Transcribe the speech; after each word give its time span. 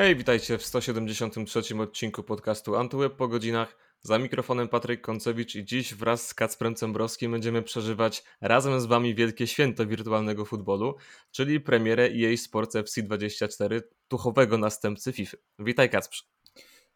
Hej, 0.00 0.16
witajcie 0.16 0.58
w 0.58 0.66
173 0.66 1.60
odcinku 1.80 2.22
podcastu 2.22 2.76
Antyweb 2.76 3.16
po 3.16 3.28
godzinach. 3.28 3.76
Za 4.02 4.18
mikrofonem 4.18 4.68
Patryk 4.68 5.00
Koncewicz 5.00 5.54
i 5.54 5.64
dziś 5.64 5.94
wraz 5.94 6.26
z 6.26 6.34
Kacprem 6.34 6.74
Cembrowskim 6.74 7.32
będziemy 7.32 7.62
przeżywać 7.62 8.24
razem 8.40 8.80
z 8.80 8.86
Wami 8.86 9.14
wielkie 9.14 9.46
święto 9.46 9.86
wirtualnego 9.86 10.44
futbolu, 10.44 10.96
czyli 11.30 11.60
premierę 11.60 12.04
EA 12.04 12.36
Sports 12.36 12.76
FC 12.76 13.02
24, 13.02 13.82
tuchowego 14.08 14.58
następcy 14.58 15.12
FIFA. 15.12 15.36
Witaj 15.58 15.90
Kacprze. 15.90 16.24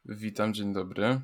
Witam, 0.04 0.54
dzień 0.54 0.72
dobry. 0.72 1.20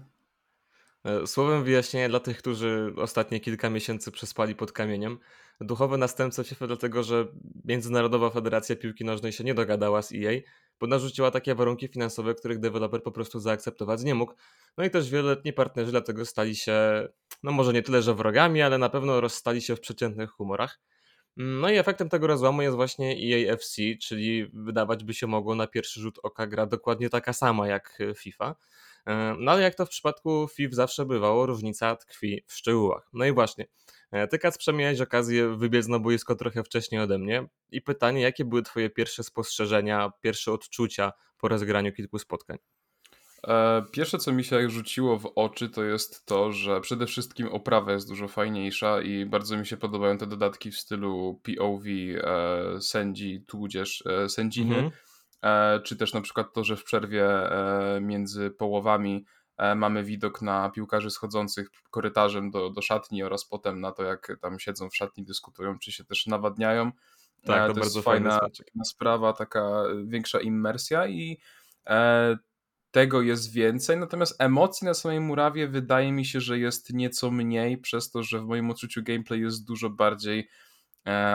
E, 1.04 1.26
słowem 1.26 1.64
wyjaśnienia 1.64 2.08
dla 2.08 2.20
tych, 2.20 2.38
którzy 2.38 2.92
ostatnie 2.96 3.40
kilka 3.40 3.70
miesięcy 3.70 4.10
przespali 4.10 4.54
pod 4.54 4.72
kamieniem. 4.72 5.18
Duchowy 5.60 5.98
następca 5.98 6.44
FIFA 6.44 6.66
dlatego, 6.66 7.02
że 7.02 7.26
Międzynarodowa 7.64 8.30
Federacja 8.30 8.76
Piłki 8.76 9.04
Nożnej 9.04 9.32
się 9.32 9.44
nie 9.44 9.54
dogadała 9.54 10.02
z 10.02 10.12
EA, 10.12 10.40
bo 10.80 10.86
narzuciła 10.86 11.30
takie 11.30 11.54
warunki 11.54 11.88
finansowe, 11.88 12.34
których 12.34 12.58
deweloper 12.58 13.02
po 13.02 13.12
prostu 13.12 13.40
zaakceptować 13.40 14.02
nie 14.02 14.14
mógł. 14.14 14.32
No 14.78 14.84
i 14.84 14.90
też 14.90 15.10
wieloletni 15.10 15.52
partnerzy 15.52 15.90
dlatego 15.90 16.26
stali 16.26 16.56
się, 16.56 17.08
no 17.42 17.52
może 17.52 17.72
nie 17.72 17.82
tyle, 17.82 18.02
że 18.02 18.14
wrogami, 18.14 18.62
ale 18.62 18.78
na 18.78 18.88
pewno 18.88 19.20
rozstali 19.20 19.62
się 19.62 19.76
w 19.76 19.80
przeciętnych 19.80 20.30
humorach. 20.30 20.80
No 21.36 21.70
i 21.70 21.76
efektem 21.76 22.08
tego 22.08 22.26
rozłamu 22.26 22.62
jest 22.62 22.76
właśnie 22.76 23.16
EAFC, 23.22 23.76
czyli 24.02 24.50
wydawać 24.54 25.04
by 25.04 25.14
się 25.14 25.26
mogło 25.26 25.54
na 25.54 25.66
pierwszy 25.66 26.00
rzut 26.00 26.18
oka 26.22 26.46
gra 26.46 26.66
dokładnie 26.66 27.10
taka 27.10 27.32
sama 27.32 27.68
jak 27.68 27.98
FIFA. 28.16 28.54
E, 29.06 29.34
no 29.38 29.52
ale 29.52 29.62
jak 29.62 29.74
to 29.74 29.86
w 29.86 29.88
przypadku 29.88 30.48
FIF 30.48 30.74
zawsze 30.74 31.06
bywało, 31.06 31.46
różnica 31.46 31.96
tkwi 31.96 32.44
w 32.46 32.52
szczegółach. 32.52 33.08
No 33.12 33.24
i 33.24 33.32
właśnie, 33.32 33.66
e, 34.12 34.28
ty 34.28 34.38
Kac 34.38 34.58
przemiałeś 34.58 35.00
okazję 35.00 35.56
wybiec 35.56 35.88
na 35.88 35.98
boisko 35.98 36.34
trochę 36.34 36.64
wcześniej 36.64 37.00
ode 37.00 37.18
mnie 37.18 37.46
i 37.70 37.82
pytanie, 37.82 38.20
jakie 38.20 38.44
były 38.44 38.62
twoje 38.62 38.90
pierwsze 38.90 39.22
spostrzeżenia, 39.22 40.12
pierwsze 40.20 40.52
odczucia 40.52 41.12
po 41.38 41.48
rozgraniu 41.48 41.92
kilku 41.92 42.18
spotkań? 42.18 42.58
E, 43.48 43.82
pierwsze, 43.92 44.18
co 44.18 44.32
mi 44.32 44.44
się 44.44 44.70
rzuciło 44.70 45.18
w 45.18 45.32
oczy, 45.34 45.68
to 45.68 45.84
jest 45.84 46.26
to, 46.26 46.52
że 46.52 46.80
przede 46.80 47.06
wszystkim 47.06 47.48
oprawa 47.48 47.92
jest 47.92 48.08
dużo 48.08 48.28
fajniejsza 48.28 49.02
i 49.02 49.26
bardzo 49.26 49.56
mi 49.56 49.66
się 49.66 49.76
podobają 49.76 50.18
te 50.18 50.26
dodatki 50.26 50.70
w 50.70 50.76
stylu 50.76 51.40
POV, 51.42 51.84
e, 51.88 52.80
sędzi, 52.80 53.44
tudzież 53.46 54.04
e, 54.06 54.28
sędziny. 54.28 54.74
Mhm 54.74 54.90
czy 55.84 55.96
też 55.96 56.14
na 56.14 56.20
przykład 56.20 56.52
to, 56.52 56.64
że 56.64 56.76
w 56.76 56.84
przerwie 56.84 57.26
e, 57.26 58.00
między 58.00 58.50
połowami 58.50 59.24
e, 59.56 59.74
mamy 59.74 60.04
widok 60.04 60.42
na 60.42 60.70
piłkarzy 60.70 61.10
schodzących 61.10 61.70
korytarzem 61.90 62.50
do, 62.50 62.70
do 62.70 62.82
szatni 62.82 63.22
oraz 63.22 63.44
potem 63.44 63.80
na 63.80 63.92
to, 63.92 64.02
jak 64.02 64.38
tam 64.40 64.58
siedzą 64.58 64.90
w 64.90 64.96
szatni, 64.96 65.24
dyskutują, 65.24 65.78
czy 65.78 65.92
się 65.92 66.04
też 66.04 66.26
nawadniają. 66.26 66.92
Tak, 67.44 67.68
to, 67.68 67.74
to 67.74 67.80
bardzo 67.80 67.98
jest 67.98 68.04
fajna, 68.04 68.38
fajna 68.38 68.84
sprawa, 68.84 69.32
taka 69.32 69.82
większa 70.04 70.40
immersja 70.40 71.06
i 71.06 71.38
e, 71.86 72.36
tego 72.90 73.22
jest 73.22 73.52
więcej, 73.52 73.96
natomiast 73.96 74.40
emocji 74.42 74.84
na 74.84 74.94
samej 74.94 75.20
murawie 75.20 75.68
wydaje 75.68 76.12
mi 76.12 76.24
się, 76.24 76.40
że 76.40 76.58
jest 76.58 76.92
nieco 76.92 77.30
mniej, 77.30 77.78
przez 77.78 78.10
to, 78.10 78.22
że 78.22 78.40
w 78.40 78.46
moim 78.46 78.70
odczuciu 78.70 79.02
gameplay 79.02 79.40
jest 79.40 79.66
dużo 79.66 79.90
bardziej 79.90 80.48
E, 80.48 80.69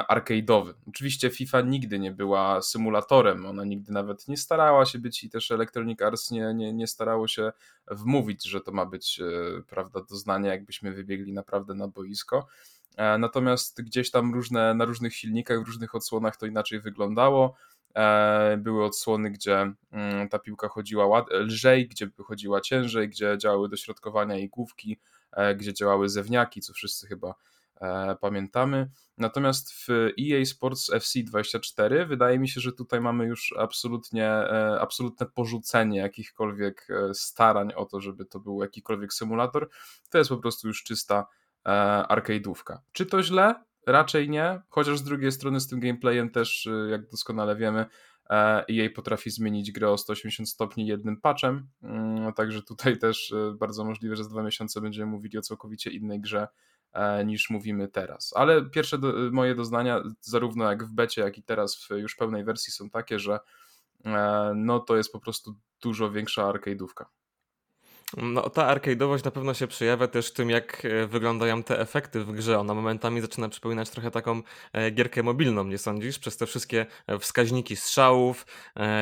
arcade'owy. 0.10 0.74
Oczywiście 0.88 1.30
FIFA 1.30 1.62
nigdy 1.62 2.00
nie 2.00 2.12
była 2.12 2.62
symulatorem, 2.62 3.46
ona 3.46 3.64
nigdy 3.64 3.92
nawet 3.92 4.28
nie 4.28 4.38
starała 4.38 4.86
się 4.86 5.00
być 5.00 5.24
i 5.24 5.30
też 5.30 5.52
Electronic 5.52 6.02
Arts 6.02 6.32
nie, 6.32 6.54
nie, 6.54 6.74
nie 6.74 6.88
starało 6.88 7.28
się 7.28 7.52
wmówić, 7.92 8.46
że 8.46 8.62
to 8.62 8.72
ma 8.72 8.86
być 8.86 9.20
e, 9.20 9.62
prawda, 9.68 10.02
doznanie, 10.10 10.50
jakbyśmy 10.50 10.92
wybiegli 10.92 11.34
naprawdę 11.34 11.74
na 11.74 11.88
boisko. 11.88 12.48
E, 12.98 13.18
natomiast 13.18 13.82
gdzieś 13.82 14.12
tam 14.12 14.34
różne, 14.34 14.74
na 14.74 14.86
różnych 14.86 15.16
silnikach, 15.16 15.64
w 15.64 15.68
różnych 15.68 15.96
odsłonach 15.96 16.38
to 16.38 16.46
inaczej 16.46 16.80
wyglądało. 16.80 17.56
Były 18.58 18.86
odsłony, 18.86 19.32
gdzie 19.32 19.74
mm, 19.92 20.30
ta 20.30 20.40
piłka 20.40 20.68
chodziła 20.68 21.25
lżej, 21.31 21.88
gdzie 21.88 22.09
chodziła 22.25 22.62
ciężej, 22.62 23.09
gdzie 23.09 23.38
działały 23.38 23.70
dośrodkowania 23.70 24.38
i 24.38 24.50
główki, 24.50 25.00
gdzie 25.58 25.74
działały 25.74 26.09
zewniaki, 26.09 26.62
co 26.62 26.74
wszyscy 26.74 27.08
chyba 27.08 27.28
E, 27.28 27.55
pamiętamy. 28.22 28.90
Natomiast 29.18 29.74
w 29.74 29.88
EA 30.19 30.46
Sports 30.46 30.94
FC 30.94 31.19
24 31.24 32.06
wydaje 32.06 32.40
mi 32.40 32.50
się, 32.50 32.62
że 32.62 32.72
tutaj 32.72 33.02
mamy 33.02 33.25
już 33.25 33.53
absolutnie, 33.58 34.28
e, 34.28 34.80
absolutne 34.81 35.25
porzucenie 35.25 36.00
jakichkolwiek 36.00 36.88
e, 36.90 37.13
starań 37.13 37.74
o 37.75 37.86
to, 37.86 38.02
żeby 38.02 38.25
to 38.25 38.40
był 38.40 38.62
jakikolwiek 38.62 39.13
symulator. 39.13 39.69
To 40.09 40.18
jest 40.18 40.30
po 40.30 40.38
prostu 40.38 40.68
już 40.68 40.84
czysta 40.84 41.28
arcade'ówka. 42.09 42.78
Czy 42.91 43.06
to 43.06 43.24
źle? 43.24 43.56
Raczej 43.88 44.30
nie, 44.30 44.62
chociaż 44.69 44.97
z 44.97 45.03
drugiej 45.03 45.31
strony 45.31 45.59
z 45.59 45.68
tym 45.68 45.80
gameplayem 45.80 46.30
też, 46.30 46.69
jak 46.90 47.09
doskonale 47.09 47.56
wiemy, 47.56 47.86
EA 48.69 48.90
potrafi 48.96 49.30
zmienić 49.30 49.72
grę 49.72 49.90
o 49.90 49.97
180 49.97 50.50
stopni 50.50 50.88
jednym 50.88 51.22
patchem, 51.22 51.68
mm, 51.84 52.34
także 52.34 52.62
tutaj 52.62 52.97
też 52.97 53.34
bardzo 53.59 53.86
możliwe, 53.86 54.16
że 54.16 54.24
za 54.24 54.30
dwa 54.30 54.44
miesiące 54.44 54.81
będziemy 54.81 55.12
mówili 55.12 55.38
o 55.38 55.42
całkowicie 55.42 55.92
innej 55.92 56.22
grze 56.22 56.47
E, 56.47 56.75
niż 57.25 57.50
mówimy 57.50 57.88
teraz. 57.88 58.33
Ale 58.35 58.66
pierwsze 58.66 58.97
do, 58.97 59.13
moje 59.31 59.56
doznania, 59.56 60.03
zarówno 60.22 60.69
jak 60.69 60.83
w 60.83 60.91
becie, 60.91 61.22
jak 61.22 61.38
i 61.38 61.44
teraz 61.44 61.75
w 61.75 61.89
już 61.89 62.16
pełnej 62.16 62.44
wersji 62.44 62.73
są 62.73 62.89
takie, 62.89 63.19
że 63.19 63.39
e, 64.06 64.51
no 64.56 64.79
to 64.79 64.97
jest 64.97 65.11
po 65.11 65.19
prostu 65.19 65.56
dużo 65.81 66.11
większa 66.11 66.51
arcade'ówka. 66.51 67.06
No, 68.17 68.50
ta 68.50 68.75
arcade'owość 68.75 69.25
na 69.25 69.31
pewno 69.31 69.53
się 69.53 69.67
przejawia 69.67 70.07
też 70.07 70.33
tym, 70.33 70.50
jak 70.50 70.85
e, 70.85 71.07
wyglądają 71.07 71.63
te 71.63 71.79
efekty 71.79 72.23
w 72.23 72.31
grze. 72.31 72.59
Ona 72.59 72.73
momentami 72.73 73.22
zaczyna 73.22 73.50
przypominać 73.50 73.89
trochę 73.89 74.12
taką 74.12 74.41
gierkę 74.91 75.23
mobilną, 75.23 75.63
nie 75.63 75.77
sądzisz? 75.77 76.19
Przez 76.19 76.38
te 76.38 76.45
wszystkie 76.45 76.85
wskaźniki 77.19 77.75
strzałów, 77.75 78.45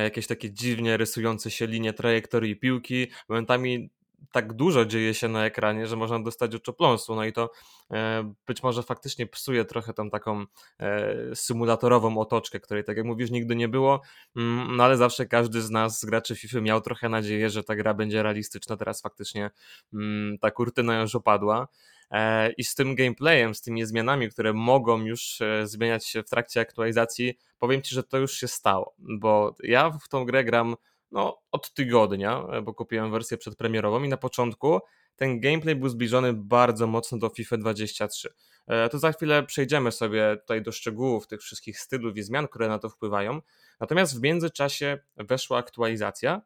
jakieś 0.03 0.27
takie 0.27 0.51
dziwnie 0.51 0.97
rysujące 0.97 1.51
się 1.51 1.67
linie 1.67 1.93
trajektorii 1.93 2.55
piłki. 2.55 3.07
Momentami 3.29 3.89
tak 4.31 4.53
dużo 4.53 4.85
dzieje 4.85 5.13
się 5.13 5.27
na 5.27 5.45
ekranie, 5.45 5.87
że 5.87 5.95
można 5.95 6.19
dostać 6.19 6.55
oczopląsu, 6.55 7.15
no 7.15 7.25
i 7.25 7.33
to 7.33 7.51
e, 7.91 8.33
być 8.47 8.63
może 8.63 8.83
faktycznie 8.83 9.27
psuje 9.27 9.65
trochę 9.65 9.93
tą 9.93 10.09
taką 10.09 10.45
e, 10.79 11.35
symulatorową 11.35 12.17
otoczkę, 12.17 12.59
której 12.59 12.83
tak 12.83 12.97
jak 12.97 13.05
mówisz 13.05 13.31
nigdy 13.31 13.55
nie 13.55 13.67
było, 13.67 14.01
mm, 14.35 14.75
no 14.75 14.83
ale 14.83 14.97
zawsze 14.97 15.25
każdy 15.25 15.61
z 15.61 15.69
nas, 15.69 15.99
z 15.99 16.05
graczy 16.05 16.35
FIFA 16.35 16.61
miał 16.61 16.81
trochę 16.81 17.09
nadzieję, 17.09 17.49
że 17.49 17.63
ta 17.63 17.75
gra 17.75 17.93
będzie 17.93 18.23
realistyczna, 18.23 18.77
teraz 18.77 19.01
faktycznie 19.01 19.51
mm, 19.93 20.37
ta 20.37 20.51
kurtyna 20.51 21.01
już 21.01 21.15
opadła. 21.15 21.67
E, 22.11 22.51
i 22.51 22.63
z 22.63 22.75
tym 22.75 22.95
gameplayem, 22.95 23.55
z 23.55 23.61
tymi 23.61 23.85
zmianami, 23.85 24.29
które 24.29 24.53
mogą 24.53 25.05
już 25.05 25.39
zmieniać 25.63 26.07
się 26.07 26.23
w 26.23 26.29
trakcie 26.29 26.61
aktualizacji, 26.61 27.37
powiem 27.59 27.81
Ci, 27.81 27.95
że 27.95 28.03
to 28.03 28.17
już 28.17 28.33
się 28.33 28.47
stało, 28.47 28.95
bo 28.97 29.55
ja 29.63 29.91
w 29.91 30.09
tą 30.09 30.25
grę 30.25 30.43
gram 30.43 30.75
no, 31.13 31.41
od 31.51 31.73
tygodnia, 31.73 32.45
e, 32.51 32.61
bo 32.61 32.73
kupiłem 32.73 33.11
wersję 33.11 33.37
przedpremierową 33.37 34.03
i 34.03 34.09
na 34.09 34.17
początku 34.17 34.79
ten 35.15 35.39
gameplay 35.39 35.75
był 35.75 35.89
zbliżony 35.89 36.33
bardzo 36.33 36.87
mocno 36.87 37.17
do 37.17 37.29
FIFA 37.29 37.57
23. 37.57 38.29
E, 38.67 38.89
to 38.89 38.99
za 38.99 39.11
chwilę 39.11 39.43
przejdziemy 39.43 39.91
sobie 39.91 40.37
tutaj 40.37 40.61
do 40.61 40.71
szczegółów 40.71 41.27
tych 41.27 41.41
wszystkich 41.41 41.79
stylów 41.79 42.17
i 42.17 42.23
zmian, 42.23 42.47
które 42.47 42.67
na 42.67 42.79
to 42.79 42.89
wpływają. 42.89 43.41
Natomiast 43.79 44.19
w 44.19 44.21
międzyczasie 44.21 44.97
weszła 45.17 45.57
aktualizacja, 45.57 46.41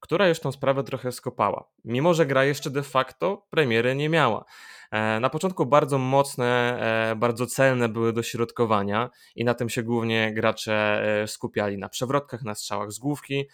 która 0.00 0.28
już 0.28 0.40
tą 0.40 0.52
sprawę 0.52 0.84
trochę 0.84 1.12
skopała. 1.12 1.68
Mimo, 1.84 2.14
że 2.14 2.26
gra 2.26 2.44
jeszcze 2.44 2.70
de 2.70 2.82
facto 2.82 3.46
premiery 3.50 3.94
nie 3.94 4.08
miała. 4.08 4.44
E, 4.90 5.20
na 5.20 5.30
początku 5.30 5.66
bardzo 5.66 5.98
mocne, 5.98 6.80
bardzo 7.16 7.46
celne 7.46 7.88
były 7.88 8.12
dośrodkowania 8.12 9.10
i 9.36 9.44
na 9.44 9.54
tym 9.54 9.68
się 9.68 9.82
głównie 9.82 10.34
gracze 10.34 11.04
skupiali, 11.26 11.78
na 11.78 11.88
przewrotkach, 11.88 12.42
na 12.42 12.54
strzałach 12.54 12.92
z 12.92 12.98
główki, 12.98 13.44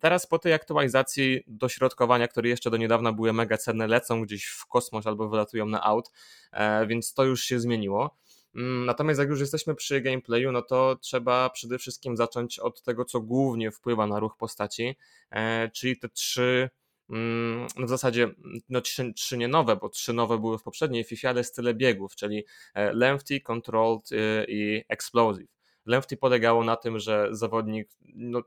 teraz 0.00 0.26
po 0.26 0.38
tej 0.38 0.52
aktualizacji 0.52 1.44
dośrodkowania, 1.46 2.28
które 2.28 2.48
jeszcze 2.48 2.70
do 2.70 2.76
niedawna 2.76 3.12
były 3.12 3.32
mega 3.32 3.56
cenne, 3.56 3.86
lecą 3.86 4.22
gdzieś 4.22 4.46
w 4.46 4.66
kosmos 4.66 5.06
albo 5.06 5.28
wylatują 5.28 5.66
na 5.66 5.82
aut, 5.82 6.10
e, 6.52 6.86
więc 6.86 7.14
to 7.14 7.24
już 7.24 7.42
się 7.42 7.60
zmieniło. 7.60 8.16
Mm, 8.54 8.86
natomiast 8.86 9.20
jak 9.20 9.28
już 9.28 9.40
jesteśmy 9.40 9.74
przy 9.74 10.00
gameplayu, 10.00 10.52
no 10.52 10.62
to 10.62 10.96
trzeba 10.96 11.50
przede 11.50 11.78
wszystkim 11.78 12.16
zacząć 12.16 12.58
od 12.58 12.82
tego, 12.82 13.04
co 13.04 13.20
głównie 13.20 13.70
wpływa 13.70 14.06
na 14.06 14.18
ruch 14.20 14.36
postaci, 14.36 14.96
e, 15.30 15.70
czyli 15.70 15.98
te 15.98 16.08
trzy 16.08 16.70
mm, 17.10 17.66
no 17.76 17.86
w 17.86 17.88
zasadzie 17.88 18.30
no 18.68 18.80
trzy, 18.80 19.12
trzy 19.12 19.38
nie 19.38 19.48
nowe, 19.48 19.76
bo 19.76 19.88
trzy 19.88 20.12
nowe 20.12 20.38
były 20.38 20.58
w 20.58 20.62
poprzedniej 20.62 21.04
FIFA, 21.04 21.28
ale 21.28 21.44
style 21.44 21.74
biegów, 21.74 22.16
czyli 22.16 22.44
e, 22.74 22.92
lengthy, 22.92 23.40
controlled 23.40 24.10
i 24.48 24.82
explosive. 24.88 25.48
Lengthy 25.86 26.16
polegało 26.16 26.64
na 26.64 26.76
tym, 26.76 26.98
że 26.98 27.28
zawodnik 27.30 27.88
no, 28.00 28.42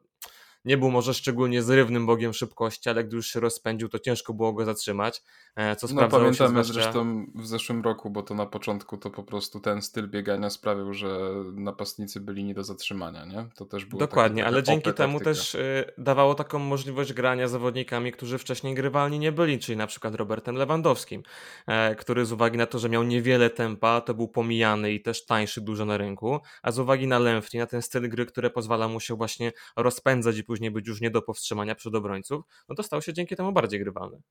nie 0.65 0.77
był 0.77 0.91
może 0.91 1.13
szczególnie 1.13 1.63
zrywnym 1.63 2.05
bogiem 2.05 2.33
szybkości, 2.33 2.89
ale 2.89 3.03
gdy 3.03 3.15
już 3.15 3.27
się 3.27 3.39
rozpędził, 3.39 3.89
to 3.89 3.99
ciężko 3.99 4.33
było 4.33 4.53
go 4.53 4.65
zatrzymać. 4.65 5.21
E, 5.55 5.75
co 5.75 5.87
no 5.93 6.07
pamiętamy 6.09 6.49
zwłaszcza... 6.49 6.73
zresztą 6.73 7.25
w 7.35 7.47
zeszłym 7.47 7.81
roku, 7.81 8.09
bo 8.09 8.23
to 8.23 8.35
na 8.35 8.45
początku 8.45 8.97
to 8.97 9.09
po 9.09 9.23
prostu 9.23 9.59
ten 9.59 9.81
styl 9.81 10.09
biegania 10.09 10.49
sprawił, 10.49 10.93
że 10.93 11.19
napastnicy 11.53 12.19
byli 12.19 12.43
nie 12.43 12.53
do 12.53 12.63
zatrzymania, 12.63 13.25
nie? 13.25 13.45
To 13.55 13.65
też 13.65 13.85
było 13.85 13.99
Dokładnie, 13.99 14.45
ale 14.45 14.63
dzięki 14.63 14.93
temu 14.93 15.19
też 15.19 15.55
y, 15.55 15.93
dawało 15.97 16.35
taką 16.35 16.59
możliwość 16.59 17.13
grania 17.13 17.47
zawodnikami, 17.47 18.11
którzy 18.11 18.37
wcześniej 18.37 18.75
grywalni 18.75 19.19
nie 19.19 19.31
byli, 19.31 19.59
czyli 19.59 19.77
na 19.77 19.87
przykład 19.87 20.15
Robertem 20.15 20.55
Lewandowskim, 20.55 21.23
e, 21.67 21.95
który 21.95 22.25
z 22.25 22.31
uwagi 22.31 22.57
na 22.57 22.65
to, 22.65 22.79
że 22.79 22.89
miał 22.89 23.03
niewiele 23.03 23.49
tempa, 23.49 24.01
to 24.01 24.13
był 24.13 24.27
pomijany 24.27 24.93
i 24.93 25.01
też 25.01 25.25
tańszy 25.25 25.61
dużo 25.61 25.85
na 25.85 25.97
rynku, 25.97 26.39
a 26.61 26.71
z 26.71 26.79
uwagi 26.79 27.07
na 27.07 27.19
lęfni, 27.19 27.59
na 27.59 27.65
ten 27.65 27.81
styl 27.81 28.09
gry, 28.09 28.25
który 28.25 28.49
pozwala 28.49 28.87
mu 28.87 28.99
się 28.99 29.15
właśnie 29.15 29.51
rozpędzać 29.75 30.37
i 30.37 30.43
później 30.53 30.71
być 30.71 30.87
już 30.87 31.01
nie 31.01 31.11
do 31.11 31.21
powstrzymania 31.21 31.75
przed 31.75 31.95
obrońców, 31.95 32.45
no 32.69 32.75
to 32.75 32.83
stał 32.83 33.01
się 33.01 33.13
dzięki 33.13 33.35
temu 33.35 33.53
bardziej 33.53 33.79
grywalny. 33.79 34.21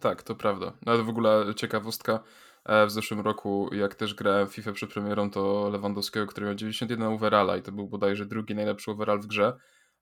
Tak, 0.00 0.22
to 0.22 0.34
prawda. 0.34 0.72
Nawet 0.86 1.06
w 1.06 1.08
ogóle 1.08 1.54
ciekawostka, 1.56 2.22
e, 2.64 2.86
w 2.86 2.90
zeszłym 2.90 3.20
roku, 3.20 3.74
jak 3.74 3.94
też 3.94 4.14
grałem 4.14 4.48
w 4.48 4.54
FIFA 4.54 4.72
przed 4.72 4.92
premierą, 4.92 5.30
to 5.30 5.68
Lewandowskiego, 5.72 6.26
który 6.26 6.46
miał 6.46 6.54
91 6.54 7.08
overalla 7.08 7.56
i 7.56 7.62
to 7.62 7.72
był 7.72 7.88
bodajże 7.88 8.26
drugi 8.26 8.54
najlepszy 8.54 8.90
overall 8.90 9.20
w 9.20 9.26
grze, 9.26 9.56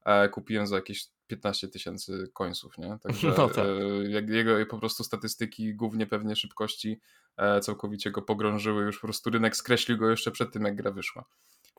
e, 0.04 0.28
kupiłem 0.28 0.66
za 0.66 0.76
jakieś 0.76 1.06
15 1.26 1.68
tysięcy 1.68 2.30
końców, 2.34 2.78
nie? 2.78 2.98
Także 3.02 3.28
No 3.38 3.48
tak. 3.48 3.66
e, 3.66 4.32
jego 4.34 4.66
po 4.66 4.78
prostu 4.78 5.04
statystyki, 5.04 5.74
głównie 5.74 6.06
pewnie 6.06 6.36
szybkości, 6.36 7.00
całkowicie 7.62 8.10
go 8.10 8.22
pogrążyły, 8.22 8.84
już 8.84 9.00
po 9.00 9.06
prostu 9.06 9.30
rynek 9.30 9.56
skreślił 9.56 9.98
go 9.98 10.10
jeszcze 10.10 10.30
przed 10.30 10.52
tym, 10.52 10.62
jak 10.62 10.76
gra 10.76 10.90
wyszła. 10.90 11.24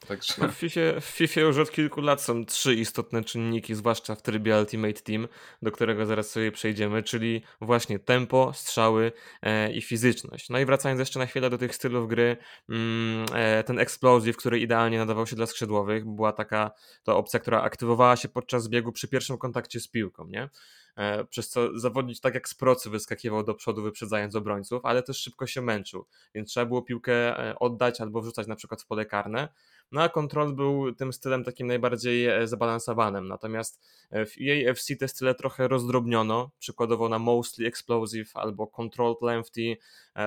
Także... 0.07 0.47
W, 0.47 0.51
FIFA, 0.51 0.79
w 1.01 1.05
FIFA 1.05 1.41
już 1.41 1.57
od 1.57 1.71
kilku 1.71 2.01
lat 2.01 2.21
są 2.21 2.45
trzy 2.45 2.75
istotne 2.75 3.23
czynniki, 3.23 3.75
zwłaszcza 3.75 4.15
w 4.15 4.21
trybie 4.21 4.57
Ultimate 4.59 4.93
Team, 5.01 5.27
do 5.61 5.71
którego 5.71 6.05
zaraz 6.05 6.29
sobie 6.29 6.51
przejdziemy, 6.51 7.03
czyli 7.03 7.41
właśnie 7.61 7.99
tempo, 7.99 8.51
strzały 8.53 9.11
e, 9.41 9.71
i 9.71 9.81
fizyczność. 9.81 10.49
No 10.49 10.59
i 10.59 10.65
wracając 10.65 10.99
jeszcze 10.99 11.19
na 11.19 11.25
chwilę 11.25 11.49
do 11.49 11.57
tych 11.57 11.75
stylów 11.75 12.07
gry, 12.07 12.37
mm, 12.69 13.25
e, 13.33 13.63
ten 13.63 13.79
Explosive, 13.79 14.37
który 14.37 14.59
idealnie 14.59 14.97
nadawał 14.97 15.27
się 15.27 15.35
dla 15.35 15.45
skrzydłowych, 15.45 16.05
była 16.05 16.33
taka 16.33 16.71
to 17.03 17.17
opcja, 17.17 17.39
która 17.39 17.61
aktywowała 17.61 18.15
się 18.15 18.29
podczas 18.29 18.67
biegu 18.67 18.91
przy 18.91 19.07
pierwszym 19.07 19.37
kontakcie 19.37 19.79
z 19.79 19.87
piłką, 19.87 20.27
nie? 20.27 20.49
E, 20.95 21.25
przez 21.25 21.49
co 21.49 21.79
zawodnik 21.79 22.19
tak 22.19 22.33
jak 22.33 22.49
z 22.49 22.53
procy 22.53 22.89
wyskakiwał 22.89 23.43
do 23.43 23.53
przodu 23.53 23.81
wyprzedzając 23.81 24.35
obrońców, 24.35 24.85
ale 24.85 25.03
też 25.03 25.17
szybko 25.17 25.47
się 25.47 25.61
męczył, 25.61 26.05
więc 26.35 26.49
trzeba 26.49 26.65
było 26.65 26.81
piłkę 26.81 27.13
e, 27.13 27.59
oddać 27.59 28.01
albo 28.01 28.21
wrzucać 28.21 28.47
na 28.47 28.55
przykład 28.55 28.81
w 28.81 28.85
pole 28.85 29.05
karne, 29.05 29.47
no 29.91 30.01
a 30.01 30.09
Control 30.09 30.55
był 30.55 30.95
tym 30.95 31.13
stylem 31.13 31.43
takim 31.43 31.67
najbardziej 31.67 32.27
e, 32.27 32.47
zbalansowanym, 32.47 33.27
natomiast 33.27 33.81
w 34.11 34.31
EA 34.41 34.69
FC 34.69 34.95
te 34.95 35.07
style 35.07 35.35
trochę 35.35 35.67
rozdrobniono, 35.67 36.51
przykładowo 36.59 37.09
na 37.09 37.19
Mostly 37.19 37.67
Explosive 37.67 38.31
albo 38.33 38.67
Controlled 38.67 39.21
Lengthy, 39.21 39.77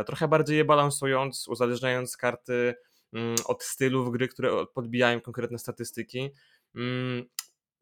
trochę 0.07 0.29
bardziej 0.29 0.57
je 0.57 0.65
balansując, 0.65 1.49
uzależniając 1.49 2.17
karty 2.17 2.75
mm, 3.13 3.37
od 3.47 3.63
stylów 3.63 4.13
gry, 4.13 4.29
które 4.29 4.67
podbijają 4.75 5.21
konkretne 5.21 5.59
statystyki. 5.59 6.31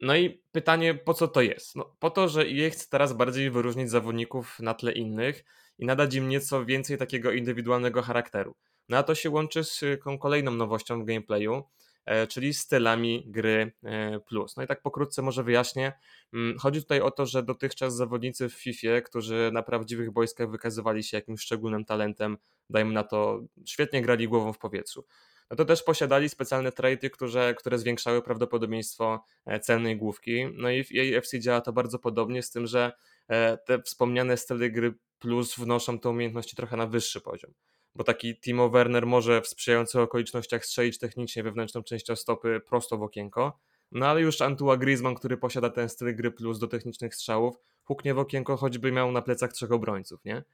No 0.00 0.16
i 0.16 0.42
pytanie, 0.52 0.94
po 0.94 1.14
co 1.14 1.28
to 1.28 1.40
jest? 1.40 1.76
No, 1.76 1.96
po 1.98 2.10
to, 2.10 2.28
że 2.28 2.42
EA 2.42 2.70
chce 2.70 2.86
teraz 2.90 3.12
bardziej 3.12 3.50
wyróżnić 3.50 3.90
zawodników 3.90 4.60
na 4.60 4.74
tle 4.74 4.92
innych 4.92 5.44
i 5.78 5.86
nadać 5.86 6.14
im 6.14 6.28
nieco 6.28 6.64
więcej 6.64 6.98
takiego 6.98 7.32
indywidualnego 7.32 8.02
charakteru. 8.02 8.54
No 8.88 8.96
a 8.96 9.02
to 9.02 9.14
się 9.14 9.30
łączy 9.30 9.64
z 9.64 9.80
tą 10.04 10.18
kolejną 10.18 10.50
nowością 10.50 11.02
w 11.02 11.04
gameplayu, 11.04 11.62
e, 12.04 12.26
czyli 12.26 12.54
stylami 12.54 13.24
gry 13.26 13.72
e, 13.82 14.20
plus. 14.20 14.56
No 14.56 14.62
i 14.62 14.66
tak 14.66 14.82
pokrótce 14.82 15.22
może 15.22 15.44
wyjaśnię. 15.44 15.92
Mm, 16.32 16.58
chodzi 16.58 16.82
tutaj 16.82 17.00
o 17.00 17.10
to, 17.10 17.26
że 17.26 17.42
dotychczas 17.42 17.96
zawodnicy 17.96 18.48
w 18.48 18.54
FIFA, 18.54 19.00
którzy 19.00 19.50
na 19.52 19.62
prawdziwych 19.62 20.10
boiskach 20.10 20.50
wykazywali 20.50 21.02
się 21.02 21.16
jakimś 21.16 21.40
szczególnym 21.40 21.84
talentem, 21.84 22.38
dajmy 22.70 22.92
na 22.92 23.04
to, 23.04 23.40
świetnie 23.66 24.02
grali 24.02 24.28
głową 24.28 24.52
w 24.52 24.58
powietrzu 24.58 25.04
no 25.50 25.56
to 25.56 25.64
też 25.64 25.82
posiadali 25.82 26.28
specjalne 26.28 26.72
traity, 26.72 27.10
które, 27.10 27.54
które 27.54 27.78
zwiększały 27.78 28.22
prawdopodobieństwo 28.22 29.24
e, 29.46 29.60
celnej 29.60 29.96
główki. 29.96 30.46
No 30.54 30.70
i 30.70 30.84
w 30.84 30.88
EAFC 30.96 31.34
działa 31.38 31.60
to 31.60 31.72
bardzo 31.72 31.98
podobnie, 31.98 32.42
z 32.42 32.50
tym, 32.50 32.66
że 32.66 32.92
e, 33.28 33.58
te 33.58 33.82
wspomniane 33.82 34.36
style 34.36 34.70
gry 34.70 34.94
plus 35.18 35.56
wnoszą 35.56 35.98
te 35.98 36.08
umiejętności 36.08 36.56
trochę 36.56 36.76
na 36.76 36.86
wyższy 36.86 37.20
poziom. 37.20 37.52
Bo 37.94 38.04
taki 38.04 38.40
Timo 38.40 38.70
Werner 38.70 39.06
może 39.06 39.40
w 39.42 39.48
sprzyjających 39.48 40.00
okolicznościach 40.00 40.66
strzelić 40.66 40.98
technicznie 40.98 41.42
wewnętrzną 41.42 41.82
częścią 41.82 42.16
stopy 42.16 42.60
prosto 42.66 42.98
w 42.98 43.02
okienko, 43.02 43.58
no 43.92 44.06
ale 44.06 44.20
już 44.20 44.40
Antua 44.40 44.76
Griezmann, 44.76 45.14
który 45.14 45.36
posiada 45.36 45.70
ten 45.70 45.88
styl 45.88 46.16
gry 46.16 46.30
plus 46.30 46.58
do 46.58 46.66
technicznych 46.66 47.14
strzałów, 47.14 47.56
huknie 47.84 48.14
w 48.14 48.18
okienko, 48.18 48.56
choćby 48.56 48.92
miał 48.92 49.12
na 49.12 49.22
plecach 49.22 49.52
trzech 49.52 49.72
obrońców, 49.72 50.24
nie? 50.24 50.44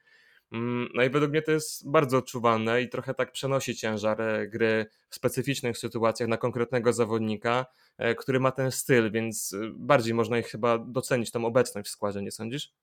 Mm, 0.51 0.89
no 0.93 1.03
i 1.03 1.09
według 1.09 1.31
mnie 1.31 1.41
to 1.41 1.51
jest 1.51 1.89
bardzo 1.91 2.17
odczuwalne 2.17 2.81
i 2.81 2.89
trochę 2.89 3.13
tak 3.13 3.31
przenosi 3.31 3.75
ciężar 3.75 4.21
e, 4.21 4.47
gry 4.47 4.85
w 5.09 5.15
specyficznych 5.15 5.77
sytuacjach 5.77 6.29
na 6.29 6.37
konkretnego 6.37 6.93
zawodnika, 6.93 7.65
e, 7.97 8.15
który 8.15 8.39
ma 8.39 8.51
ten 8.51 8.71
styl, 8.71 9.11
więc 9.11 9.53
e, 9.53 9.57
bardziej 9.73 10.13
można 10.13 10.37
ich 10.37 10.47
chyba 10.47 10.77
docenić 10.77 11.31
tą 11.31 11.45
obecność 11.45 11.87
w 11.87 11.91
składzie, 11.91 12.21
nie 12.21 12.31
sądzisz? 12.31 12.73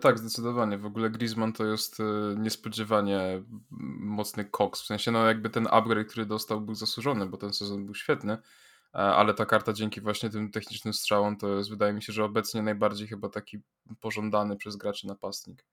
Tak, 0.00 0.18
zdecydowanie. 0.18 0.78
W 0.78 0.86
ogóle 0.86 1.10
Griezmann 1.10 1.52
to 1.52 1.66
jest 1.66 1.98
niespodziewanie 2.36 3.42
mocny 4.00 4.44
koks. 4.44 4.82
W 4.82 4.86
sensie, 4.86 5.10
no 5.10 5.26
jakby 5.26 5.50
ten 5.50 5.68
upgrade, 5.70 6.08
który 6.08 6.26
dostał, 6.26 6.60
był 6.60 6.74
zasłużony, 6.74 7.26
bo 7.26 7.36
ten 7.36 7.52
sezon 7.52 7.84
był 7.84 7.94
świetny, 7.94 8.38
ale 8.92 9.34
ta 9.34 9.46
karta 9.46 9.72
dzięki 9.72 10.00
właśnie 10.00 10.30
tym 10.30 10.50
technicznym 10.50 10.94
strzałom 10.94 11.36
to 11.36 11.56
jest, 11.56 11.70
wydaje 11.70 11.92
mi 11.92 12.02
się, 12.02 12.12
że 12.12 12.24
obecnie 12.24 12.62
najbardziej 12.62 13.08
chyba 13.08 13.28
taki 13.28 13.58
pożądany 14.00 14.56
przez 14.56 14.76
graczy 14.76 15.06
napastnik. 15.06 15.64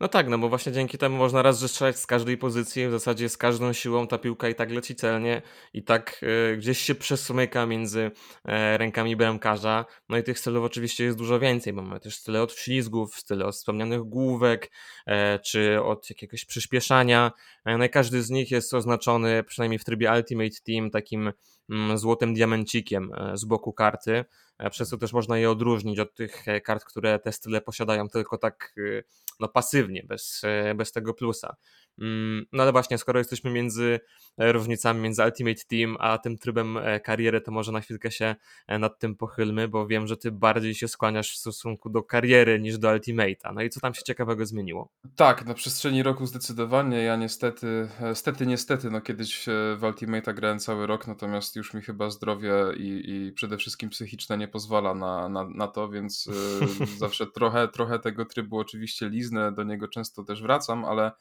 No 0.00 0.08
tak, 0.08 0.28
no 0.28 0.38
bo 0.38 0.48
właśnie 0.48 0.72
dzięki 0.72 0.98
temu 0.98 1.16
można 1.16 1.42
raz 1.42 1.60
że 1.60 1.68
strzelać 1.68 1.98
z 1.98 2.06
każdej 2.06 2.38
pozycji, 2.38 2.88
w 2.88 2.90
zasadzie 2.90 3.28
z 3.28 3.36
każdą 3.36 3.72
siłą 3.72 4.06
ta 4.06 4.18
piłka 4.18 4.48
i 4.48 4.54
tak 4.54 4.70
leci 4.70 4.94
celnie 4.94 5.42
i 5.72 5.84
tak 5.84 6.20
y, 6.52 6.56
gdzieś 6.56 6.78
się 6.78 6.94
przesumyka 6.94 7.66
między 7.66 8.10
e, 8.44 8.78
rękami 8.78 9.16
bramkarza. 9.16 9.84
No 10.08 10.18
i 10.18 10.22
tych 10.22 10.38
stylów 10.38 10.64
oczywiście 10.64 11.04
jest 11.04 11.18
dużo 11.18 11.40
więcej, 11.40 11.72
bo 11.72 11.82
mamy 11.82 12.00
też 12.00 12.16
style 12.16 12.42
od 12.42 12.52
wślizgów, 12.52 13.14
style 13.14 13.46
od 13.46 13.54
wspomnianych 13.54 14.00
główek, 14.00 14.70
e, 15.06 15.38
czy 15.38 15.82
od 15.82 16.10
jakiegoś 16.10 16.44
przyspieszania. 16.44 17.32
No 17.66 17.84
i 17.84 17.90
każdy 17.90 18.22
z 18.22 18.30
nich 18.30 18.50
jest 18.50 18.74
oznaczony, 18.74 19.44
przynajmniej 19.44 19.78
w 19.78 19.84
trybie 19.84 20.12
Ultimate 20.12 20.56
Team, 20.66 20.90
takim 20.90 21.32
mm, 21.70 21.98
złotym 21.98 22.34
diamencikiem 22.34 23.10
z 23.34 23.44
boku 23.44 23.72
karty. 23.72 24.24
E, 24.58 24.70
przez 24.70 24.88
co 24.88 24.98
też 24.98 25.12
można 25.12 25.38
je 25.38 25.50
odróżnić 25.50 25.98
od 25.98 26.14
tych 26.14 26.48
e, 26.48 26.60
kart, 26.60 26.84
które 26.84 27.18
te 27.18 27.32
style 27.32 27.60
posiadają 27.60 28.08
tylko 28.08 28.38
tak 28.38 28.74
e, 28.78 29.02
no, 29.40 29.48
pasywnie, 29.48 30.04
bez, 30.08 30.42
bez 30.74 30.92
tego 30.92 31.14
plusa. 31.14 31.56
Mm, 31.98 32.46
no 32.52 32.62
ale 32.62 32.72
właśnie, 32.72 32.98
skoro 32.98 33.18
jesteśmy 33.18 33.50
między 33.50 34.00
różnicami 34.38 35.00
między 35.00 35.22
Ultimate 35.22 35.60
Team 35.68 35.96
a 36.00 36.18
tym 36.18 36.38
trybem 36.38 36.78
kariery, 37.04 37.40
to 37.40 37.52
może 37.52 37.72
na 37.72 37.80
chwilkę 37.80 38.10
się 38.10 38.36
nad 38.68 38.98
tym 38.98 39.16
pochylmy, 39.16 39.68
bo 39.68 39.86
wiem, 39.86 40.06
że 40.06 40.16
ty 40.16 40.32
bardziej 40.32 40.74
się 40.74 40.88
skłaniasz 40.88 41.32
w 41.32 41.36
stosunku 41.36 41.90
do 41.90 42.02
kariery 42.02 42.60
niż 42.60 42.78
do 42.78 42.88
Ultimate'a. 42.88 43.54
No 43.54 43.62
i 43.62 43.70
co 43.70 43.80
tam 43.80 43.94
się 43.94 44.02
ciekawego 44.02 44.46
zmieniło? 44.46 44.88
Tak, 45.16 45.46
na 45.46 45.54
przestrzeni 45.54 46.02
roku 46.02 46.26
zdecydowanie. 46.26 47.02
Ja 47.02 47.16
niestety, 47.16 47.88
niestety, 48.00 48.46
niestety, 48.46 48.90
no 48.90 49.00
kiedyś 49.00 49.44
w 49.76 49.80
Ultimate'a 49.82 50.34
grałem 50.34 50.58
cały 50.58 50.86
rok, 50.86 51.06
natomiast 51.06 51.56
już 51.56 51.74
mi 51.74 51.82
chyba 51.82 52.10
zdrowie 52.10 52.52
i, 52.76 53.02
i 53.06 53.32
przede 53.32 53.56
wszystkim 53.56 53.90
psychiczne 53.90 54.38
nie 54.38 54.43
pozwala 54.48 54.94
na, 54.94 55.28
na, 55.28 55.44
na 55.44 55.68
to, 55.68 55.88
więc 55.88 56.28
zawsze 56.98 57.26
trochę, 57.26 57.68
trochę 57.68 57.98
tego 57.98 58.24
trybu 58.24 58.58
oczywiście 58.58 59.08
liznę, 59.08 59.52
do 59.52 59.62
niego 59.62 59.88
często 59.88 60.24
też 60.24 60.42
wracam, 60.42 60.84
ale 60.84 61.12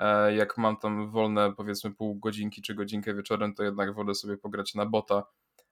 E, 0.00 0.34
jak 0.34 0.58
mam 0.58 0.76
tam 0.76 1.10
wolne 1.10 1.52
powiedzmy 1.52 1.94
pół 1.94 2.14
godzinki 2.14 2.62
czy 2.62 2.74
godzinkę 2.74 3.14
wieczorem, 3.14 3.54
to 3.54 3.62
jednak 3.62 3.94
wolę 3.94 4.14
sobie 4.14 4.36
pograć 4.36 4.74
na 4.74 4.86
bota 4.86 5.22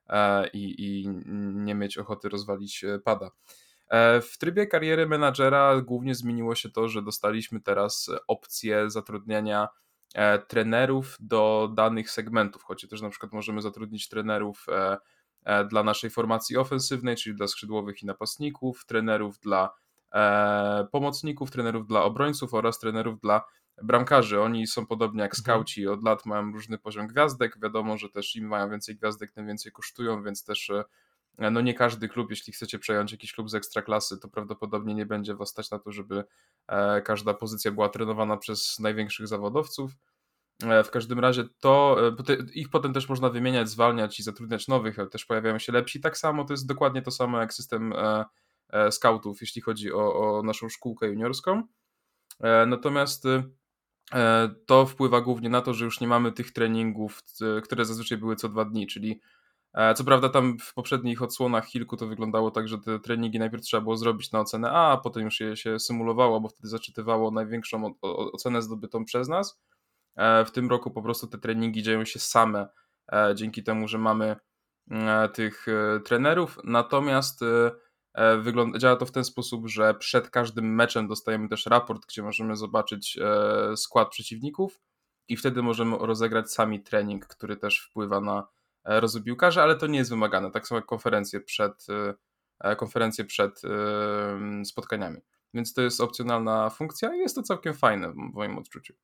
e, 0.09 0.49
i, 0.49 0.75
i 0.79 1.09
nie 1.55 1.75
mieć 1.75 1.99
ochoty 1.99 2.29
rozwalić 2.29 2.85
e, 2.85 2.99
pada. 2.99 3.31
W 4.23 4.39
trybie 4.39 4.67
kariery 4.67 5.07
menadżera 5.07 5.81
głównie 5.81 6.15
zmieniło 6.15 6.55
się 6.55 6.71
to, 6.71 6.89
że 6.89 7.03
dostaliśmy 7.03 7.61
teraz 7.61 8.11
opcję 8.27 8.91
zatrudniania 8.91 9.69
trenerów 10.49 11.17
do 11.21 11.71
danych 11.75 12.11
segmentów, 12.11 12.63
choć 12.63 12.89
też 12.89 13.03
na 13.03 13.11
przykład 13.11 13.33
możemy 13.33 13.63
zatrudnić 13.63 14.09
trenerów 14.09 14.67
dla 15.71 15.83
naszej 15.83 16.11
formacji 16.11 16.57
ofensywnej, 16.57 17.17
czyli 17.17 17.37
dla 17.37 17.47
skrzydłowych 17.47 18.03
i 18.03 18.07
napastników, 18.07 18.87
trenerów 18.87 19.39
dla 19.39 19.71
pomocników, 20.93 21.51
trenerów 21.51 21.87
dla 21.87 22.03
obrońców 22.03 22.55
oraz 22.55 22.79
trenerów 22.79 23.21
dla 23.21 23.45
bramkarzy. 23.83 24.41
Oni 24.41 24.67
są 24.67 24.87
podobnie 24.87 25.23
jak 25.23 25.33
mhm. 25.33 25.43
skauci, 25.43 25.89
od 25.89 26.03
lat 26.03 26.27
mają 26.27 26.53
różny 26.53 26.79
poziom 26.79 27.07
gwiazdek. 27.07 27.59
Wiadomo, 27.63 27.99
że 27.99 28.09
też 28.09 28.37
im 28.37 28.47
mają 28.47 28.71
więcej 28.71 28.97
gwiazdek, 28.97 29.33
tym 29.33 29.47
więcej 29.47 29.73
kosztują, 29.73 30.23
więc 30.23 30.45
też 30.45 30.71
e, 30.71 31.51
no 31.51 31.61
nie 31.61 31.75
każdy 31.75 32.09
klub, 32.09 32.31
jeśli 32.31 32.53
chcecie 32.53 32.79
przejąć 32.79 33.13
jakiś 33.13 33.33
klub 33.33 33.51
z 33.51 33.55
ekstraklasy, 33.55 34.19
to 34.19 34.29
prawdopodobnie 34.29 34.95
nie 34.95 35.07
będzie 35.07 35.35
was 35.35 35.49
stać 35.49 35.71
na 35.71 35.79
to, 35.79 35.93
żeby 35.93 36.25
e, 36.67 37.03
każda 37.03 37.35
pozycja 37.35 37.73
była 37.73 37.89
trenowana 37.89 38.37
przez 38.37 38.79
największych 38.79 39.29
zawodowców. 39.29 39.93
E, 40.63 40.85
w 40.85 40.91
każdym 40.91 41.19
razie 41.19 41.45
to 41.61 41.97
ich 42.55 42.71
potem 42.71 42.93
też 42.93 43.09
można 43.09 43.31
wymieniać, 43.31 43.69
zwalniać 43.69 44.21
i 44.21 44.23
zatrudniać 44.23 44.69
nowych, 44.69 44.99
ale 44.99 45.09
też 45.09 45.25
pojawiają 45.25 45.59
się 45.59 45.73
lepsi. 45.73 46.01
Tak 46.01 46.19
samo 46.19 46.45
to 46.45 46.53
jest 46.53 46.67
dokładnie 46.67 47.03
to 47.03 47.11
samo 47.11 47.41
jak 47.41 47.55
system 47.55 47.95
scoutów, 48.91 49.41
jeśli 49.41 49.63
chodzi 49.63 49.93
o, 49.93 50.39
o 50.39 50.43
naszą 50.43 50.69
szkółkę 50.69 51.07
juniorską. 51.07 51.63
Natomiast 52.67 53.27
E, 54.15 54.51
to 54.67 54.87
wpływa 54.87 55.21
głównie 55.21 55.49
na 55.49 55.61
to, 55.61 55.75
że 55.75 55.85
już 55.85 56.01
nie 56.01 56.09
mamy 56.09 56.33
tych 56.33 56.53
treningów, 56.53 57.23
które 57.65 57.85
zazwyczaj 57.85 58.19
były 58.19 58.37
co 58.37 58.49
dwa 58.49 58.65
dni, 58.65 58.87
czyli 58.87 59.21
e, 59.75 59.95
co 59.95 60.05
prawda 60.05 60.29
tam 60.29 60.59
w 60.59 60.75
poprzednich 60.75 61.23
odsłonach 61.23 61.67
Hilku 61.67 61.97
to 61.97 62.07
wyglądało 62.07 62.51
tak, 62.51 62.69
że 62.69 62.79
te 62.79 62.99
treningi 62.99 63.39
najpierw 63.39 63.63
trzeba 63.63 63.81
było 63.81 63.97
zrobić 63.97 64.33
na 64.33 64.41
ocenę 64.41 64.71
A, 64.71 64.93
a 64.93 64.97
potem 64.97 65.25
już 65.25 65.41
je 65.41 65.57
się 65.57 65.79
symulowało, 65.79 66.41
bo 66.41 66.49
wtedy 66.49 66.69
zaczytywało 66.69 67.31
największą 67.31 67.95
ocenę 68.33 68.63
zdobytą 68.63 69.05
przez 69.05 69.29
nas. 69.29 69.61
E, 70.19 70.45
w 70.45 70.51
tym 70.51 70.69
roku 70.71 70.91
po 70.91 71.03
prostu 71.03 71.27
te 71.27 71.39
treningi 71.39 71.83
dzieją 71.83 72.05
się 72.05 72.19
same, 72.19 72.69
dzięki 73.35 73.63
temu, 73.63 73.89
że 73.89 73.99
mamy 73.99 74.37
e, 74.91 75.29
tych 75.29 75.67
e, 75.69 76.01
trenerów, 76.01 76.59
natomiast 76.65 77.41
wygląda, 78.39 78.79
działa 78.79 78.97
to 78.97 79.07
w 79.07 79.11
ten 79.11 79.25
sposób, 79.25 79.69
że 79.69 79.95
przed 79.95 80.31
każdym 80.31 80.75
meczem 80.75 81.09
dostajemy 81.09 81.49
też 81.49 81.67
raport, 81.67 82.07
gdzie 82.07 82.23
możemy 82.23 82.57
zobaczyć 82.57 83.19
skład 83.77 84.11
przeciwników 84.11 84.81
i 85.29 85.37
wtedy 85.37 85.63
możemy 85.63 85.97
rozegrać 85.99 86.53
sami 86.53 86.83
trening, 86.83 87.27
który 87.27 87.57
też 87.57 87.81
wpływa 87.81 88.21
na 88.21 88.47
rozwój 88.85 89.37
ale 89.57 89.77
to 89.77 89.87
nie 89.87 89.99
jest 89.99 90.11
wymagane, 90.11 90.51
tak 90.51 90.69
samo 90.69 90.79
jak 90.79 90.87
konferencje 90.87 91.41
przed, 91.41 91.87
konferencje 92.77 93.25
przed 93.25 93.63
spotkaniami. 94.65 95.21
Więc 95.55 95.75
to 95.75 95.83
jest 95.83 96.01
opcjonalna 96.01 96.71
funkcja 96.71 97.15
i 97.15 97.19
jest 97.19 97.35
to 97.35 97.43
całkiem 97.43 97.75
fajne 97.75 98.13
w 98.13 98.17
moim 98.17 98.59
odczuciu. 98.59 98.95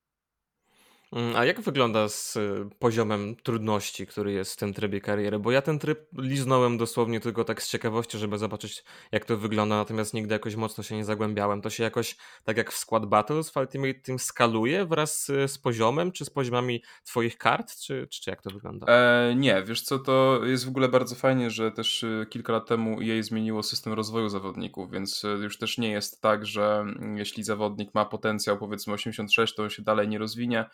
Mm, 1.15 1.37
a 1.37 1.45
jak 1.45 1.61
wygląda 1.61 2.09
z 2.09 2.37
y, 2.37 2.71
poziomem 2.79 3.37
trudności, 3.37 4.07
który 4.07 4.33
jest 4.33 4.53
w 4.53 4.57
tym 4.57 4.73
trybie 4.73 5.01
kariery? 5.01 5.39
Bo 5.39 5.51
ja 5.51 5.63
ten 5.63 5.79
tryb 5.79 6.09
liznąłem 6.19 6.79
dosłownie 6.79 7.21
tylko 7.21 7.45
tak 7.45 7.63
z 7.63 7.69
ciekawości, 7.69 8.19
żeby 8.19 8.39
zobaczyć, 8.39 8.85
jak 9.13 9.25
to 9.25 9.37
wygląda, 9.37 9.77
natomiast 9.77 10.15
nigdy 10.15 10.33
jakoś 10.33 10.57
mocno 10.57 10.85
się 10.85 10.97
nie 10.97 11.05
zagłębiałem. 11.05 11.63
To 11.63 11.71
się 11.71 11.83
jakoś, 11.83 12.17
tak 12.45 12.57
jak 12.57 12.73
w 12.73 12.77
Squad 12.79 13.07
Battles 13.07 13.51
w 13.51 13.57
Ultimate 13.57 13.95
Team, 13.95 14.19
skaluje 14.19 14.87
wraz 14.87 15.27
z 15.47 15.59
poziomem, 15.59 16.13
czy 16.13 16.25
z 16.25 16.31
poziomami 16.31 16.83
twoich 17.05 17.39
kart, 17.39 17.77
czy, 17.77 18.07
czy, 18.11 18.31
jak 18.31 18.43
to 18.43 18.51
wygląda? 18.51 18.87
E, 18.87 19.35
nie, 19.35 19.63
wiesz 19.63 19.83
co, 19.83 19.99
to 19.99 20.41
jest 20.45 20.65
w 20.65 20.69
ogóle 20.69 20.89
bardzo 20.89 21.15
fajnie, 21.15 21.51
że 21.51 21.73
też 21.73 22.03
y, 22.03 22.27
kilka 22.31 22.53
lat 22.53 22.67
temu 22.67 23.01
jej 23.01 23.23
zmieniło 23.23 23.63
system 23.63 23.93
rozwoju 23.93 24.29
zawodników, 24.29 24.91
więc 24.91 25.25
y, 25.25 25.29
już 25.29 25.59
też 25.59 25.79
nie 25.79 25.91
jest 25.91 26.21
tak, 26.21 26.47
że 26.47 26.77
mm, 26.81 27.19
jeśli 27.19 27.45
zawodnik 27.45 27.95
ma 27.95 28.05
potencjał 28.05 28.59
powiedzmy 28.59 28.93
86, 28.93 29.55
to 29.55 29.69
się 29.69 29.83
dalej 29.83 30.09
nie 30.09 30.19
rozwinie, 30.19 30.65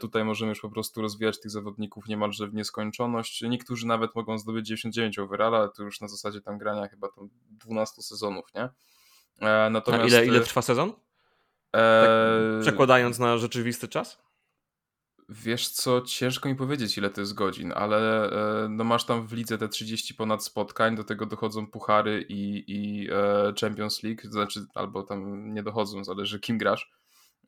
tutaj 0.00 0.24
możemy 0.24 0.48
już 0.48 0.60
po 0.60 0.70
prostu 0.70 1.02
rozwijać 1.02 1.40
tych 1.40 1.50
zawodników 1.50 2.08
niemalże 2.08 2.48
w 2.48 2.54
nieskończoność. 2.54 3.42
Niektórzy 3.42 3.86
nawet 3.86 4.14
mogą 4.14 4.38
zdobyć 4.38 4.66
99 4.66 5.18
overall, 5.18 5.54
ale 5.54 5.68
to 5.68 5.82
już 5.82 6.00
na 6.00 6.08
zasadzie 6.08 6.40
tam 6.40 6.58
grania 6.58 6.88
chyba 6.88 7.08
tam 7.08 7.28
12 7.50 8.02
sezonów, 8.02 8.44
nie? 8.54 8.68
E, 9.48 9.70
natomiast... 9.70 10.04
A 10.04 10.06
ile, 10.06 10.26
ile 10.26 10.40
trwa 10.40 10.62
sezon? 10.62 10.92
E... 11.76 12.02
Tak 12.52 12.62
przekładając 12.62 13.18
na 13.18 13.38
rzeczywisty 13.38 13.88
czas? 13.88 14.26
Wiesz 15.28 15.68
co, 15.68 16.00
ciężko 16.00 16.48
mi 16.48 16.54
powiedzieć 16.54 16.98
ile 16.98 17.10
to 17.10 17.20
jest 17.20 17.34
godzin, 17.34 17.72
ale 17.76 18.30
no 18.68 18.84
masz 18.84 19.04
tam 19.04 19.26
w 19.26 19.32
lidze 19.32 19.58
te 19.58 19.68
30 19.68 20.14
ponad 20.14 20.44
spotkań, 20.44 20.96
do 20.96 21.04
tego 21.04 21.26
dochodzą 21.26 21.66
puchary 21.66 22.26
i, 22.28 22.64
i 22.66 23.08
Champions 23.60 24.02
League, 24.02 24.22
to 24.22 24.32
znaczy 24.32 24.66
albo 24.74 25.02
tam 25.02 25.52
nie 25.54 25.62
dochodzą, 25.62 26.04
zależy 26.04 26.40
kim 26.40 26.58
grasz. 26.58 26.92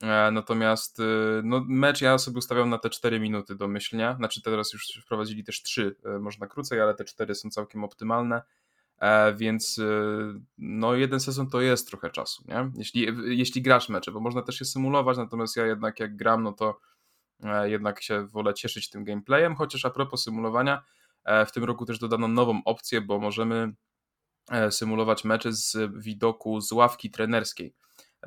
E, 0.03 0.31
natomiast 0.31 0.99
y, 0.99 1.03
no, 1.43 1.65
mecz 1.67 2.01
ja 2.01 2.17
sobie 2.17 2.37
ustawiam 2.37 2.69
na 2.69 2.77
te 2.77 2.89
4 2.89 3.19
minuty 3.19 3.55
domyślnie. 3.55 4.15
Znaczy 4.17 4.41
teraz 4.41 4.73
już 4.73 5.01
wprowadzili 5.03 5.43
też 5.43 5.63
3, 5.63 5.95
e, 6.05 6.19
można 6.19 6.47
krócej, 6.47 6.81
ale 6.81 6.95
te 6.95 7.05
4 7.05 7.35
są 7.35 7.49
całkiem 7.49 7.83
optymalne. 7.83 8.41
E, 8.99 9.33
więc 9.33 9.77
y, 9.77 10.33
no 10.57 10.95
jeden 10.95 11.19
sezon 11.19 11.49
to 11.49 11.61
jest 11.61 11.87
trochę 11.87 12.09
czasu, 12.09 12.43
nie? 12.47 12.71
Jeśli, 12.75 13.07
jeśli 13.25 13.61
grasz 13.61 13.89
mecze, 13.89 14.11
bo 14.11 14.19
można 14.19 14.41
też 14.41 14.59
je 14.59 14.65
symulować, 14.65 15.17
natomiast 15.17 15.55
ja 15.55 15.65
jednak 15.65 15.99
jak 15.99 16.15
gram, 16.15 16.43
no 16.43 16.53
to 16.53 16.79
jednak 17.63 18.01
się 18.01 18.27
wolę 18.27 18.53
cieszyć 18.53 18.89
tym 18.89 19.03
gameplayem, 19.03 19.55
chociaż 19.55 19.85
a 19.85 19.89
propos 19.89 20.23
symulowania, 20.23 20.83
w 21.47 21.51
tym 21.51 21.63
roku 21.63 21.85
też 21.85 21.99
dodano 21.99 22.27
nową 22.27 22.61
opcję, 22.65 23.01
bo 23.01 23.19
możemy 23.19 23.73
symulować 24.69 25.23
mecze 25.23 25.53
z 25.53 25.77
widoku 26.03 26.61
z 26.61 26.71
ławki 26.71 27.11
trenerskiej 27.11 27.73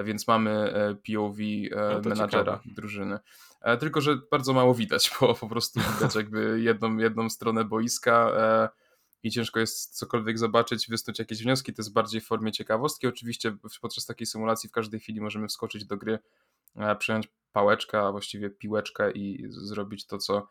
więc 0.01 0.29
mamy 0.29 0.51
e, 0.51 0.95
POV 0.95 1.39
e, 1.41 2.01
no 2.05 2.09
menadżera 2.09 2.61
drużyny. 2.65 3.19
E, 3.61 3.77
tylko, 3.77 4.01
że 4.01 4.19
bardzo 4.31 4.53
mało 4.53 4.75
widać, 4.75 5.11
bo 5.21 5.35
po 5.35 5.49
prostu 5.49 5.81
widać 5.95 6.15
jakby 6.23 6.61
jedną, 6.61 6.97
jedną 6.97 7.31
stronę 7.31 7.65
boiska 7.65 8.33
i 9.23 9.31
ciężko 9.31 9.61
jest 9.61 9.99
cokolwiek 9.99 10.39
zobaczyć, 10.39 10.89
wysnuć 10.89 11.19
jakieś 11.19 11.43
wnioski, 11.43 11.73
to 11.73 11.83
jest 11.83 11.93
bardziej 11.93 12.21
w 12.21 12.27
formie 12.27 12.53
ciekawostki. 12.53 13.07
Oczywiście 13.07 13.57
podczas 13.81 14.07
takiej 14.07 14.27
symulacji 14.27 14.69
w 14.69 14.73
każdej 14.73 15.01
chwili 15.01 15.21
możemy 15.21 15.49
wskoczyć 15.49 15.85
do 15.85 15.97
gry, 15.97 16.19
przejąć 16.99 17.29
pałeczkę, 17.53 18.01
a 18.01 18.13
właściwie 18.13 18.51
piłeczkę 18.51 19.11
i 19.11 19.47
zrobić 19.49 20.07
to, 20.07 20.19
co, 20.19 20.49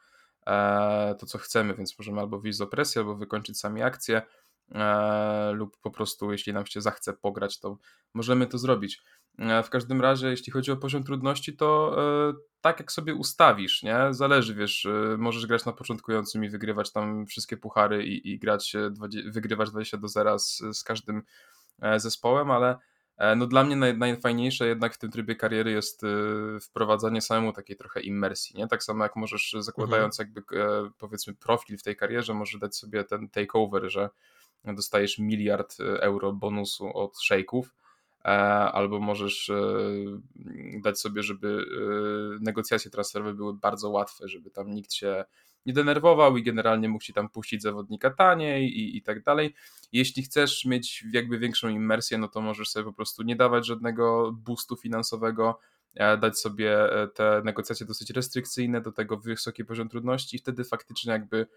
to, 1.20 1.26
co 1.26 1.38
chcemy, 1.38 1.74
więc 1.74 2.00
możemy 2.00 2.20
albo 2.22 2.40
wyjść 2.40 2.58
z 2.58 2.62
opresji, 2.62 3.00
albo 3.00 3.16
wykończyć 3.16 3.60
sami 3.60 3.82
akcję, 3.82 4.22
lub 5.54 5.78
po 5.82 5.92
prostu, 5.92 6.32
jeśli 6.32 6.54
nam 6.54 6.66
się 6.66 6.82
zachce 6.82 7.14
pograć, 7.14 7.60
to 7.60 7.78
możemy 8.14 8.48
to 8.48 8.58
zrobić. 8.58 9.02
E, 9.40 9.64
w 9.64 9.70
każdym 9.70 10.02
razie, 10.02 10.28
jeśli 10.28 10.54
chodzi 10.54 10.72
o 10.72 10.78
poziom 10.78 11.04
trudności, 11.04 11.56
to 11.56 11.96
e, 12.30 12.34
tak 12.62 12.80
jak 12.80 12.92
sobie 12.92 13.16
ustawisz, 13.16 13.84
nie? 13.84 13.98
Zależy, 14.10 14.56
wiesz, 14.56 14.86
e, 14.86 15.18
możesz 15.18 15.46
grać 15.46 15.66
na 15.66 15.74
początkującym 15.74 16.44
i 16.44 16.50
wygrywać 16.50 16.92
tam 16.92 17.26
wszystkie 17.26 17.58
puchary 17.58 18.06
i, 18.06 18.32
i 18.32 18.40
grać, 18.40 18.74
wygrywać 19.26 19.72
20 19.72 19.98
do 19.98 20.08
0 20.08 20.40
z, 20.40 20.62
z 20.74 20.84
każdym 20.84 21.24
zespołem, 21.98 22.52
ale 22.52 22.78
no 23.36 23.48
dla 23.48 23.64
mnie 23.64 23.76
naj, 23.76 23.98
najfajniejsze 23.98 24.68
jednak 24.68 24.94
w 24.94 24.98
tym 24.98 25.12
trybie 25.12 25.36
kariery 25.36 25.72
jest 25.72 26.02
wprowadzanie 26.62 27.22
samemu 27.22 27.54
takiej 27.54 27.76
trochę 27.76 28.02
immersji, 28.02 28.58
nie? 28.58 28.68
Tak 28.68 28.84
samo 28.84 29.04
jak 29.04 29.16
możesz, 29.16 29.56
zakładając 29.60 30.20
mhm. 30.20 30.36
jakby 30.36 30.92
powiedzmy 30.98 31.34
profil 31.34 31.78
w 31.78 31.84
tej 31.84 31.96
karierze, 31.96 32.34
możesz 32.34 32.60
dać 32.60 32.76
sobie 32.76 33.04
ten 33.04 33.30
takeover, 33.30 33.92
że 33.92 34.10
dostajesz 34.66 35.20
miliard 35.20 35.78
euro 35.80 36.34
bonusu 36.34 36.98
od 36.98 37.20
szejków, 37.20 37.74
E, 38.26 38.30
albo 38.72 39.00
możesz 39.00 39.50
e, 39.50 39.62
dać 40.82 41.00
sobie, 41.00 41.24
żeby 41.24 41.66
e, 42.38 42.44
negocjacje 42.44 42.92
transferowe 42.92 43.34
były 43.34 43.54
bardzo 43.54 43.90
łatwe, 43.90 44.28
żeby 44.28 44.52
tam 44.52 44.72
nikt 44.72 44.94
się 44.94 45.26
nie 45.66 45.74
denerwował 45.74 46.38
i 46.38 46.44
generalnie 46.44 46.90
mógł 46.90 47.04
ci 47.04 47.14
tam 47.14 47.30
puścić 47.30 47.62
zawodnika 47.62 48.10
taniej 48.10 48.78
i, 48.78 48.98
i 48.98 49.02
tak 49.02 49.24
dalej. 49.24 49.56
Jeśli 49.92 50.24
chcesz 50.24 50.66
mieć 50.66 51.06
jakby 51.14 51.40
większą 51.40 51.70
immersję, 51.70 52.18
no 52.18 52.28
to 52.28 52.42
możesz 52.42 52.70
sobie 52.70 52.86
po 52.86 52.94
prostu 52.94 53.24
nie 53.24 53.36
dawać 53.36 53.66
żadnego 53.66 54.32
boostu 54.32 54.76
finansowego, 54.76 55.60
dać 55.96 56.40
sobie 56.40 56.78
te 57.14 57.42
negocjacje 57.46 57.86
dosyć 57.86 58.10
restrykcyjne, 58.10 58.82
do 58.82 58.92
tego 58.92 59.18
wysoki 59.18 59.66
poziom 59.66 59.90
trudności 59.90 60.36
i 60.36 60.40
wtedy 60.40 60.64
faktycznie 60.64 61.12
jakby 61.12 61.48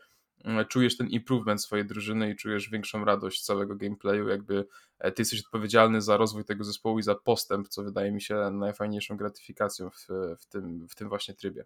Mm, 0.44 0.66
czujesz 0.66 0.96
ten 0.96 1.08
improvement 1.08 1.62
swojej 1.62 1.86
drużyny 1.86 2.30
i 2.30 2.36
czujesz 2.36 2.70
większą 2.70 3.04
radość 3.04 3.44
całego 3.44 3.76
gameplayu, 3.76 4.28
jakby 4.28 4.66
e, 4.98 5.12
ty 5.12 5.22
jesteś 5.22 5.40
odpowiedzialny 5.40 6.02
za 6.02 6.16
rozwój 6.16 6.44
tego 6.44 6.64
zespołu 6.64 6.98
i 6.98 7.02
za 7.02 7.14
postęp, 7.14 7.68
co 7.68 7.82
wydaje 7.82 8.12
mi 8.12 8.22
się 8.22 8.50
najfajniejszą 8.52 9.16
gratyfikacją 9.16 9.90
w, 9.90 10.06
w, 10.40 10.46
tym, 10.46 10.88
w 10.88 10.94
tym 10.94 11.08
właśnie 11.08 11.34
trybie. 11.34 11.64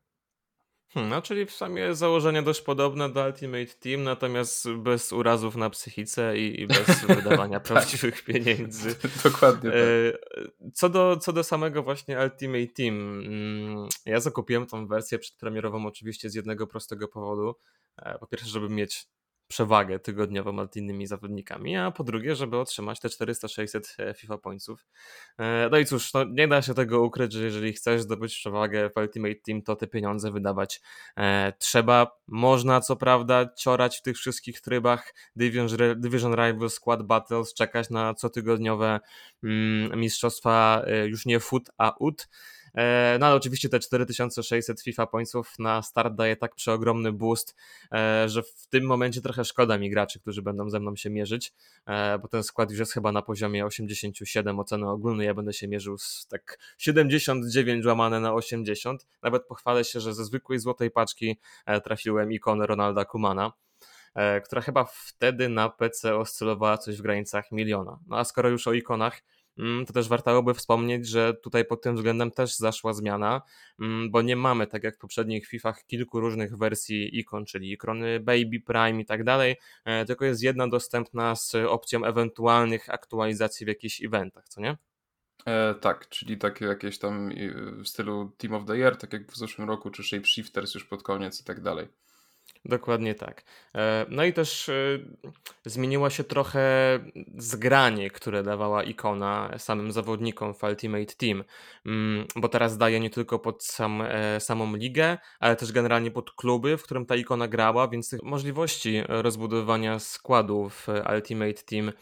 Hmm, 0.90 1.10
no, 1.10 1.22
czyli 1.22 1.46
w 1.46 1.50
sumie 1.50 1.94
założenie 1.94 2.42
dość 2.42 2.60
podobne 2.60 3.08
do 3.08 3.26
Ultimate 3.26 3.66
Team, 3.66 4.02
natomiast 4.02 4.70
bez 4.70 5.12
urazów 5.12 5.56
na 5.56 5.70
psychice 5.70 6.38
i, 6.38 6.60
i 6.60 6.66
bez 6.66 7.04
wydawania 7.16 7.60
tak. 7.60 7.68
prawdziwych 7.68 8.24
pieniędzy. 8.24 8.94
Dokładnie. 9.24 9.70
Tak. 9.70 9.78
E, 9.78 10.70
co, 10.74 10.88
do, 10.88 11.16
co 11.16 11.32
do 11.32 11.44
samego 11.44 11.82
właśnie 11.82 12.18
Ultimate 12.18 12.66
Team, 12.66 13.20
mm, 13.26 13.88
ja 14.06 14.20
zakupiłem 14.20 14.66
tą 14.66 14.86
wersję 14.86 15.18
przedpremierową 15.18 15.86
oczywiście 15.86 16.30
z 16.30 16.34
jednego 16.34 16.66
prostego 16.66 17.08
powodu. 17.08 17.54
E, 17.96 18.18
po 18.18 18.26
pierwsze, 18.26 18.48
żeby 18.48 18.68
mieć 18.68 19.06
przewagę 19.48 19.98
tygodniową 19.98 20.52
nad 20.52 20.76
innymi 20.76 21.06
zawodnikami, 21.06 21.76
a 21.76 21.90
po 21.90 22.04
drugie, 22.04 22.36
żeby 22.36 22.58
otrzymać 22.58 23.00
te 23.00 23.08
400-600 23.08 23.80
e, 23.98 24.14
FIFA 24.14 24.38
pointsów. 24.38 24.86
E, 25.38 25.68
no 25.70 25.78
i 25.78 25.86
cóż, 25.86 26.14
no 26.14 26.24
nie 26.24 26.48
da 26.48 26.62
się 26.62 26.74
tego 26.74 27.02
ukryć, 27.02 27.32
że 27.32 27.44
jeżeli 27.44 27.72
chcesz 27.72 28.02
zdobyć 28.02 28.34
przewagę 28.34 28.90
w 28.90 28.96
Ultimate 28.96 29.34
Team, 29.34 29.62
to 29.62 29.76
te 29.76 29.86
pieniądze 29.86 30.30
wydawać 30.30 30.80
trzeba. 31.58 32.18
Można 32.26 32.80
co 32.80 32.96
prawda 32.96 33.48
ciorać 33.58 33.98
w 33.98 34.02
tych 34.02 34.16
wszystkich 34.16 34.60
trybach 34.60 35.14
Division, 35.96 36.34
Rivals, 36.34 36.74
Squad 36.74 37.02
Battles, 37.02 37.54
czekać 37.54 37.90
na 37.90 38.14
cotygodniowe 38.14 39.00
mm, 39.42 40.00
mistrzostwa 40.00 40.82
już 41.06 41.26
nie 41.26 41.40
FUT, 41.40 41.70
a 41.78 41.94
UT, 41.98 42.28
E, 42.28 42.57
no 43.18 43.26
ale 43.26 43.34
oczywiście 43.34 43.68
te 43.68 43.78
4600 43.78 44.82
FIFA 44.82 45.06
pointsów 45.06 45.58
na 45.58 45.82
start 45.82 46.14
daje 46.14 46.36
tak 46.36 46.54
przeogromny 46.54 47.12
boost, 47.12 47.56
e, 47.92 48.28
że 48.28 48.42
w 48.42 48.66
tym 48.70 48.84
momencie 48.84 49.20
trochę 49.20 49.44
szkoda 49.44 49.78
mi 49.78 49.90
graczy, 49.90 50.20
którzy 50.20 50.42
będą 50.42 50.70
ze 50.70 50.80
mną 50.80 50.96
się 50.96 51.10
mierzyć, 51.10 51.52
e, 51.86 52.18
bo 52.18 52.28
ten 52.28 52.42
skład 52.42 52.70
już 52.70 52.78
jest 52.80 52.92
chyba 52.92 53.12
na 53.12 53.22
poziomie 53.22 53.66
87 53.66 54.58
oceny 54.58 54.90
ogólnej, 54.90 55.26
ja 55.26 55.34
będę 55.34 55.52
się 55.52 55.68
mierzył 55.68 55.98
z 55.98 56.26
tak 56.30 56.58
79 56.78 57.86
łamane 57.86 58.20
na 58.20 58.34
80. 58.34 59.06
Nawet 59.22 59.46
pochwalę 59.46 59.84
się, 59.84 60.00
że 60.00 60.14
ze 60.14 60.24
zwykłej 60.24 60.58
złotej 60.58 60.90
paczki 60.90 61.38
trafiłem 61.84 62.32
ikonę 62.32 62.66
Ronalda 62.66 63.04
Kumana 63.04 63.52
która 64.44 64.62
chyba 64.62 64.84
wtedy 64.84 65.48
na 65.48 65.68
PC 65.68 66.16
oscylowała 66.16 66.78
coś 66.78 66.96
w 66.96 67.02
granicach 67.02 67.52
miliona. 67.52 67.98
No 68.06 68.18
a 68.18 68.24
skoro 68.24 68.48
już 68.48 68.66
o 68.68 68.72
ikonach, 68.72 69.22
to 69.86 69.92
też 69.92 70.08
warto 70.08 70.42
by 70.42 70.54
wspomnieć, 70.54 71.08
że 71.08 71.34
tutaj 71.34 71.64
pod 71.64 71.82
tym 71.82 71.96
względem 71.96 72.30
też 72.30 72.56
zaszła 72.56 72.92
zmiana, 72.92 73.42
mm, 73.80 74.10
bo 74.10 74.22
nie 74.22 74.36
mamy 74.36 74.66
tak 74.66 74.84
jak 74.84 74.96
w 74.96 74.98
poprzednich 74.98 75.46
FIFach 75.46 75.84
kilku 75.86 76.20
różnych 76.20 76.56
wersji 76.56 77.18
ikon, 77.18 77.44
czyli 77.44 77.72
ikony 77.72 78.20
Baby 78.20 78.60
Prime 78.66 79.00
i 79.00 79.06
tak 79.06 79.24
dalej, 79.24 79.56
e, 79.84 80.04
tylko 80.04 80.24
jest 80.24 80.42
jedna 80.42 80.68
dostępna 80.68 81.36
z 81.36 81.54
opcją 81.54 82.04
ewentualnych 82.04 82.90
aktualizacji 82.90 83.66
w 83.66 83.68
jakichś 83.68 84.04
eventach, 84.04 84.48
co 84.48 84.60
nie? 84.60 84.76
E, 85.46 85.74
tak, 85.74 86.08
czyli 86.08 86.38
takie 86.38 86.64
jakieś 86.64 86.98
tam 86.98 87.30
w 87.84 87.88
stylu 87.88 88.32
Team 88.38 88.54
of 88.54 88.64
the 88.66 88.76
Year, 88.76 88.96
tak 88.96 89.12
jak 89.12 89.32
w 89.32 89.36
zeszłym 89.36 89.68
roku, 89.68 89.90
czy 89.90 90.02
Shapeshifters 90.02 90.74
już 90.74 90.84
pod 90.84 91.02
koniec 91.02 91.40
i 91.40 91.44
tak 91.44 91.60
dalej. 91.60 91.88
Dokładnie 92.68 93.14
tak. 93.14 93.44
E, 93.74 94.06
no 94.08 94.24
i 94.24 94.32
też 94.32 94.68
e, 94.68 94.72
zmieniło 95.64 96.10
się 96.10 96.24
trochę 96.24 96.60
zgranie, 97.38 98.10
które 98.10 98.42
dawała 98.42 98.82
ikona 98.82 99.58
samym 99.58 99.92
zawodnikom 99.92 100.54
w 100.54 100.62
Ultimate 100.62 101.14
Team, 101.14 101.44
mm, 101.86 102.26
bo 102.36 102.48
teraz 102.48 102.78
daje 102.78 103.00
nie 103.00 103.10
tylko 103.10 103.38
pod 103.38 103.64
sam, 103.64 104.02
e, 104.02 104.40
samą 104.40 104.76
ligę, 104.76 105.18
ale 105.40 105.56
też 105.56 105.72
generalnie 105.72 106.10
pod 106.10 106.30
kluby, 106.30 106.76
w 106.76 106.82
którym 106.82 107.06
ta 107.06 107.16
ikona 107.16 107.48
grała, 107.48 107.88
więc 107.88 108.10
tych 108.10 108.22
możliwości 108.22 109.02
rozbudowania 109.08 109.98
składu 109.98 110.68
w 110.68 110.86
Ultimate 111.14 111.62
Team 111.62 111.92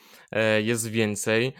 jest 0.63 0.91
więcej. 0.91 1.53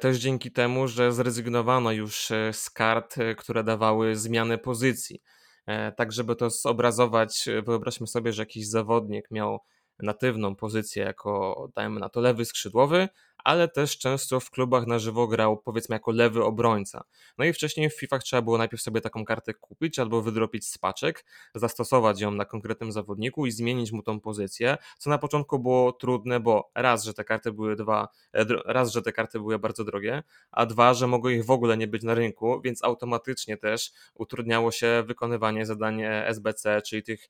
Też 0.00 0.18
dzięki 0.18 0.50
temu, 0.50 0.88
że 0.88 1.12
zrezygnowano 1.12 1.92
już 1.92 2.28
z 2.52 2.70
kart, 2.70 3.16
które 3.36 3.64
dawały 3.64 4.16
zmianę 4.16 4.58
pozycji. 4.58 5.22
E, 5.68 5.92
tak, 5.92 6.12
żeby 6.12 6.36
to 6.36 6.50
zobrazować, 6.50 7.48
e, 7.48 7.62
wyobraźmy 7.62 8.06
sobie, 8.06 8.32
że 8.32 8.42
jakiś 8.42 8.68
zawodnik 8.68 9.30
miał 9.30 9.58
natywną 10.02 10.56
pozycję 10.56 11.04
jako, 11.04 11.68
dajmy 11.74 12.00
na 12.00 12.08
to, 12.08 12.20
lewy 12.20 12.44
skrzydłowy, 12.44 13.08
ale 13.44 13.68
też 13.68 13.98
często 13.98 14.40
w 14.40 14.50
klubach 14.50 14.86
na 14.86 14.98
żywo 14.98 15.26
grał 15.26 15.56
powiedzmy 15.56 15.94
jako 15.94 16.10
lewy 16.10 16.44
obrońca. 16.44 17.04
No 17.38 17.44
i 17.44 17.52
wcześniej 17.52 17.90
w 17.90 17.94
FIFA 17.94 18.18
trzeba 18.18 18.42
było 18.42 18.58
najpierw 18.58 18.82
sobie 18.82 19.00
taką 19.00 19.24
kartę 19.24 19.54
kupić 19.54 19.98
albo 19.98 20.22
wydropić 20.22 20.66
z 20.66 20.78
paczek, 20.78 21.24
zastosować 21.54 22.20
ją 22.20 22.30
na 22.30 22.44
konkretnym 22.44 22.92
zawodniku 22.92 23.46
i 23.46 23.50
zmienić 23.50 23.92
mu 23.92 24.02
tą 24.02 24.20
pozycję, 24.20 24.76
co 24.98 25.10
na 25.10 25.18
początku 25.18 25.58
było 25.58 25.92
trudne, 25.92 26.40
bo 26.40 26.70
raz, 26.74 27.04
że 27.04 27.14
te 27.14 27.24
karty 27.24 27.52
były 27.52 27.76
dwa, 27.76 28.08
e, 28.32 28.44
raz, 28.64 28.92
że 28.92 29.02
te 29.02 29.12
karty 29.12 29.38
były 29.38 29.58
bardzo 29.58 29.84
drogie, 29.84 30.22
a 30.50 30.66
dwa, 30.66 30.94
że 30.94 31.06
mogło 31.06 31.30
ich 31.30 31.44
w 31.44 31.50
ogóle 31.50 31.76
nie 31.76 31.86
być 31.86 32.02
na 32.02 32.14
rynku, 32.14 32.60
więc 32.64 32.84
automatycznie 32.84 33.56
też 33.56 33.92
utrudniało 34.14 34.72
się 34.72 35.04
wykonywanie 35.06 35.66
zadań 35.66 36.02
SBC, 36.02 36.82
czyli 36.82 37.02
tych 37.02 37.28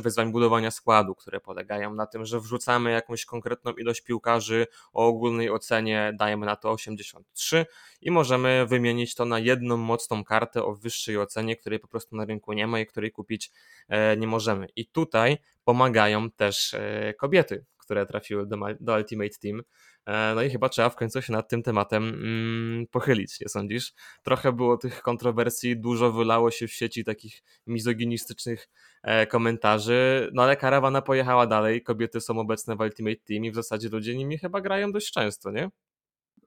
wyzwań 0.00 0.32
budowania 0.32 0.70
składu, 0.70 1.14
które 1.14 1.40
polegają 1.40 1.94
na 1.94 2.06
tym, 2.06 2.24
że 2.24 2.40
wrzucamy 2.40 2.92
jakąś 2.92 3.24
konkretną 3.24 3.72
ilość 3.72 4.00
piłkarzy 4.00 4.66
o 4.92 5.06
ogólnej 5.06 5.50
ocenie, 5.50 6.12
dajemy 6.18 6.46
na 6.46 6.56
to 6.56 6.70
83 6.70 7.66
i 8.00 8.10
możemy 8.10 8.66
wymienić 8.66 9.14
to 9.14 9.24
na 9.24 9.38
jedną 9.38 9.76
mocną 9.76 10.24
kartę 10.24 10.64
o 10.64 10.74
wyższej 10.74 11.18
ocenie, 11.18 11.56
której 11.56 11.78
po 11.78 11.88
prostu 11.88 12.16
na 12.16 12.24
rynku 12.24 12.52
nie 12.52 12.66
ma 12.66 12.80
i 12.80 12.86
której 12.86 13.10
kupić 13.10 13.50
e, 13.88 14.16
nie 14.16 14.26
możemy. 14.26 14.66
I 14.76 14.86
tutaj 14.86 15.38
pomagają 15.64 16.30
też 16.30 16.74
e, 16.74 17.14
kobiety, 17.14 17.64
które 17.84 18.06
trafiły 18.06 18.46
do, 18.46 18.56
do 18.80 18.94
Ultimate 18.94 19.38
Team. 19.42 19.62
E, 20.06 20.34
no 20.34 20.42
i 20.42 20.50
chyba 20.50 20.68
trzeba 20.68 20.88
w 20.90 20.96
końcu 20.96 21.22
się 21.22 21.32
nad 21.32 21.48
tym 21.48 21.62
tematem 21.62 22.08
mm, 22.08 22.86
pochylić, 22.86 23.40
nie 23.40 23.48
sądzisz? 23.48 23.92
Trochę 24.22 24.52
było 24.52 24.76
tych 24.76 25.02
kontrowersji, 25.02 25.80
dużo 25.80 26.12
wylało 26.12 26.50
się 26.50 26.68
w 26.68 26.72
sieci 26.72 27.04
takich 27.04 27.42
mizoginistycznych 27.66 28.68
e, 29.02 29.26
komentarzy, 29.26 30.30
no 30.32 30.42
ale 30.42 30.56
karawana 30.56 31.02
pojechała 31.02 31.46
dalej, 31.46 31.82
kobiety 31.82 32.20
są 32.20 32.38
obecne 32.38 32.76
w 32.76 32.80
Ultimate 32.80 33.16
Team 33.16 33.44
i 33.44 33.50
w 33.50 33.54
zasadzie 33.54 33.88
ludzie 33.88 34.16
nimi 34.16 34.38
chyba 34.38 34.60
grają 34.60 34.92
dość 34.92 35.12
często, 35.12 35.50
nie? 35.50 35.70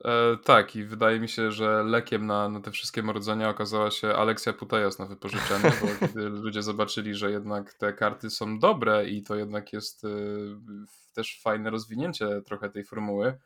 E, 0.06 0.38
tak, 0.44 0.76
i 0.76 0.84
wydaje 0.84 1.20
mi 1.20 1.30
się, 1.30 1.52
że 1.52 1.84
lekiem 1.84 2.26
na, 2.26 2.50
na 2.50 2.62
te 2.62 2.72
wszystkie 2.72 3.04
marudzenia 3.04 3.50
okazała 3.50 3.92
się 3.92 4.14
Aleksja 4.14 4.54
Putejas 4.54 5.00
na 5.00 5.06
wypożyczeniu, 5.06 5.72
bo 5.82 5.88
kiedy 6.08 6.30
ludzie 6.30 6.64
zobaczyli, 6.64 7.16
że 7.16 7.32
jednak 7.32 7.74
te 7.74 7.94
karty 7.94 8.30
są 8.30 8.60
dobre 8.60 9.10
i 9.10 9.24
to 9.24 9.36
jednak 9.36 9.74
jest 9.74 10.04
e, 10.04 10.08
też 11.14 11.40
fajne 11.42 11.70
rozwinięcie 11.70 12.42
trochę 12.46 12.70
tej 12.70 12.84
formuły, 12.84 13.38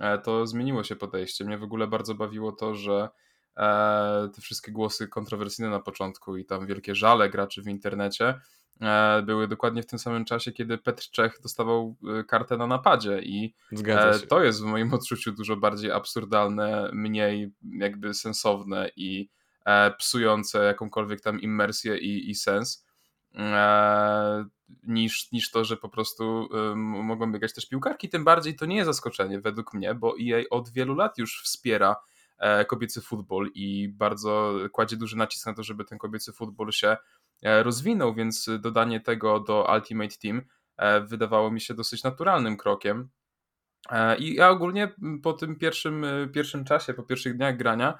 e, 0.00 0.18
to 0.18 0.46
zmieniło 0.46 0.84
się 0.84 0.96
podejście. 0.96 1.44
Mnie 1.44 1.58
w 1.58 1.62
ogóle 1.62 1.86
bardzo 1.86 2.14
bawiło 2.14 2.52
to, 2.52 2.74
że 2.74 3.08
e, 3.56 4.28
te 4.34 4.40
wszystkie 4.40 4.72
głosy 4.72 5.08
kontrowersyjne 5.08 5.70
na 5.70 5.80
początku 5.80 6.36
i 6.36 6.44
tam 6.44 6.66
wielkie 6.66 6.94
żale 6.94 7.30
graczy 7.30 7.62
w 7.62 7.68
internecie 7.68 8.40
były 9.22 9.48
dokładnie 9.48 9.82
w 9.82 9.86
tym 9.86 9.98
samym 9.98 10.24
czasie, 10.24 10.52
kiedy 10.52 10.78
Petr 10.78 11.10
Czech 11.10 11.38
dostawał 11.42 11.96
e, 12.20 12.24
kartę 12.24 12.56
na 12.56 12.66
napadzie 12.66 13.20
i 13.22 13.54
e, 13.88 14.18
to 14.18 14.42
jest 14.42 14.62
w 14.62 14.64
moim 14.64 14.94
odczuciu 14.94 15.32
dużo 15.32 15.56
bardziej 15.56 15.90
absurdalne, 15.90 16.90
mniej 16.92 17.52
jakby 17.62 18.14
sensowne 18.14 18.90
i 18.96 19.28
psujące 19.98 20.64
jakąkolwiek 20.64 21.20
tam 21.20 21.40
immersję 21.40 21.98
i, 21.98 22.30
i 22.30 22.34
sens 22.34 22.86
niż, 24.82 25.32
niż 25.32 25.50
to, 25.50 25.64
że 25.64 25.76
po 25.76 25.88
prostu 25.88 26.48
mogą 26.76 27.32
biegać 27.32 27.54
też 27.54 27.68
piłkarki. 27.68 28.08
Tym 28.08 28.24
bardziej 28.24 28.56
to 28.56 28.66
nie 28.66 28.76
jest 28.76 28.86
zaskoczenie 28.86 29.40
według 29.40 29.74
mnie, 29.74 29.94
bo 29.94 30.14
EA 30.20 30.42
od 30.50 30.70
wielu 30.70 30.94
lat 30.94 31.18
już 31.18 31.42
wspiera 31.42 31.96
kobiecy 32.66 33.00
futbol 33.00 33.50
i 33.54 33.88
bardzo 33.88 34.54
kładzie 34.72 34.96
duży 34.96 35.16
nacisk 35.16 35.46
na 35.46 35.54
to, 35.54 35.62
żeby 35.62 35.84
ten 35.84 35.98
kobiecy 35.98 36.32
futbol 36.32 36.72
się 36.72 36.96
E, 37.42 37.62
rozwinął, 37.62 38.14
więc 38.14 38.50
dodanie 38.58 39.00
tego 39.00 39.40
do 39.40 39.68
Ultimate 39.74 40.14
Team 40.22 40.42
e, 40.76 41.00
wydawało 41.00 41.50
mi 41.50 41.60
się 41.60 41.74
dosyć 41.74 42.02
naturalnym 42.02 42.56
krokiem. 42.56 43.08
E, 43.90 44.18
I 44.18 44.34
ja 44.34 44.50
ogólnie 44.50 44.94
po 45.22 45.32
tym 45.32 45.56
pierwszym, 45.56 46.06
pierwszym 46.34 46.64
czasie, 46.64 46.94
po 46.94 47.02
pierwszych 47.02 47.36
dniach 47.36 47.56
grania, 47.56 47.98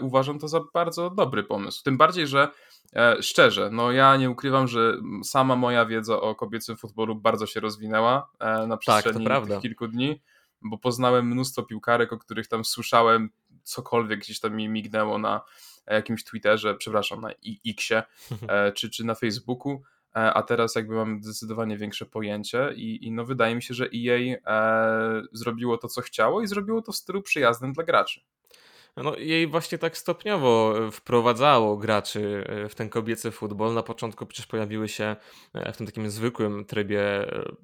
uważam 0.00 0.38
to 0.38 0.48
za 0.48 0.60
bardzo 0.74 1.10
dobry 1.10 1.44
pomysł. 1.44 1.82
Tym 1.82 1.96
bardziej, 1.96 2.26
że 2.26 2.48
szczerze, 3.20 3.70
no 3.70 3.92
ja 3.92 4.16
nie 4.16 4.30
ukrywam, 4.30 4.68
że 4.68 4.96
sama 5.24 5.56
moja 5.56 5.86
wiedza 5.86 6.20
o 6.20 6.34
kobiecym 6.34 6.76
futbolu 6.76 7.14
bardzo 7.14 7.46
się 7.46 7.60
rozwinęła 7.60 8.30
na 8.40 8.68
tak, 8.68 8.78
przestrzeni 8.78 9.26
tak, 9.26 9.46
tych 9.46 9.60
kilku 9.60 9.88
dni, 9.88 10.22
bo 10.62 10.78
poznałem 10.78 11.26
mnóstwo 11.26 11.62
piłkarek, 11.62 12.12
o 12.12 12.18
których 12.18 12.48
tam 12.48 12.64
słyszałem, 12.64 13.30
cokolwiek 13.62 14.20
gdzieś 14.20 14.40
tam 14.40 14.56
mi 14.56 14.68
mignęło 14.68 15.18
na, 15.18 15.40
jakimś 15.86 16.24
Twitterze, 16.24 16.74
przepraszam, 16.74 17.20
na 17.20 17.30
Xie 17.66 18.02
e, 18.48 18.72
czy, 18.72 18.90
czy 18.90 19.04
na 19.04 19.14
Facebooku, 19.14 19.82
e, 20.16 20.34
a 20.34 20.42
teraz 20.42 20.74
jakby 20.74 20.94
mam 20.94 21.22
zdecydowanie 21.22 21.76
większe 21.76 22.06
pojęcie 22.06 22.72
i, 22.76 23.06
i 23.06 23.12
no 23.12 23.24
wydaje 23.24 23.54
mi 23.54 23.62
się, 23.62 23.74
że 23.74 23.88
EA 23.94 24.36
e, 24.46 25.22
zrobiło 25.32 25.78
to, 25.78 25.88
co 25.88 26.00
chciało 26.00 26.42
i 26.42 26.46
zrobiło 26.46 26.82
to 26.82 26.92
w 26.92 26.96
stylu 26.96 27.22
przyjaznym 27.22 27.72
dla 27.72 27.84
graczy. 27.84 28.20
No, 28.96 29.16
jej 29.16 29.46
właśnie 29.46 29.78
tak 29.78 29.98
stopniowo 29.98 30.74
e, 30.86 30.90
wprowadzało 30.90 31.76
graczy 31.76 32.44
e, 32.46 32.68
w 32.68 32.74
ten 32.74 32.88
kobiecy 32.88 33.30
futbol. 33.30 33.74
Na 33.74 33.82
początku 33.82 34.26
przecież 34.26 34.46
pojawiły 34.46 34.88
się 34.88 35.16
e, 35.54 35.72
w 35.72 35.76
tym 35.76 35.86
takim 35.86 36.10
zwykłym 36.10 36.64
trybie 36.64 37.02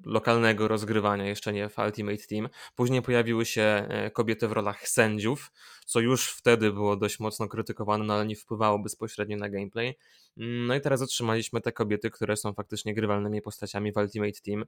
lokalnego 0.05 0.67
rozgrywania, 0.67 1.25
jeszcze 1.25 1.53
nie 1.53 1.69
w 1.69 1.77
Ultimate 1.77 2.23
Team. 2.29 2.49
Później 2.75 3.01
pojawiły 3.01 3.45
się 3.45 3.87
kobiety 4.13 4.47
w 4.47 4.51
rolach 4.51 4.87
sędziów, 4.87 5.51
co 5.85 5.99
już 5.99 6.29
wtedy 6.29 6.71
było 6.71 6.95
dość 6.95 7.19
mocno 7.19 7.47
krytykowane, 7.47 8.03
no 8.05 8.13
ale 8.13 8.25
nie 8.25 8.35
wpływało 8.35 8.79
bezpośrednio 8.79 9.37
na 9.37 9.49
gameplay. 9.49 9.97
Mm, 10.37 10.67
no 10.67 10.75
i 10.75 10.81
teraz 10.81 11.01
otrzymaliśmy 11.01 11.61
te 11.61 11.71
kobiety, 11.71 12.09
które 12.09 12.37
są 12.37 12.53
faktycznie 12.53 12.93
grywalnymi 12.93 13.41
postaciami 13.41 13.91
w 13.91 13.97
Ultimate 13.97 14.41
Team. 14.45 14.65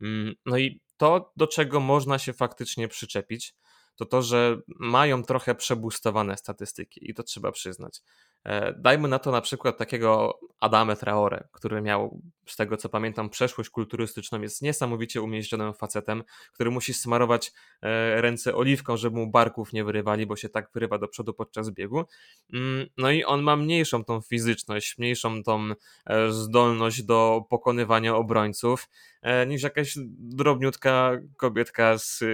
Mm, 0.00 0.34
no 0.46 0.58
i 0.58 0.80
to, 0.96 1.32
do 1.36 1.46
czego 1.46 1.80
można 1.80 2.18
się 2.18 2.32
faktycznie 2.32 2.88
przyczepić, 2.88 3.54
to 3.96 4.06
to, 4.06 4.22
że 4.22 4.56
mają 4.66 5.22
trochę 5.22 5.54
przebustowane 5.54 6.36
statystyki 6.36 7.10
i 7.10 7.14
to 7.14 7.22
trzeba 7.22 7.52
przyznać. 7.52 8.00
E, 8.44 8.72
dajmy 8.72 9.08
na 9.08 9.18
to 9.18 9.30
na 9.30 9.40
przykład 9.40 9.78
takiego 9.78 10.38
Adame 10.60 10.96
Traore, 10.96 11.48
który 11.52 11.82
miał, 11.82 12.20
z 12.46 12.56
tego 12.56 12.76
co 12.76 12.88
pamiętam, 12.88 13.30
przeszłość 13.30 13.70
kulturystyczną, 13.70 14.40
jest 14.40 14.62
niesamowicie 14.62 15.22
umieśnionym 15.22 15.74
facetem, 15.74 16.24
który 16.52 16.70
musi 16.70 16.94
smarować 16.94 17.52
e, 17.82 18.20
ręce 18.20 18.54
oliwką, 18.54 18.96
żeby 18.96 19.16
mu 19.16 19.30
barków 19.30 19.72
nie 19.72 19.84
wyrywali, 19.84 20.26
bo 20.26 20.36
się 20.36 20.48
tak 20.48 20.70
wyrywa 20.74 20.98
do 20.98 21.08
przodu 21.08 21.34
podczas 21.34 21.70
biegu. 21.70 22.04
Mm, 22.52 22.86
no 22.96 23.10
i 23.10 23.24
on 23.24 23.42
ma 23.42 23.56
mniejszą 23.56 24.04
tą 24.04 24.20
fizyczność, 24.20 24.98
mniejszą 24.98 25.42
tą 25.42 25.70
e, 26.06 26.32
zdolność 26.32 27.02
do 27.02 27.44
pokonywania 27.50 28.16
obrońców 28.16 28.88
niż 29.46 29.62
jakaś 29.62 29.94
drobniutka 30.18 31.12
kobietka 31.36 31.98
z 31.98 32.24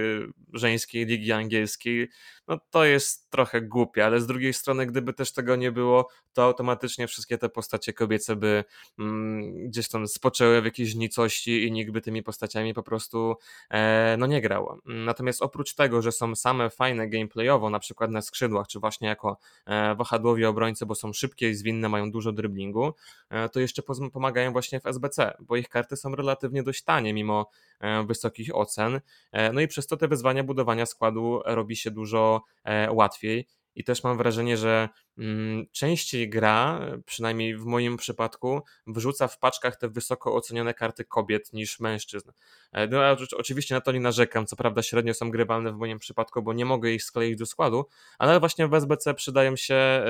żeńskiej 0.53 1.05
ligi 1.05 1.31
angielskiej. 1.31 2.09
No 2.47 2.59
to 2.69 2.85
jest 2.85 3.29
trochę 3.29 3.61
głupie, 3.61 4.05
ale 4.05 4.21
z 4.21 4.27
drugiej 4.27 4.53
strony, 4.53 4.85
gdyby 4.85 5.13
też 5.13 5.33
tego 5.33 5.55
nie 5.55 5.71
było, 5.71 6.07
to 6.33 6.43
automatycznie 6.43 7.07
wszystkie 7.07 7.37
te 7.37 7.49
postacie 7.49 7.93
kobiece 7.93 8.35
by 8.35 8.63
mm, 8.99 9.67
gdzieś 9.67 9.89
tam 9.89 10.00
spoczęły 10.07 10.61
w 10.61 10.65
jakiejś 10.65 10.95
nicości 10.95 11.67
i 11.67 11.71
nikt 11.71 11.91
by 11.91 12.01
tymi 12.01 12.23
postaciami 12.23 12.73
po 12.73 12.83
prostu 12.83 13.35
e, 13.69 14.15
no 14.19 14.25
nie 14.27 14.41
grał. 14.41 14.79
Natomiast 14.85 15.41
oprócz 15.41 15.73
tego, 15.73 16.01
że 16.01 16.11
są 16.11 16.35
same 16.35 16.69
fajne 16.69 17.09
gameplayowo, 17.09 17.69
na 17.69 17.79
przykład 17.79 18.11
na 18.11 18.21
skrzydłach, 18.21 18.67
czy 18.67 18.79
właśnie 18.79 19.07
jako 19.07 19.37
e, 19.65 19.95
wahadłowi 19.95 20.45
obrońcy, 20.45 20.85
bo 20.85 20.95
są 20.95 21.13
szybkie 21.13 21.49
i 21.49 21.55
zwinne, 21.55 21.89
mają 21.89 22.11
dużo 22.11 22.31
dryblingu, 22.31 22.93
e, 23.29 23.49
to 23.49 23.59
jeszcze 23.59 23.81
pomagają 24.13 24.51
właśnie 24.51 24.79
w 24.79 24.85
SBC, 24.85 25.33
bo 25.39 25.55
ich 25.55 25.69
karty 25.69 25.97
są 25.97 26.15
relatywnie 26.15 26.63
dość 26.63 26.83
tanie, 26.83 27.13
mimo 27.13 27.49
e, 27.79 28.03
wysokich 28.03 28.55
ocen. 28.55 29.01
E, 29.31 29.53
no 29.53 29.61
i 29.61 29.67
przez 29.67 29.87
to 29.87 29.97
te 29.97 30.07
wyzwania 30.07 30.43
budowania 30.43 30.85
składu 30.85 31.41
robi 31.45 31.75
się 31.75 31.91
dużo 31.91 32.43
e, 32.63 32.91
łatwiej. 32.91 33.47
I 33.75 33.83
też 33.83 34.03
mam 34.03 34.17
wrażenie, 34.17 34.57
że 34.57 34.89
mm, 35.17 35.65
częściej 35.71 36.29
gra, 36.29 36.79
przynajmniej 37.05 37.57
w 37.57 37.65
moim 37.65 37.97
przypadku, 37.97 38.61
wrzuca 38.87 39.27
w 39.27 39.39
paczkach 39.39 39.75
te 39.77 39.89
wysoko 39.89 40.35
ocenione 40.35 40.73
karty 40.73 41.05
kobiet 41.05 41.53
niż 41.53 41.79
mężczyzn. 41.79 42.31
E, 42.71 42.87
no, 42.87 43.01
oczywiście 43.37 43.75
na 43.75 43.81
to 43.81 43.91
nie 43.91 43.99
narzekam, 43.99 44.45
co 44.45 44.55
prawda 44.55 44.83
średnio 44.83 45.13
są 45.13 45.31
grywalne 45.31 45.71
w 45.73 45.77
moim 45.77 45.99
przypadku, 45.99 46.41
bo 46.41 46.53
nie 46.53 46.65
mogę 46.65 46.91
ich 46.91 47.03
skleić 47.03 47.39
do 47.39 47.45
składu, 47.45 47.85
ale 48.19 48.39
właśnie 48.39 48.67
w 48.67 48.73
SBC 48.73 49.13
przydają 49.13 49.55
się 49.55 50.05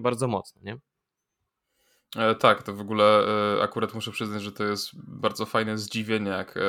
bardzo 0.00 0.28
mocno, 0.28 0.60
nie? 0.64 0.78
E, 2.16 2.34
tak, 2.34 2.62
to 2.62 2.74
w 2.74 2.80
ogóle 2.80 3.04
e, 3.58 3.62
akurat 3.62 3.94
muszę 3.94 4.10
przyznać, 4.10 4.42
że 4.42 4.52
to 4.52 4.64
jest 4.64 4.90
bardzo 4.94 5.46
fajne 5.46 5.78
zdziwienie, 5.78 6.30
jak 6.30 6.56
e, 6.56 6.60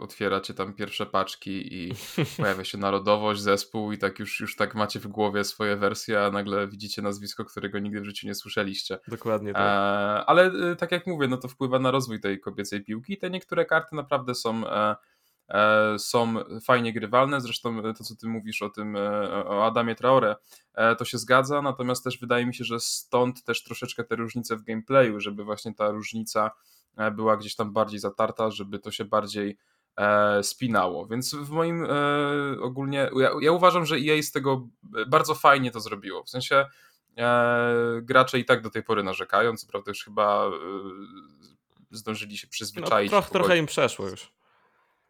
otwieracie 0.00 0.54
tam 0.54 0.74
pierwsze 0.74 1.06
paczki 1.06 1.74
i 1.74 1.92
pojawia 2.42 2.64
się 2.64 2.78
narodowość, 2.78 3.40
zespół 3.40 3.92
i 3.92 3.98
tak 3.98 4.18
już, 4.18 4.40
już 4.40 4.56
tak 4.56 4.74
macie 4.74 5.00
w 5.00 5.06
głowie 5.06 5.44
swoje 5.44 5.76
wersje, 5.76 6.24
a 6.24 6.30
nagle 6.30 6.68
widzicie 6.68 7.02
nazwisko, 7.02 7.44
którego 7.44 7.78
nigdy 7.78 8.00
w 8.00 8.04
życiu 8.04 8.26
nie 8.26 8.34
słyszeliście. 8.34 8.98
Dokładnie 9.08 9.52
tak. 9.52 10.24
ale 10.26 10.76
tak 10.76 10.92
jak 10.92 11.06
mówię, 11.06 11.28
no 11.28 11.36
to 11.36 11.48
wpływa 11.48 11.78
na 11.78 11.90
rozwój 11.90 12.20
tej 12.20 12.40
kobiecej 12.40 12.84
piłki 12.84 13.12
i 13.12 13.18
te 13.18 13.30
niektóre 13.30 13.64
karty 13.64 13.96
naprawdę 13.96 14.34
są 14.34 14.62
są 15.98 16.34
fajnie 16.64 16.92
grywalne. 16.92 17.40
Zresztą 17.40 17.82
to, 17.82 18.04
co 18.04 18.16
ty 18.16 18.26
mówisz 18.26 18.62
o 18.62 18.70
tym, 18.70 18.96
e, 18.96 19.00
o 19.46 19.66
Adamie 19.66 19.94
Traore, 19.94 20.36
e, 20.74 20.96
to 20.96 21.04
się 21.04 21.18
zgadza, 21.18 21.62
natomiast 21.62 22.04
też 22.04 22.18
wydaje 22.18 22.46
mi 22.46 22.54
się, 22.54 22.64
że 22.64 22.80
stąd 22.80 23.44
też 23.44 23.64
troszeczkę 23.64 24.04
te 24.04 24.16
różnice 24.16 24.56
w 24.56 24.62
gameplayu, 24.62 25.20
żeby 25.20 25.44
właśnie 25.44 25.74
ta 25.74 25.90
różnica 25.90 26.50
była 27.12 27.36
gdzieś 27.36 27.56
tam 27.56 27.72
bardziej 27.72 28.00
zatarta, 28.00 28.50
żeby 28.50 28.78
to 28.78 28.90
się 28.90 29.04
bardziej 29.04 29.58
spinało. 30.42 31.06
Więc 31.06 31.34
w 31.34 31.50
moim 31.50 31.86
ogólnie, 32.60 33.10
ja, 33.16 33.30
ja 33.40 33.52
uważam, 33.52 33.86
że 33.86 33.96
EA 33.96 34.22
z 34.22 34.32
tego 34.32 34.68
bardzo 35.06 35.34
fajnie 35.34 35.70
to 35.70 35.80
zrobiło. 35.80 36.24
W 36.24 36.30
sensie 36.30 36.66
gracze 38.02 38.38
i 38.38 38.44
tak 38.44 38.62
do 38.62 38.70
tej 38.70 38.82
pory 38.82 39.02
narzekają, 39.02 39.56
co 39.56 39.66
prawda 39.66 39.90
już 39.90 40.04
chyba 40.04 40.50
zdążyli 41.90 42.38
się 42.38 42.46
przyzwyczaić. 42.46 43.12
No, 43.12 43.20
troch, 43.20 43.30
trochę 43.30 43.58
im 43.58 43.66
przeszło 43.66 44.08
już. 44.08 44.37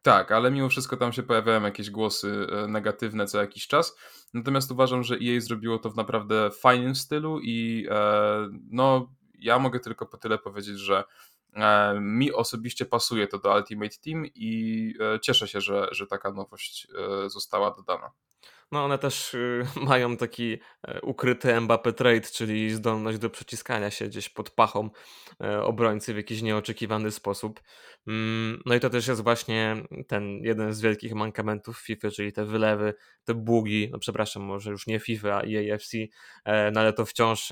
Tak, 0.09 0.33
ale 0.33 0.51
mimo 0.51 0.69
wszystko 0.69 0.97
tam 0.97 1.13
się 1.13 1.23
pojawiają 1.23 1.63
jakieś 1.63 1.91
głosy 1.91 2.47
e, 2.53 2.69
negatywne 2.69 3.27
co 3.27 3.41
jakiś 3.41 3.67
czas. 3.67 3.97
Natomiast 4.35 4.71
uważam, 4.71 5.05
że 5.05 5.15
EA 5.15 5.41
zrobiło 5.41 5.79
to 5.79 5.91
w 5.91 5.97
naprawdę 5.97 6.51
fajnym 6.51 6.95
stylu 6.95 7.41
i 7.41 7.87
e, 7.91 8.49
no 8.71 9.15
ja 9.39 9.59
mogę 9.59 9.81
tylko 9.81 10.07
po 10.07 10.17
tyle 10.17 10.39
powiedzieć, 10.39 10.79
że 10.79 11.05
e, 11.55 12.01
mi 12.01 12.33
osobiście 12.33 12.85
pasuje 12.87 13.27
to 13.27 13.39
do 13.39 13.55
Ultimate 13.55 13.97
Team 14.05 14.27
i 14.35 14.95
cieszę 15.23 15.49
się, 15.49 15.61
że, 15.61 15.89
że 15.93 16.07
taka 16.07 16.33
nowość 16.33 16.89
została 17.27 17.71
dodana. 17.71 18.11
No 18.73 18.85
one 18.85 18.99
też 18.99 19.35
y, 19.35 19.65
mają 19.91 20.17
taki 20.17 20.59
e, 20.89 21.01
ukryty 21.01 21.49
Mbappé 21.49 21.93
trade, 21.93 22.21
czyli 22.21 22.71
zdolność 22.71 23.19
do 23.19 23.31
przeciskania 23.31 23.91
się 23.91 24.07
gdzieś 24.07 24.29
pod 24.29 24.51
pachą 24.51 24.91
e, 25.41 25.63
obrońcy 25.63 26.15
w 26.15 26.17
jakiś 26.17 26.43
nieoczekiwany 26.43 27.11
sposób. 27.11 27.61
Mm, 28.07 28.63
no 28.67 28.75
i 28.75 28.81
to 28.81 28.91
też 28.91 29.09
jest 29.09 29.23
właśnie 29.23 29.77
ten 30.07 30.41
jeden 30.43 30.73
z 30.73 30.81
wielkich 30.81 31.15
mankamentów 31.15 31.79
FIFA, 31.79 32.11
czyli 32.11 32.33
te 32.33 32.45
wylewy, 32.45 32.95
te 33.25 33.35
bugi, 33.35 33.89
no 33.93 33.99
przepraszam, 33.99 34.43
może 34.43 34.71
już 34.71 34.87
nie 34.87 35.01
FIFA, 35.01 35.35
a 35.37 35.43
EAFC, 35.43 35.93
e, 36.45 36.71
no 36.71 36.81
ale 36.81 36.93
to 36.93 37.07
wciąż 37.07 37.49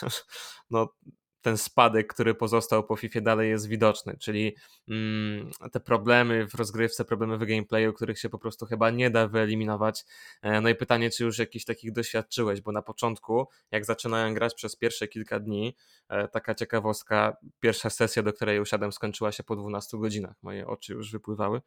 no, 0.70 0.94
ten 1.42 1.58
spadek, 1.58 2.14
który 2.14 2.34
pozostał 2.34 2.84
po 2.84 2.96
FIFA 2.96 3.20
dalej 3.20 3.50
jest 3.50 3.68
widoczny, 3.68 4.16
czyli 4.20 4.56
mm, 4.88 5.50
te 5.72 5.80
problemy 5.80 6.46
w 6.48 6.54
rozgrywce, 6.54 7.04
problemy 7.04 7.38
w 7.38 7.44
gameplayu, 7.44 7.92
których 7.92 8.18
się 8.18 8.28
po 8.28 8.38
prostu 8.38 8.66
chyba 8.66 8.90
nie 8.90 9.10
da 9.10 9.28
wyeliminować. 9.28 10.04
E, 10.42 10.60
no 10.60 10.68
i 10.68 10.74
pytanie, 10.74 11.10
czy 11.10 11.24
już 11.24 11.38
jakiś 11.38 11.64
takich 11.64 11.92
doświadczyłeś, 11.92 12.60
bo 12.60 12.72
na 12.72 12.82
początku, 12.82 13.48
jak 13.70 13.84
zaczynałem 13.84 14.34
grać 14.34 14.54
przez 14.54 14.76
pierwsze 14.76 15.08
kilka 15.08 15.40
dni, 15.40 15.76
e, 16.08 16.28
taka 16.28 16.54
ciekawostka, 16.54 17.36
pierwsza 17.60 17.90
sesja, 17.90 18.22
do 18.22 18.32
której 18.32 18.60
usiadłem, 18.60 18.92
skończyła 18.92 19.32
się 19.32 19.42
po 19.42 19.56
12 19.56 19.98
godzinach, 19.98 20.36
moje 20.42 20.66
oczy 20.66 20.92
już 20.92 21.12
wypływały. 21.12 21.60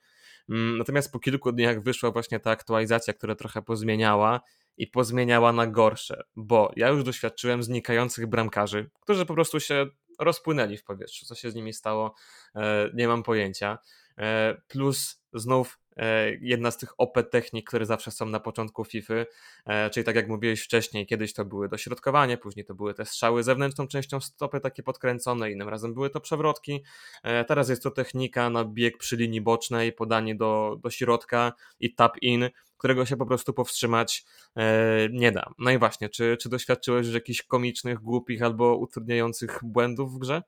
Mm, 0.49 0.77
natomiast 0.77 1.11
po 1.11 1.19
kilku 1.19 1.51
dniach 1.51 1.83
wyszła 1.83 2.11
właśnie 2.11 2.39
ta 2.39 2.51
aktualizacja, 2.51 3.13
która 3.13 3.35
trochę 3.35 3.61
pozmieniała 3.61 4.41
i 4.77 4.87
pozmieniała 4.87 5.53
na 5.53 5.67
gorsze, 5.67 6.23
bo 6.35 6.71
ja 6.75 6.89
już 6.89 7.03
doświadczyłem 7.03 7.63
znikających 7.63 8.27
bramkarzy, 8.27 8.89
którzy 9.01 9.25
po 9.25 9.33
prostu 9.33 9.59
się 9.59 9.85
rozpłynęli 10.19 10.77
w 10.77 10.83
powietrzu. 10.83 11.25
Co 11.25 11.35
się 11.35 11.51
z 11.51 11.55
nimi 11.55 11.73
stało, 11.73 12.15
e, 12.55 12.89
nie 12.93 13.07
mam 13.07 13.23
pojęcia. 13.23 13.77
E, 14.17 14.61
plus 14.67 15.23
znów 15.33 15.79
jedna 16.41 16.71
z 16.71 16.77
tych 16.77 16.93
OP 16.97 17.17
technik, 17.31 17.67
które 17.67 17.85
zawsze 17.85 18.11
są 18.11 18.25
na 18.25 18.39
początku 18.39 18.85
FIFA, 18.85 19.13
e, 19.65 19.89
czyli 19.89 20.03
tak 20.03 20.15
jak 20.15 20.27
mówiłeś 20.27 20.61
wcześniej, 20.61 21.05
kiedyś 21.05 21.33
to 21.33 21.45
były 21.45 21.69
dośrodkowanie, 21.69 22.37
później 22.37 22.65
to 22.65 22.75
były 22.75 22.93
te 22.93 23.05
strzały 23.05 23.43
zewnętrzną 23.43 23.87
częścią 23.87 24.21
stopy 24.21 24.59
takie 24.59 24.83
podkręcone, 24.83 25.51
innym 25.51 25.69
razem 25.69 25.93
były 25.93 26.09
to 26.09 26.19
przewrotki, 26.19 26.83
e, 27.23 27.45
teraz 27.45 27.69
jest 27.69 27.83
to 27.83 27.91
technika 27.91 28.49
na 28.49 28.65
bieg 28.65 28.97
przy 28.97 29.17
linii 29.17 29.41
bocznej, 29.41 29.93
podanie 29.93 30.35
do, 30.35 30.77
do 30.83 30.89
środka 30.89 31.53
i 31.79 31.95
tap 31.95 32.17
in, 32.21 32.49
którego 32.77 33.05
się 33.05 33.17
po 33.17 33.25
prostu 33.25 33.53
powstrzymać 33.53 34.25
nie 35.11 35.31
da. 35.31 35.51
No 35.59 35.71
i 35.71 35.77
właśnie, 35.77 36.09
czy, 36.09 36.37
czy 36.37 36.49
doświadczyłeś 36.49 37.05
już 37.05 37.15
jakichś 37.15 37.41
komicznych, 37.41 37.99
głupich 37.99 38.43
albo 38.43 38.77
utrudniających 38.77 39.59
błędów 39.63 40.13
w 40.13 40.17
grze? 40.17 40.41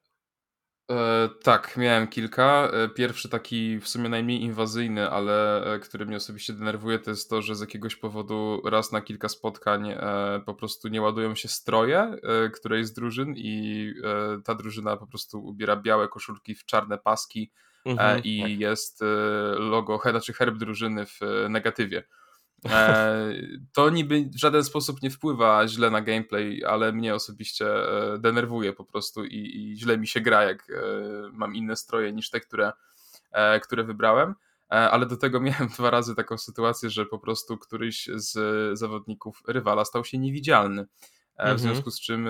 E, 0.92 1.30
tak, 1.44 1.78
miałem 1.78 2.08
kilka. 2.08 2.70
E, 2.74 2.90
pierwszy 2.90 3.30
taki 3.30 3.80
w 3.80 3.88
sumie 3.88 4.10
najmniej 4.10 4.42
inwazyjny, 4.42 5.10
ale 5.10 5.66
e, 5.74 5.80
który 5.80 6.06
mnie 6.06 6.18
osobiście 6.18 6.54
denerwuje, 6.54 7.00
to 7.00 7.10
jest 7.10 7.30
to, 7.30 7.42
że 7.42 7.56
z 7.56 7.62
jakiegoś 7.62 7.96
powodu 7.96 8.62
raz 8.66 8.92
na 8.92 9.02
kilka 9.02 9.30
spotkań 9.30 9.90
e, 9.90 9.98
po 10.46 10.54
prostu 10.54 10.88
nie 10.88 11.02
ładują 11.02 11.36
się 11.36 11.48
stroje 11.48 12.00
e, 12.00 12.50
którejś 12.50 12.88
z 12.88 12.94
drużyn 12.94 13.34
i 13.38 13.94
ta 14.46 14.56
drużyna 14.56 14.98
po 14.98 15.08
prostu 15.08 15.46
ubiera 15.46 15.76
białe 15.76 16.08
koszulki 16.08 16.56
w 16.56 16.66
czarne 16.66 16.98
paski 16.98 17.52
mhm, 17.86 18.22
i 18.24 18.42
tak. 18.42 18.52
jest 18.52 19.04
logo, 19.58 20.00
znaczy 20.10 20.34
herb 20.34 20.58
drużyny 20.58 21.06
w 21.06 21.20
negatywie. 21.50 22.04
E, 22.70 23.34
to 23.74 23.90
niby 23.90 24.30
w 24.34 24.40
żaden 24.40 24.64
sposób 24.64 25.02
nie 25.02 25.10
wpływa 25.10 25.68
źle 25.68 25.90
na 25.90 26.02
gameplay, 26.02 26.66
ale 26.66 26.92
mnie 26.92 27.16
osobiście 27.16 27.68
e, 27.68 28.18
denerwuje 28.20 28.74
po 28.74 28.86
prostu 28.86 29.26
i, 29.26 29.38
i 29.38 29.78
źle 29.78 29.98
mi 29.98 30.08
się 30.08 30.22
gra, 30.22 30.44
jak 30.44 30.70
e, 30.70 30.74
mam 31.32 31.56
inne 31.56 31.76
stroje 31.76 32.14
niż 32.14 32.30
te, 32.30 32.40
które, 32.40 32.72
które 33.62 33.84
wybrałem. 33.84 34.36
Ale 34.70 35.06
do 35.06 35.18
tego 35.18 35.40
miałem 35.50 35.68
dwa 35.68 35.90
razy 35.90 36.16
taką 36.16 36.38
sytuację, 36.38 36.90
że 36.90 37.06
po 37.06 37.20
prostu 37.20 37.58
któryś 37.58 38.10
z 38.16 38.80
zawodników 38.80 39.42
rywala 39.48 39.86
stał 39.86 40.06
się 40.06 40.18
niewidzialny. 40.18 40.86
W 41.38 41.40
mhm. 41.40 41.60
związku 41.60 41.92
z 41.92 42.02
czym 42.02 42.28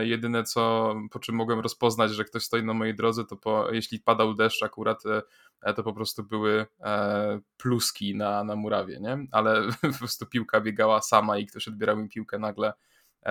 jedyne 0.00 0.44
co, 0.44 0.94
po 1.10 1.18
czym 1.18 1.34
mogłem 1.34 1.60
rozpoznać, 1.60 2.10
że 2.10 2.24
ktoś 2.24 2.44
stoi 2.44 2.64
na 2.64 2.74
mojej 2.74 2.94
drodze, 2.94 3.24
to 3.24 3.36
po, 3.36 3.72
jeśli 3.72 4.00
padał 4.00 4.34
deszcz 4.34 4.62
akurat 4.62 5.02
E, 5.62 5.74
to 5.74 5.82
po 5.82 5.92
prostu 5.92 6.24
były 6.24 6.66
e, 6.80 7.40
pluski 7.56 8.14
na, 8.14 8.44
na 8.44 8.56
murawie, 8.56 9.00
nie? 9.00 9.26
Ale 9.32 9.62
po 9.92 9.98
prostu 9.98 10.26
piłka 10.26 10.60
biegała 10.60 11.02
sama 11.02 11.38
i 11.38 11.46
ktoś 11.46 11.68
odbierał 11.68 11.96
mi 11.96 12.08
piłkę 12.08 12.38
nagle 12.38 12.68
E, 12.68 12.72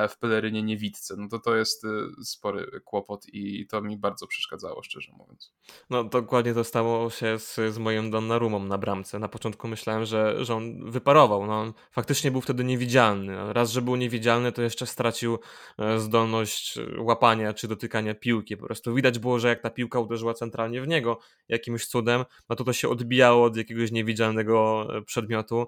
w 0.09 0.17
pelerynie 0.17 0.63
niewidce. 0.63 1.15
No 1.17 1.27
to 1.29 1.39
to 1.39 1.55
jest 1.55 1.85
e, 1.85 1.87
spory 2.23 2.81
kłopot 2.85 3.25
i 3.33 3.67
to 3.67 3.81
mi 3.81 3.97
bardzo 3.97 4.27
przeszkadzało, 4.27 4.83
szczerze 4.83 5.11
mówiąc. 5.17 5.53
No 5.89 6.03
dokładnie 6.03 6.53
to 6.53 6.63
stało 6.63 7.09
się 7.09 7.39
z, 7.39 7.55
z 7.55 7.77
moim 7.77 8.11
Donnarumą 8.11 8.59
na 8.59 8.77
bramce. 8.77 9.19
Na 9.19 9.27
początku 9.27 9.67
myślałem, 9.67 10.05
że, 10.05 10.45
że 10.45 10.55
on 10.55 10.91
wyparował. 10.91 11.45
No, 11.45 11.61
on 11.61 11.73
faktycznie 11.91 12.31
był 12.31 12.41
wtedy 12.41 12.63
niewidzialny. 12.63 13.53
Raz, 13.53 13.71
że 13.71 13.81
był 13.81 13.95
niewidzialny, 13.95 14.51
to 14.51 14.61
jeszcze 14.61 14.85
stracił 14.85 15.39
e, 15.79 15.99
zdolność 15.99 16.79
łapania 16.97 17.53
czy 17.53 17.67
dotykania 17.67 18.15
piłki. 18.15 18.57
Po 18.57 18.65
prostu 18.65 18.93
widać 18.93 19.19
było, 19.19 19.39
że 19.39 19.47
jak 19.47 19.61
ta 19.61 19.69
piłka 19.69 19.99
uderzyła 19.99 20.33
centralnie 20.33 20.81
w 20.81 20.87
niego 20.87 21.19
jakimś 21.47 21.87
cudem, 21.87 22.25
no 22.49 22.55
to 22.55 22.63
to 22.63 22.73
się 22.73 22.89
odbijało 22.89 23.45
od 23.45 23.57
jakiegoś 23.57 23.91
niewidzialnego 23.91 24.87
przedmiotu. 25.05 25.67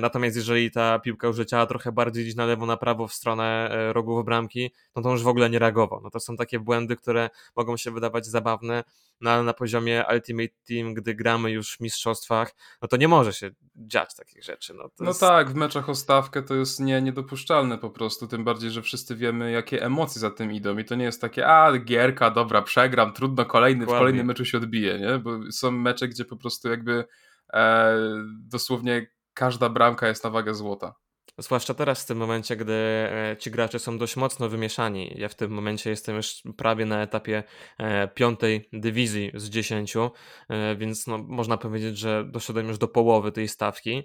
Natomiast 0.00 0.36
jeżeli 0.36 0.70
ta 0.70 0.98
piłka 0.98 1.26
już 1.26 1.38
leciała 1.38 1.66
trochę 1.66 1.92
bardziej 1.92 2.34
na 2.34 2.46
lewo, 2.46 2.66
na 2.66 2.76
prawo 2.76 3.08
w 3.08 3.12
stronę 3.12 3.45
E, 3.46 3.92
rogów 3.92 4.24
bramki, 4.24 4.70
no 4.96 5.02
to 5.02 5.08
on 5.08 5.14
już 5.14 5.22
w 5.22 5.28
ogóle 5.28 5.50
nie 5.50 5.58
reagował. 5.58 6.00
No 6.02 6.10
to 6.10 6.20
są 6.20 6.36
takie 6.36 6.60
błędy, 6.60 6.96
które 6.96 7.30
mogą 7.56 7.76
się 7.76 7.90
wydawać 7.90 8.26
zabawne, 8.26 8.84
no 9.20 9.30
ale 9.30 9.42
na 9.42 9.52
poziomie 9.54 10.04
Ultimate 10.12 10.54
Team, 10.68 10.94
gdy 10.94 11.14
gramy 11.14 11.50
już 11.50 11.76
w 11.76 11.80
mistrzostwach, 11.80 12.54
no 12.82 12.88
to 12.88 12.96
nie 12.96 13.08
może 13.08 13.32
się 13.32 13.50
dziać 13.76 14.14
takich 14.14 14.44
rzeczy. 14.44 14.74
No, 14.74 14.90
no 15.00 15.06
jest... 15.06 15.20
tak, 15.20 15.50
w 15.50 15.54
meczach 15.54 15.88
o 15.88 15.94
stawkę 15.94 16.42
to 16.42 16.54
jest 16.54 16.80
nie, 16.80 17.02
niedopuszczalne 17.02 17.78
po 17.78 17.90
prostu, 17.90 18.26
tym 18.26 18.44
bardziej, 18.44 18.70
że 18.70 18.82
wszyscy 18.82 19.16
wiemy, 19.16 19.50
jakie 19.50 19.82
emocje 19.82 20.20
za 20.20 20.30
tym 20.30 20.52
idą 20.52 20.78
i 20.78 20.84
to 20.84 20.94
nie 20.94 21.04
jest 21.04 21.20
takie, 21.20 21.46
a 21.46 21.78
gierka, 21.78 22.30
dobra, 22.30 22.62
przegram, 22.62 23.12
trudno, 23.12 23.44
kolejny, 23.44 23.84
w 23.84 23.88
kolejnym 23.88 24.26
meczu 24.26 24.44
się 24.44 24.58
odbije, 24.58 24.98
nie? 24.98 25.18
Bo 25.18 25.52
są 25.52 25.70
mecze, 25.70 26.08
gdzie 26.08 26.24
po 26.24 26.36
prostu 26.36 26.68
jakby 26.68 27.04
e, 27.52 27.96
dosłownie 28.40 29.06
każda 29.34 29.68
bramka 29.68 30.08
jest 30.08 30.24
na 30.24 30.30
wagę 30.30 30.54
złota. 30.54 30.94
Zwłaszcza 31.38 31.74
teraz, 31.74 32.02
w 32.02 32.06
tym 32.06 32.18
momencie, 32.18 32.56
gdy 32.56 32.72
e, 32.72 33.36
ci 33.38 33.50
gracze 33.50 33.78
są 33.78 33.98
dość 33.98 34.16
mocno 34.16 34.48
wymieszani. 34.48 35.14
Ja 35.16 35.28
w 35.28 35.34
tym 35.34 35.50
momencie 35.50 35.90
jestem 35.90 36.16
już 36.16 36.42
prawie 36.56 36.86
na 36.86 37.02
etapie 37.02 37.42
e, 37.78 38.08
piątej 38.08 38.68
dywizji 38.72 39.30
z 39.34 39.48
dziesięciu, 39.48 40.10
e, 40.48 40.76
więc 40.76 41.06
no, 41.06 41.18
można 41.18 41.56
powiedzieć, 41.56 41.98
że 41.98 42.24
doszedłem 42.30 42.68
już 42.68 42.78
do 42.78 42.88
połowy 42.88 43.32
tej 43.32 43.48
stawki. 43.48 44.02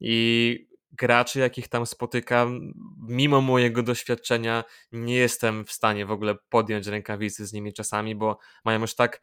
I 0.00 0.68
graczy, 0.92 1.40
jakich 1.40 1.68
tam 1.68 1.86
spotykam, 1.86 2.72
mimo 3.08 3.40
mojego 3.40 3.82
doświadczenia, 3.82 4.64
nie 4.92 5.14
jestem 5.14 5.64
w 5.64 5.72
stanie 5.72 6.06
w 6.06 6.10
ogóle 6.10 6.34
podjąć 6.48 6.86
rękawicy 6.86 7.46
z 7.46 7.52
nimi 7.52 7.72
czasami, 7.72 8.14
bo 8.14 8.38
mają 8.64 8.80
już 8.80 8.94
tak 8.94 9.20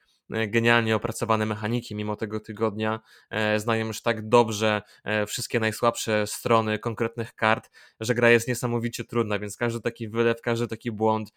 genialnie 0.47 0.95
opracowane 0.95 1.45
mechaniki, 1.45 1.95
mimo 1.95 2.15
tego 2.15 2.39
tygodnia 2.39 2.99
e, 3.29 3.59
znają 3.59 3.87
już 3.87 4.01
tak 4.01 4.29
dobrze 4.29 4.81
wszystkie 5.27 5.59
najsłabsze 5.59 6.27
strony 6.27 6.79
konkretnych 6.79 7.35
kart, 7.35 7.69
że 7.99 8.15
gra 8.15 8.29
jest 8.29 8.47
niesamowicie 8.47 9.03
trudna, 9.03 9.39
więc 9.39 9.57
każdy 9.57 9.81
taki 9.81 10.09
wylew, 10.09 10.41
każdy 10.41 10.67
taki 10.67 10.91
błąd 10.91 11.33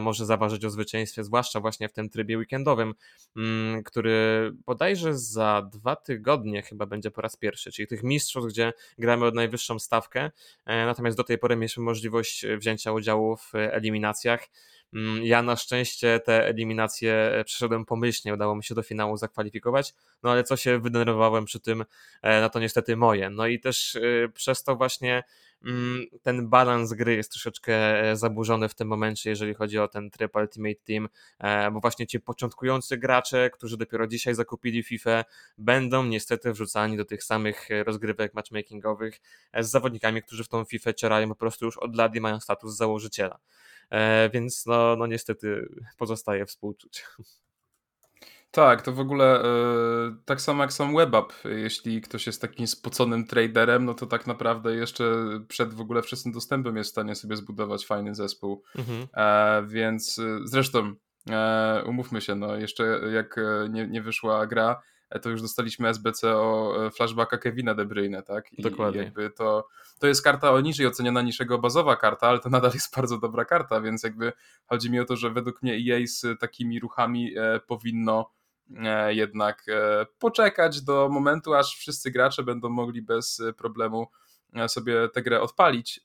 może 0.00 0.26
zaważyć 0.26 0.64
o 0.64 0.70
zwycięstwie, 0.70 1.24
zwłaszcza 1.24 1.60
właśnie 1.60 1.88
w 1.88 1.92
tym 1.92 2.08
trybie 2.08 2.38
weekendowym, 2.38 2.94
mm, 3.36 3.82
który 3.82 4.50
bodajże 4.66 5.18
za 5.18 5.68
dwa 5.72 5.96
tygodnie 5.96 6.62
chyba 6.62 6.86
będzie 6.86 7.10
po 7.10 7.22
raz 7.22 7.36
pierwszy, 7.36 7.72
czyli 7.72 7.88
tych 7.88 8.02
mistrzów, 8.02 8.46
gdzie 8.46 8.72
gramy 8.98 9.26
od 9.26 9.34
najwyższą 9.34 9.78
stawkę, 9.78 10.30
natomiast 10.66 11.16
do 11.16 11.24
tej 11.24 11.38
pory 11.38 11.56
mieliśmy 11.56 11.82
możliwość 11.82 12.46
wzięcia 12.58 12.92
udziału 12.92 13.36
w 13.36 13.54
eliminacjach. 13.54 14.48
Mm, 14.94 15.24
ja 15.24 15.42
na 15.42 15.56
szczęście 15.56 16.20
te 16.20 16.46
eliminacje 16.46 17.14
e, 17.14 17.44
przeszedłem 17.44 17.84
pomyślnie, 17.84 18.34
udało 18.34 18.56
mi 18.56 18.64
się 18.64 18.74
do 18.74 18.82
finału 18.82 19.16
zakwalifikować, 19.16 19.94
no 20.22 20.30
ale 20.30 20.44
co 20.44 20.56
się 20.56 20.78
wydenerwowałem 20.78 21.44
przy 21.44 21.60
tym, 21.60 21.84
e, 22.22 22.40
no 22.40 22.50
to 22.50 22.60
niestety 22.60 22.96
moje. 22.96 23.30
No 23.30 23.46
i 23.46 23.60
też 23.60 23.96
e, 23.96 24.28
przez 24.28 24.62
to 24.64 24.76
właśnie 24.76 25.22
ten 26.22 26.48
balans 26.48 26.92
gry 26.92 27.14
jest 27.14 27.30
troszeczkę 27.30 27.76
zaburzony 28.16 28.68
w 28.68 28.74
tym 28.74 28.88
momencie, 28.88 29.30
jeżeli 29.30 29.54
chodzi 29.54 29.78
o 29.78 29.88
ten 29.88 30.10
tryb 30.10 30.36
Ultimate 30.36 30.80
Team, 30.84 31.08
bo 31.72 31.80
właśnie 31.80 32.06
ci 32.06 32.20
początkujący 32.20 32.96
gracze, 32.98 33.50
którzy 33.50 33.76
dopiero 33.76 34.06
dzisiaj 34.06 34.34
zakupili 34.34 34.82
FIFA, 34.82 35.24
będą 35.58 36.04
niestety 36.04 36.52
wrzucani 36.52 36.96
do 36.96 37.04
tych 37.04 37.24
samych 37.24 37.68
rozgrywek 37.86 38.34
matchmakingowych 38.34 39.20
z 39.60 39.70
zawodnikami, 39.70 40.22
którzy 40.22 40.44
w 40.44 40.48
tą 40.48 40.64
FIFA 40.64 40.92
cierają 40.92 41.28
po 41.28 41.34
prostu 41.34 41.64
już 41.64 41.78
od 41.78 41.96
lat 41.96 42.16
i 42.16 42.20
mają 42.20 42.40
status 42.40 42.76
założyciela. 42.76 43.38
E, 43.90 44.30
więc 44.30 44.66
no, 44.66 44.96
no 44.96 45.06
niestety 45.06 45.68
pozostaje 45.98 46.46
współczuć. 46.46 47.04
Tak, 48.54 48.82
to 48.82 48.92
w 48.92 49.00
ogóle 49.00 49.42
yy, 49.44 50.16
tak 50.24 50.40
samo 50.40 50.62
jak 50.62 50.72
sam 50.72 50.96
WebApp, 50.96 51.32
jeśli 51.44 52.00
ktoś 52.00 52.26
jest 52.26 52.40
takim 52.40 52.66
spoconym 52.66 53.26
traderem, 53.26 53.84
no 53.84 53.94
to 53.94 54.06
tak 54.06 54.26
naprawdę 54.26 54.74
jeszcze 54.74 55.04
przed 55.48 55.74
w 55.74 55.80
ogóle 55.80 56.02
wczesnym 56.02 56.34
dostępem 56.34 56.76
jest 56.76 56.90
w 56.90 56.92
stanie 56.92 57.14
sobie 57.14 57.36
zbudować 57.36 57.86
fajny 57.86 58.14
zespół. 58.14 58.62
Mhm. 58.76 59.06
E, 59.14 59.66
więc 59.66 60.20
zresztą 60.44 60.94
e, 61.30 61.82
umówmy 61.86 62.20
się, 62.20 62.34
no 62.34 62.56
jeszcze 62.56 63.00
jak 63.12 63.40
nie, 63.70 63.86
nie 63.86 64.02
wyszła 64.02 64.46
gra, 64.46 64.82
E, 65.14 65.20
to 65.20 65.30
już 65.30 65.42
dostaliśmy 65.42 65.88
SBC 65.88 66.36
o 66.36 66.74
e, 66.86 66.90
flashbacka 66.90 67.38
Kevina 67.38 67.74
De 67.74 67.84
Bruyne, 67.84 68.22
tak? 68.22 68.52
I 68.52 68.62
Dokładnie. 68.62 69.02
jakby 69.02 69.30
to, 69.30 69.68
to 69.98 70.06
jest 70.06 70.22
karta 70.22 70.50
o 70.50 70.60
niżej 70.60 70.86
oceniona 70.86 71.22
niż 71.22 71.40
jego 71.40 71.58
bazowa 71.58 71.96
karta, 71.96 72.28
ale 72.28 72.38
to 72.38 72.50
nadal 72.50 72.70
jest 72.74 72.96
bardzo 72.96 73.18
dobra 73.18 73.44
karta, 73.44 73.80
więc 73.80 74.02
jakby 74.02 74.32
chodzi 74.66 74.90
mi 74.90 75.00
o 75.00 75.04
to, 75.04 75.16
że 75.16 75.30
według 75.30 75.62
mnie 75.62 75.72
EA 75.72 76.06
z 76.06 76.40
takimi 76.40 76.80
ruchami 76.80 77.38
e, 77.38 77.60
powinno 77.60 78.20
e, 78.20 78.43
jednak 79.08 79.64
e, 79.68 80.06
poczekać 80.18 80.82
do 80.82 81.08
momentu, 81.08 81.54
aż 81.54 81.76
wszyscy 81.76 82.10
gracze 82.10 82.42
będą 82.42 82.68
mogli 82.68 83.02
bez 83.02 83.42
problemu 83.56 84.06
e, 84.54 84.68
sobie 84.68 85.08
tę 85.08 85.22
grę 85.22 85.40
odpalić, 85.40 86.00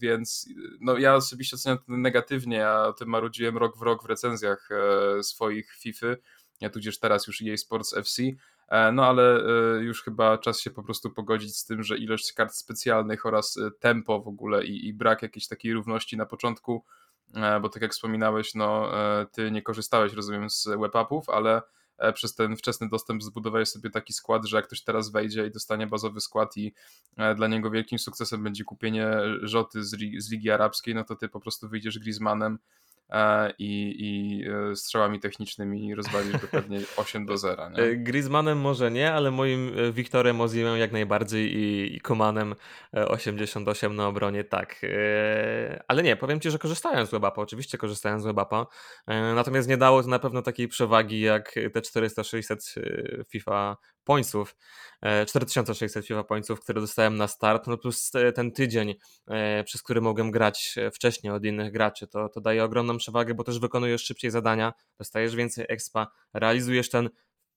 więc 0.00 0.48
no 0.80 0.98
ja 0.98 1.14
osobiście 1.14 1.56
oceniam 1.56 1.78
to 1.78 1.84
negatywnie, 1.88 2.56
ja 2.56 2.84
o 2.84 2.92
tym 2.92 3.08
marudziłem 3.08 3.58
rok 3.58 3.78
w 3.78 3.82
rok 3.82 4.02
w 4.02 4.06
recenzjach 4.06 4.68
swoich 5.22 5.72
FIFA, 5.72 6.06
tudzież 6.72 6.98
teraz 6.98 7.26
już 7.26 7.42
EA 7.42 7.56
Sports 7.56 7.96
FC. 7.96 8.22
E, 8.68 8.92
no 8.92 9.06
ale 9.06 9.22
e, 9.22 9.82
już 9.82 10.02
chyba 10.02 10.38
czas 10.38 10.60
się 10.60 10.70
po 10.70 10.82
prostu 10.82 11.10
pogodzić 11.10 11.56
z 11.56 11.64
tym, 11.64 11.82
że 11.82 11.98
ilość 11.98 12.32
kart 12.32 12.54
specjalnych 12.54 13.26
oraz 13.26 13.56
e, 13.56 13.70
tempo 13.70 14.20
w 14.20 14.28
ogóle 14.28 14.64
i, 14.64 14.88
i 14.88 14.94
brak 14.94 15.22
jakiejś 15.22 15.48
takiej 15.48 15.72
równości 15.72 16.16
na 16.16 16.26
początku, 16.26 16.84
bo 17.62 17.68
tak 17.68 17.82
jak 17.82 17.92
wspominałeś, 17.92 18.54
no 18.54 18.90
ty 19.32 19.50
nie 19.50 19.62
korzystałeś, 19.62 20.12
rozumiem, 20.12 20.50
z 20.50 20.68
webapów, 20.80 21.28
ale 21.28 21.62
przez 22.14 22.34
ten 22.34 22.56
wczesny 22.56 22.88
dostęp 22.88 23.22
zbudowałeś 23.22 23.68
sobie 23.68 23.90
taki 23.90 24.12
skład, 24.12 24.44
że 24.46 24.56
jak 24.56 24.66
ktoś 24.66 24.82
teraz 24.82 25.10
wejdzie 25.10 25.46
i 25.46 25.50
dostanie 25.50 25.86
bazowy 25.86 26.20
skład 26.20 26.56
i 26.56 26.74
dla 27.36 27.46
niego 27.46 27.70
wielkim 27.70 27.98
sukcesem 27.98 28.42
będzie 28.42 28.64
kupienie 28.64 29.10
Rzoty 29.42 29.84
z, 29.84 29.96
z 30.18 30.30
Ligi 30.30 30.50
Arabskiej, 30.50 30.94
no 30.94 31.04
to 31.04 31.16
ty 31.16 31.28
po 31.28 31.40
prostu 31.40 31.68
wyjdziesz 31.68 31.98
Griezmannem 31.98 32.58
E, 32.85 32.85
i, 33.58 33.94
i 33.98 34.44
e, 34.48 34.76
strzałami 34.76 35.20
technicznymi 35.20 35.94
rozwalisz 35.94 36.32
go 36.32 36.48
pewnie 36.50 36.80
8 36.96 37.26
do 37.26 37.38
0. 37.38 37.70
Nie? 37.70 37.76
E, 37.76 37.96
Griezmannem 37.96 38.58
może 38.58 38.90
nie, 38.90 39.12
ale 39.12 39.30
moim 39.30 39.72
Wiktorem 39.92 40.40
Ozimem 40.40 40.78
jak 40.78 40.92
najbardziej 40.92 41.56
i, 41.56 41.96
i 41.96 42.00
Komanem 42.00 42.54
88 42.92 43.96
na 43.96 44.06
obronie 44.06 44.44
tak. 44.44 44.80
Ale 45.88 46.02
nie, 46.02 46.16
powiem 46.16 46.40
Ci, 46.40 46.50
że 46.50 46.58
korzystałem 46.58 47.06
z 47.06 47.10
Webapa, 47.10 47.42
oczywiście 47.42 47.78
korzystałem 47.78 48.20
z 48.20 48.24
Webapa, 48.24 48.66
natomiast 49.34 49.68
nie 49.68 49.76
dało 49.76 50.02
to 50.02 50.08
na 50.08 50.18
pewno 50.18 50.42
takiej 50.42 50.68
przewagi 50.68 51.20
jak 51.20 51.54
te 51.72 51.80
400-600 51.80 52.80
FIFA 53.28 53.76
pońców, 54.06 54.56
4600 55.26 56.06
FIFA 56.06 56.24
pońców, 56.24 56.60
które 56.60 56.80
dostałem 56.80 57.16
na 57.16 57.28
start, 57.28 57.66
no 57.66 57.78
plus 57.78 58.10
ten 58.34 58.52
tydzień, 58.52 58.94
przez 59.64 59.82
który 59.82 60.00
mogłem 60.00 60.30
grać 60.30 60.74
wcześniej 60.92 61.32
od 61.32 61.44
innych 61.44 61.72
graczy, 61.72 62.06
to, 62.06 62.28
to 62.28 62.40
daje 62.40 62.64
ogromną 62.64 62.96
przewagę, 62.96 63.34
bo 63.34 63.44
też 63.44 63.58
wykonujesz 63.58 64.04
szybciej 64.04 64.30
zadania, 64.30 64.72
dostajesz 64.98 65.36
więcej 65.36 65.64
expa, 65.68 66.06
realizujesz 66.34 66.90
ten 66.90 67.10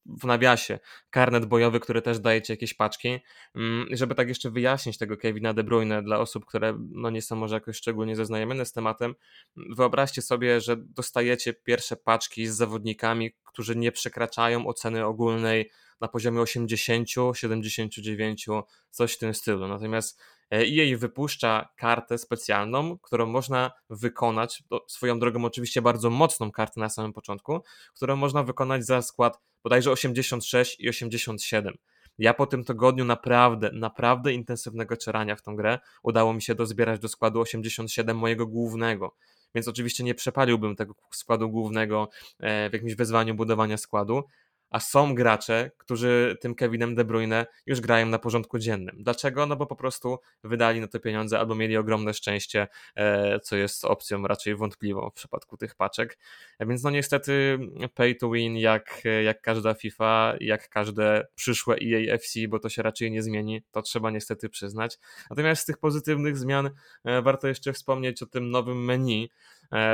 w 0.05 0.23
nawiasie 0.23 0.79
karnet 1.09 1.45
bojowy, 1.45 1.79
który 1.79 2.01
też 2.01 2.19
daje 2.19 2.41
ci 2.41 2.51
jakieś 2.51 2.73
paczki. 2.73 3.19
Mm, 3.55 3.88
żeby 3.91 4.15
tak 4.15 4.27
jeszcze 4.27 4.49
wyjaśnić 4.49 4.97
tego 4.97 5.17
Kevina 5.17 5.53
De 5.53 5.63
Bruyne 5.63 6.03
dla 6.03 6.19
osób, 6.19 6.45
które 6.45 6.77
no 6.91 7.09
nie 7.09 7.21
są 7.21 7.35
może 7.35 7.55
jakoś 7.55 7.77
szczególnie 7.77 8.15
zaznajomione 8.15 8.65
z 8.65 8.71
tematem, 8.71 9.15
wyobraźcie 9.55 10.21
sobie, 10.21 10.62
że 10.62 10.77
dostajecie 10.77 11.53
pierwsze 11.53 11.95
paczki 11.95 12.47
z 12.47 12.55
zawodnikami, 12.55 13.31
którzy 13.45 13.75
nie 13.75 13.91
przekraczają 13.91 14.67
oceny 14.67 15.05
ogólnej 15.05 15.69
na 16.01 16.07
poziomie 16.07 16.41
80, 16.41 17.07
79, 17.33 18.47
coś 18.89 19.13
w 19.13 19.17
tym 19.17 19.33
stylu. 19.33 19.67
Natomiast 19.67 20.21
EA 20.51 20.97
wypuszcza 20.97 21.69
kartę 21.75 22.17
specjalną, 22.17 22.97
którą 22.97 23.25
można 23.25 23.71
wykonać, 23.89 24.63
swoją 24.88 25.19
drogą 25.19 25.45
oczywiście 25.45 25.81
bardzo 25.81 26.09
mocną 26.09 26.51
kartę 26.51 26.79
na 26.79 26.89
samym 26.89 27.13
początku, 27.13 27.63
którą 27.95 28.15
można 28.15 28.43
wykonać 28.43 28.85
za 28.85 29.01
skład 29.01 29.39
bodajże 29.63 29.91
86 29.91 30.79
i 30.79 30.89
87. 30.89 31.73
Ja 32.17 32.33
po 32.33 32.45
tym 32.45 32.63
tygodniu 32.63 33.05
naprawdę, 33.05 33.71
naprawdę 33.73 34.33
intensywnego 34.33 34.97
czerania 34.97 35.35
w 35.35 35.41
tą 35.41 35.55
grę 35.55 35.79
udało 36.03 36.33
mi 36.33 36.41
się 36.41 36.55
dozbierać 36.55 36.99
do 36.99 37.07
składu 37.07 37.39
87 37.39 38.17
mojego 38.17 38.47
głównego. 38.47 39.15
Więc 39.55 39.67
oczywiście 39.67 40.03
nie 40.03 40.15
przepaliłbym 40.15 40.75
tego 40.75 40.95
składu 41.12 41.49
głównego 41.49 42.09
e, 42.39 42.69
w 42.69 42.73
jakimś 42.73 42.95
wyzwaniu 42.95 43.35
budowania 43.35 43.77
składu, 43.77 44.23
a 44.69 44.79
są 44.79 45.15
gracze, 45.15 45.71
którzy 45.77 46.38
tym 46.41 46.55
Kevinem 46.55 46.95
De 46.95 47.05
Bruyne 47.05 47.45
już 47.65 47.82
grają 47.82 48.05
na 48.05 48.19
porządku 48.19 48.60
dziennym. 48.60 48.95
Dlaczego? 48.99 49.45
No 49.45 49.55
bo 49.55 49.65
po 49.65 49.75
prostu 49.75 50.19
wydali 50.43 50.82
na 50.82 50.88
to 50.88 50.99
pieniądze 50.99 51.39
albo 51.39 51.55
mieli 51.55 51.77
ogromne 51.77 52.13
szczęście, 52.13 52.67
e, 52.95 53.39
co 53.39 53.55
jest 53.55 53.86
opcją 53.86 54.27
raczej 54.27 54.55
wątpliwą 54.55 55.10
w 55.10 55.13
przypadku 55.13 55.58
tych 55.58 55.75
paczek. 55.75 56.17
E, 56.60 56.65
więc 56.65 56.84
no 56.84 56.89
niestety 56.89 57.60
pay 57.93 58.15
to 58.15 58.32
win 58.32 58.58
jak, 58.58 59.03
jak 59.23 59.41
każda 59.41 59.73
FIFA, 59.73 60.36
jak 60.39 60.69
każde 60.69 61.27
przyszłe 61.36 61.75
EAFC, 61.75 62.34
bo 62.49 62.60
to 62.60 62.69
się 62.69 62.82
raczej 62.82 63.12
nie 63.12 63.23
zmieni, 63.23 63.62
to 63.71 63.82
trzeba 63.82 64.12
niestety 64.12 64.49
przyznać. 64.49 64.97
Natomiast 65.29 65.62
z 65.62 65.65
tych 65.65 65.77
pozytywnych 65.77 66.38
zmian 66.38 66.69
e, 67.05 67.21
warto 67.21 67.47
jeszcze 67.47 67.73
wspomnieć 67.73 68.23
o 68.23 68.25
tym 68.25 68.49
nowym 68.49 68.86
menu, 68.86 69.29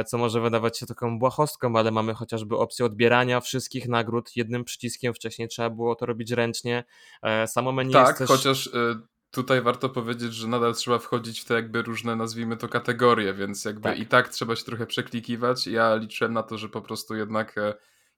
co 0.08 0.18
może 0.18 0.42
wydawać 0.42 0.80
się 0.80 0.86
taką 0.86 1.20
błahostką, 1.20 1.76
ale 1.76 1.92
mamy 1.92 2.14
chociażby 2.14 2.58
opcję 2.58 2.86
odbierania 2.86 3.42
wszystkich 3.42 3.88
nagród 3.88 4.36
jednym 4.36 4.64
przyciskiem. 4.64 5.14
Wcześniej 5.14 5.48
trzeba 5.48 5.70
było 5.70 5.96
to 5.96 6.06
robić 6.06 6.32
ręcznie. 6.32 6.84
E, 7.22 7.48
samo 7.48 7.72
menu 7.72 7.94
tak, 7.94 8.08
jest 8.08 8.18
też... 8.18 8.28
chociaż 8.28 8.68
e, 8.68 9.00
tutaj 9.32 9.62
warto 9.62 9.90
powiedzieć, 9.90 10.34
że 10.34 10.48
nadal 10.48 10.76
trzeba 10.76 11.00
wchodzić 11.00 11.40
w 11.40 11.46
te 11.46 11.54
jakby 11.54 11.82
różne, 11.82 12.16
nazwijmy 12.16 12.58
to, 12.58 12.68
kategorie, 12.68 13.34
więc 13.34 13.66
jakby 13.66 13.82
tak. 13.82 14.00
i 14.00 14.06
tak 14.06 14.30
trzeba 14.30 14.56
się 14.56 14.64
trochę 14.64 14.86
przeklikiwać. 14.86 15.68
Ja 15.68 15.96
liczyłem 15.96 16.34
na 16.34 16.44
to, 16.44 16.58
że 16.58 16.70
po 16.70 16.82
prostu 16.82 17.16
jednak 17.16 17.56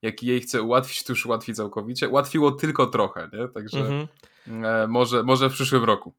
jak 0.02 0.24
jej 0.24 0.42
chce 0.42 0.62
ułatwić, 0.62 1.04
to 1.04 1.12
już 1.12 1.26
ułatwi 1.26 1.54
całkowicie. 1.54 2.10
Ułatwiło 2.10 2.52
tylko 2.52 2.88
trochę, 2.88 3.30
nie? 3.34 3.48
Także 3.48 3.80
mhm. 3.80 4.90
może, 4.90 5.24
może 5.24 5.50
w 5.50 5.54
przyszłym 5.54 5.84
roku. 5.84 6.14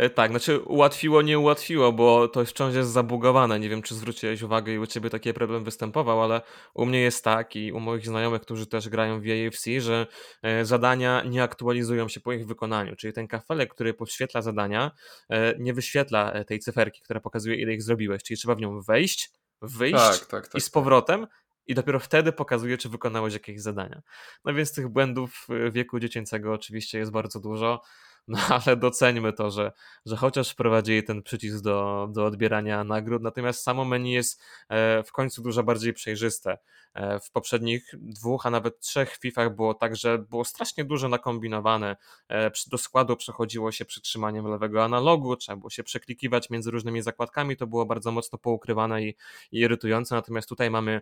E, 0.00 0.10
tak, 0.10 0.30
znaczy 0.30 0.58
ułatwiło, 0.58 1.22
nie 1.22 1.38
ułatwiło, 1.38 1.92
bo 1.92 2.28
to 2.28 2.44
wciąż 2.44 2.74
jest 2.74 2.90
zabugowane. 2.90 3.60
Nie 3.60 3.68
wiem, 3.68 3.82
czy 3.82 3.94
zwróciłeś 3.94 4.42
uwagę 4.42 4.72
i 4.72 4.78
u 4.78 4.86
ciebie 4.86 5.10
taki 5.10 5.32
problem 5.32 5.64
występował, 5.64 6.22
ale 6.22 6.40
u 6.74 6.86
mnie 6.86 7.00
jest 7.00 7.24
tak 7.24 7.56
i 7.56 7.72
u 7.72 7.80
moich 7.80 8.06
znajomych, 8.06 8.42
którzy 8.42 8.66
też 8.66 8.88
grają 8.88 9.20
w 9.20 9.24
AFC, 9.24 9.64
że 9.78 10.06
e, 10.42 10.64
zadania 10.64 11.22
nie 11.24 11.42
aktualizują 11.42 12.08
się 12.08 12.20
po 12.20 12.32
ich 12.32 12.46
wykonaniu. 12.46 12.96
Czyli 12.96 13.12
ten 13.12 13.28
kafelek, 13.28 13.74
który 13.74 13.94
podświetla 13.94 14.42
zadania, 14.42 14.90
e, 15.30 15.54
nie 15.58 15.74
wyświetla 15.74 16.44
tej 16.44 16.58
cyferki, 16.58 17.00
która 17.02 17.20
pokazuje, 17.20 17.56
ile 17.56 17.72
ich 17.72 17.82
zrobiłeś. 17.82 18.22
Czyli 18.22 18.38
trzeba 18.38 18.54
w 18.54 18.60
nią 18.60 18.80
wejść, 18.80 19.30
wyjść 19.62 19.96
tak, 19.96 20.26
tak, 20.26 20.48
tak, 20.48 20.54
i 20.54 20.60
z 20.60 20.64
tak. 20.64 20.72
powrotem 20.72 21.26
i 21.66 21.74
dopiero 21.74 22.00
wtedy 22.00 22.32
pokazuje, 22.32 22.78
czy 22.78 22.88
wykonałeś 22.88 23.34
jakieś 23.34 23.60
zadania. 23.60 24.02
No 24.44 24.54
więc 24.54 24.74
tych 24.74 24.88
błędów 24.88 25.46
wieku 25.72 26.00
dziecięcego 26.00 26.52
oczywiście 26.52 26.98
jest 26.98 27.10
bardzo 27.10 27.40
dużo. 27.40 27.82
No 28.28 28.38
ale 28.66 28.76
doceńmy 28.76 29.32
to, 29.32 29.50
że, 29.50 29.72
że 30.06 30.16
chociaż 30.16 30.50
wprowadzili 30.50 31.02
ten 31.02 31.22
przycisk 31.22 31.60
do, 31.60 32.08
do 32.12 32.26
odbierania 32.26 32.84
nagród, 32.84 33.22
natomiast 33.22 33.62
samo 33.62 33.84
menu 33.84 34.12
jest 34.12 34.42
e, 34.68 35.02
w 35.02 35.12
końcu 35.12 35.42
dużo 35.42 35.62
bardziej 35.62 35.92
przejrzyste. 35.92 36.58
E, 36.94 37.20
w 37.20 37.30
poprzednich 37.30 37.94
dwóch, 37.98 38.46
a 38.46 38.50
nawet 38.50 38.80
trzech 38.80 39.16
FIFach 39.16 39.54
było 39.56 39.74
tak, 39.74 39.96
że 39.96 40.18
było 40.18 40.44
strasznie 40.44 40.84
dużo 40.84 41.08
nakombinowane. 41.08 41.96
E, 42.28 42.50
do 42.66 42.78
składu 42.78 43.16
przechodziło 43.16 43.72
się 43.72 43.84
przytrzymaniem 43.84 44.46
lewego 44.46 44.84
analogu, 44.84 45.36
trzeba 45.36 45.56
było 45.56 45.70
się 45.70 45.82
przeklikiwać 45.82 46.50
między 46.50 46.70
różnymi 46.70 47.02
zakładkami, 47.02 47.56
to 47.56 47.66
było 47.66 47.86
bardzo 47.86 48.12
mocno 48.12 48.38
poukrywane 48.38 49.02
i, 49.02 49.16
i 49.52 49.58
irytujące, 49.58 50.14
natomiast 50.14 50.48
tutaj 50.48 50.70
mamy 50.70 51.00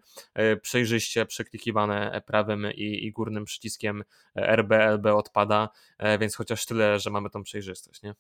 przejrzyście 0.63 1.27
przeklikiwane 1.27 2.23
prawym 2.27 2.67
i, 2.75 3.07
i 3.07 3.13
górnym 3.13 3.45
przyciskiem 3.45 4.05
RB, 4.37 4.73
LB 4.73 5.07
odpada, 5.07 5.69
więc 6.21 6.37
chociaż 6.37 6.67
tyle, 6.67 7.01
że 7.01 7.11
tą 7.31 7.43
przejrzystość, 7.43 8.03
nie? 8.03 8.15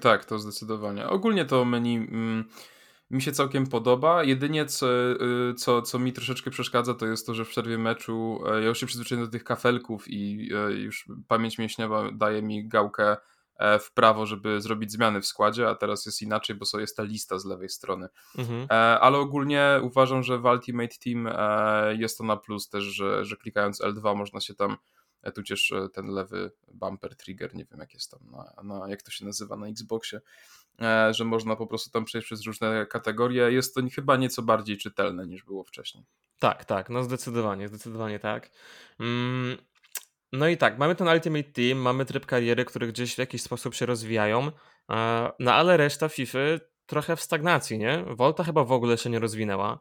Tak, 0.00 0.24
to 0.24 0.38
zdecydowanie. 0.38 1.08
Ogólnie 1.08 1.44
to 1.44 1.64
menu 1.64 1.96
mm, 1.96 2.44
mi 3.12 3.22
się 3.22 3.32
całkiem 3.32 3.66
podoba. 3.66 4.24
Jedynie 4.24 4.66
co, 4.66 4.86
y, 5.50 5.54
co, 5.54 5.82
co 5.82 5.98
mi 5.98 6.12
troszeczkę 6.12 6.50
przeszkadza, 6.50 6.94
to 6.94 7.06
jest 7.06 7.26
to, 7.26 7.34
że 7.34 7.44
w 7.44 7.48
przerwie 7.48 7.78
meczu 7.78 8.40
e, 8.46 8.62
ja 8.62 8.68
już 8.68 8.80
się 8.80 8.86
przyzwyczaiłem 8.86 9.26
do 9.26 9.32
tych 9.32 9.44
kafelków 9.44 10.08
i 10.08 10.50
e, 10.54 10.72
już 10.72 11.08
pamięć 11.28 11.58
mięśniowa 11.58 12.12
daje 12.12 12.42
mi 12.42 12.68
gałkę 12.68 13.16
e, 13.56 13.78
w 13.78 13.92
prawo, 13.92 14.26
żeby 14.26 14.60
zrobić 14.60 14.92
zmiany 14.92 15.20
w 15.20 15.26
składzie, 15.26 15.68
a 15.68 15.74
teraz 15.74 16.06
jest 16.06 16.22
inaczej, 16.22 16.56
bo 16.56 16.80
jest 16.80 16.96
ta 16.96 17.02
lista 17.02 17.38
z 17.38 17.44
lewej 17.44 17.68
strony. 17.68 18.08
Mhm. 18.38 18.66
Ale 19.00 19.18
ogólnie 19.18 19.80
uważam, 19.82 20.22
że 20.22 20.38
w 20.38 20.44
Ultimate 20.44 20.94
Team 21.04 21.28
jest 21.98 22.18
to 22.18 22.24
na 22.24 22.36
plus 22.36 22.68
też, 22.68 22.84
że, 22.84 23.24
że 23.24 23.36
klikając 23.36 23.80
L2 23.80 24.16
można 24.16 24.40
się 24.40 24.54
tam 24.54 24.76
tudzież 25.34 25.72
ten 25.92 26.06
lewy 26.06 26.50
bumper 26.82 27.16
trigger, 27.16 27.54
nie 27.54 27.64
wiem 27.64 27.80
jak 27.80 27.94
jest 27.94 28.10
tam, 28.10 28.20
na, 28.30 28.62
na, 28.62 28.88
jak 28.88 29.02
to 29.02 29.10
się 29.10 29.24
nazywa 29.24 29.56
na 29.56 29.66
Xboxie, 29.66 30.20
e, 30.80 31.14
że 31.14 31.24
można 31.24 31.56
po 31.56 31.66
prostu 31.66 31.90
tam 31.90 32.04
przejść 32.04 32.26
przez 32.26 32.46
różne 32.46 32.86
kategorie. 32.86 33.52
Jest 33.52 33.74
to 33.74 33.80
chyba 33.94 34.16
nieco 34.16 34.42
bardziej 34.42 34.78
czytelne 34.78 35.26
niż 35.26 35.44
było 35.44 35.64
wcześniej. 35.64 36.04
Tak, 36.38 36.64
tak, 36.64 36.90
no 36.90 37.02
zdecydowanie, 37.02 37.68
zdecydowanie 37.68 38.18
tak. 38.18 38.50
Mm. 39.00 39.56
No 40.32 40.48
i 40.48 40.56
tak, 40.56 40.78
mamy 40.78 40.94
ten 40.94 41.08
Ultimate 41.08 41.52
Team, 41.52 41.78
mamy 41.78 42.04
tryb 42.04 42.26
kariery, 42.26 42.64
które 42.64 42.86
gdzieś 42.86 43.14
w 43.14 43.18
jakiś 43.18 43.42
sposób 43.42 43.74
się 43.74 43.86
rozwijają, 43.86 44.52
no 45.38 45.52
ale 45.52 45.76
reszta 45.76 46.08
FIFA 46.08 46.38
trochę 46.86 47.16
w 47.16 47.20
stagnacji, 47.20 47.78
nie? 47.78 48.04
Volta 48.10 48.44
chyba 48.44 48.64
w 48.64 48.72
ogóle 48.72 48.98
się 48.98 49.10
nie 49.10 49.18
rozwinęła. 49.18 49.80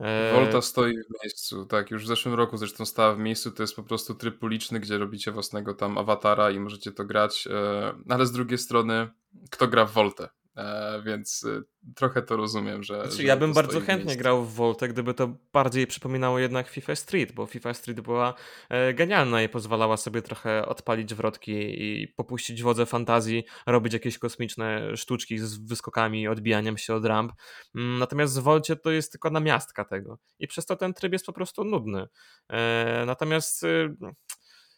E, 0.00 0.32
Volta 0.34 0.62
stoi 0.62 0.92
w 0.92 1.22
miejscu, 1.24 1.66
tak, 1.66 1.90
już 1.90 2.04
w 2.04 2.06
zeszłym 2.06 2.34
roku 2.34 2.56
zresztą 2.56 2.84
stała 2.86 3.14
w 3.14 3.18
miejscu, 3.18 3.50
to 3.50 3.62
jest 3.62 3.76
po 3.76 3.82
prostu 3.82 4.14
tryb 4.14 4.42
uliczny, 4.42 4.80
gdzie 4.80 4.98
robicie 4.98 5.32
własnego 5.32 5.74
tam 5.74 5.98
awatara 5.98 6.50
i 6.50 6.60
możecie 6.60 6.92
to 6.92 7.04
grać, 7.04 7.46
e, 7.46 7.94
ale 8.08 8.26
z 8.26 8.32
drugiej 8.32 8.58
strony, 8.58 9.08
kto 9.50 9.68
gra 9.68 9.84
w 9.84 9.92
Voltę? 9.92 10.28
E, 10.56 11.02
więc 11.06 11.44
y, 11.44 11.62
trochę 11.94 12.22
to 12.22 12.36
rozumiem, 12.36 12.82
że. 12.82 13.00
Znaczy, 13.00 13.16
że 13.16 13.22
ja 13.22 13.36
bym 13.36 13.52
bardzo 13.52 13.80
chętnie 13.80 14.16
grał 14.16 14.44
w 14.44 14.54
Voltę, 14.54 14.88
gdyby 14.88 15.14
to 15.14 15.36
bardziej 15.52 15.86
przypominało 15.86 16.38
jednak 16.38 16.68
FIFA 16.68 16.96
Street, 16.96 17.32
bo 17.32 17.46
FIFA 17.46 17.74
Street 17.74 18.00
była 18.00 18.34
e, 18.68 18.94
genialna 18.94 19.42
i 19.42 19.48
pozwalała 19.48 19.96
sobie 19.96 20.22
trochę 20.22 20.66
odpalić 20.66 21.14
wrotki 21.14 21.52
i 21.82 22.08
popuścić 22.08 22.62
wodze 22.62 22.86
fantazji, 22.86 23.44
robić 23.66 23.92
jakieś 23.92 24.18
kosmiczne 24.18 24.96
sztuczki 24.96 25.38
z 25.38 25.56
wyskokami, 25.56 26.28
odbijaniem 26.28 26.78
się 26.78 26.94
od 26.94 27.04
ramp. 27.04 27.32
Mm, 27.74 27.98
natomiast 27.98 28.40
w 28.40 28.42
Volcie 28.42 28.76
to 28.76 28.90
jest 28.90 29.12
tylko 29.12 29.30
namiastka 29.30 29.84
tego 29.84 30.18
i 30.38 30.46
przez 30.46 30.66
to 30.66 30.76
ten 30.76 30.94
tryb 30.94 31.12
jest 31.12 31.26
po 31.26 31.32
prostu 31.32 31.64
nudny. 31.64 32.06
E, 32.48 33.04
natomiast 33.06 33.62
y, 33.62 33.96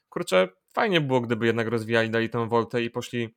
kurczę, 0.08 0.48
fajnie 0.74 1.00
było, 1.00 1.20
gdyby 1.20 1.46
jednak 1.46 1.68
rozwijali, 1.68 2.10
dali 2.10 2.30
tę 2.30 2.48
Voltę 2.48 2.82
i 2.82 2.90
poszli 2.90 3.34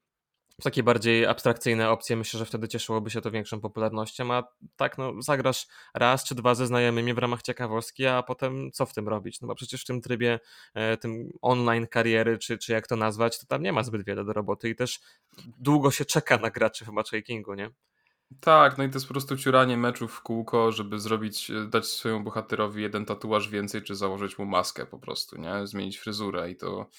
takie 0.64 0.84
bardziej 0.84 1.26
abstrakcyjne 1.26 1.90
opcje, 1.90 2.16
myślę, 2.16 2.38
że 2.38 2.46
wtedy 2.46 2.68
cieszyłoby 2.68 3.10
się 3.10 3.22
to 3.22 3.32
większą 3.32 3.62
popularnością, 3.62 4.34
a 4.34 4.44
tak 4.76 4.98
no 4.98 5.22
zagrasz 5.22 5.68
raz 5.94 6.24
czy 6.24 6.36
dwa 6.36 6.56
ze 6.56 6.68
znajomymi 6.68 7.14
w 7.14 7.18
ramach 7.18 7.42
ciekawostki, 7.42 8.06
a 8.06 8.24
potem 8.24 8.72
co 8.72 8.86
w 8.86 8.94
tym 8.94 9.08
robić? 9.08 9.42
No 9.42 9.48
bo 9.48 9.56
przecież 9.56 9.82
w 9.82 9.86
tym 9.86 10.02
trybie, 10.02 10.40
e, 10.74 10.98
tym 10.98 11.32
online 11.42 11.88
kariery, 11.88 12.38
czy, 12.38 12.58
czy 12.58 12.72
jak 12.72 12.88
to 12.88 12.96
nazwać, 12.96 13.40
to 13.40 13.46
tam 13.46 13.64
nie 13.64 13.74
ma 13.74 13.84
zbyt 13.84 14.06
wiele 14.06 14.26
do 14.26 14.34
roboty 14.34 14.70
i 14.70 14.76
też 14.76 15.00
długo 15.60 15.92
się 15.92 16.06
czeka 16.06 16.38
na 16.38 16.50
graczy 16.50 16.86
w 16.86 16.90
matchmakingu, 16.90 17.54
nie? 17.54 17.70
Tak, 18.40 18.78
no 18.78 18.84
i 18.84 18.90
to 18.90 18.96
jest 18.96 19.08
po 19.08 19.14
prostu 19.14 19.38
ciuranie 19.38 19.78
meczów 19.78 20.14
w 20.14 20.22
kółko, 20.22 20.72
żeby 20.72 21.00
zrobić, 21.00 21.52
e, 21.52 21.66
dać 21.66 21.88
swojemu 21.88 22.24
bohaterowi 22.24 22.82
jeden 22.82 23.06
tatuaż 23.06 23.50
więcej, 23.50 23.84
czy 23.84 23.96
założyć 23.96 24.38
mu 24.38 24.46
maskę 24.46 24.86
po 24.86 25.00
prostu, 25.00 25.38
nie? 25.42 25.68
Zmienić 25.68 25.98
fryzurę 25.98 26.52
i 26.52 26.56
to 26.56 26.90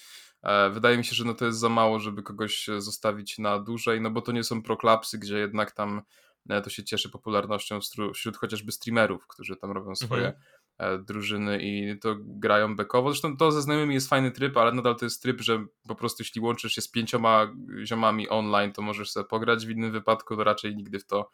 wydaje 0.71 0.97
mi 0.97 1.05
się, 1.05 1.15
że 1.15 1.25
no 1.25 1.33
to 1.33 1.45
jest 1.45 1.59
za 1.59 1.69
mało, 1.69 1.99
żeby 1.99 2.23
kogoś 2.23 2.69
e, 2.69 2.81
zostawić 2.81 3.37
na 3.39 3.59
dłużej, 3.59 4.01
no 4.01 4.11
bo 4.11 4.21
to 4.21 4.31
nie 4.31 4.43
są 4.43 4.61
proklapsy, 4.61 5.17
gdzie 5.17 5.37
jednak 5.37 5.71
tam 5.71 6.01
e, 6.49 6.61
to 6.61 6.69
się 6.69 6.83
cieszy 6.83 7.09
popularnością 7.09 7.79
wśród 8.13 8.37
chociażby 8.37 8.71
streamerów, 8.71 9.27
którzy 9.27 9.55
tam 9.55 9.71
robią 9.71 9.95
swoje 9.95 10.33
mhm. 10.79 11.05
drużyny 11.05 11.59
i 11.61 11.99
to 11.99 12.15
grają 12.19 12.75
bekowo. 12.75 13.11
Zresztą 13.11 13.37
to 13.37 13.51
ze 13.51 13.61
znajomymi 13.61 13.93
jest 13.93 14.09
fajny 14.09 14.31
tryb, 14.31 14.57
ale 14.57 14.71
nadal 14.71 14.95
to 14.95 15.05
jest 15.05 15.21
tryb, 15.21 15.41
że 15.41 15.65
po 15.87 15.95
prostu 15.95 16.23
jeśli 16.23 16.41
łączysz 16.41 16.73
się 16.73 16.81
z 16.81 16.87
pięcioma 16.87 17.53
ziomami 17.83 18.29
online, 18.29 18.71
to 18.71 18.81
możesz 18.81 19.11
sobie 19.11 19.27
pograć, 19.27 19.65
w 19.65 19.69
innym 19.69 19.91
wypadku 19.91 20.35
to 20.35 20.43
raczej 20.43 20.75
nigdy 20.75 20.99
w 20.99 21.05
to 21.05 21.31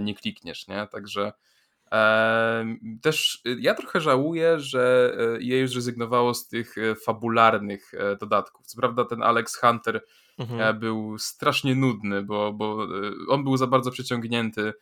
nie 0.00 0.14
klikniesz, 0.14 0.68
nie? 0.68 0.86
Także 0.86 1.32
też 3.02 3.42
y, 3.46 3.56
ja 3.60 3.74
trochę 3.74 4.00
żałuję, 4.00 4.60
że 4.60 5.12
EA 5.34 5.56
już 5.56 5.70
zrezygnowało 5.70 6.34
z 6.34 6.48
tych 6.48 6.78
e, 6.78 6.94
fabularnych 6.94 7.94
e, 7.94 8.16
dodatków. 8.16 8.66
Co 8.66 8.76
prawda 8.76 9.04
ten 9.04 9.22
Alex 9.22 9.60
Hunter 9.60 10.04
mhm. 10.38 10.60
E, 10.60 10.74
był 10.74 11.18
strasznie 11.18 11.74
nudny, 11.74 12.22
bo, 12.22 12.52
bo 12.52 12.86
on 13.28 13.44
był 13.44 13.56
za 13.56 13.66
bardzo 13.66 13.90
przeciągnięty, 13.90 14.72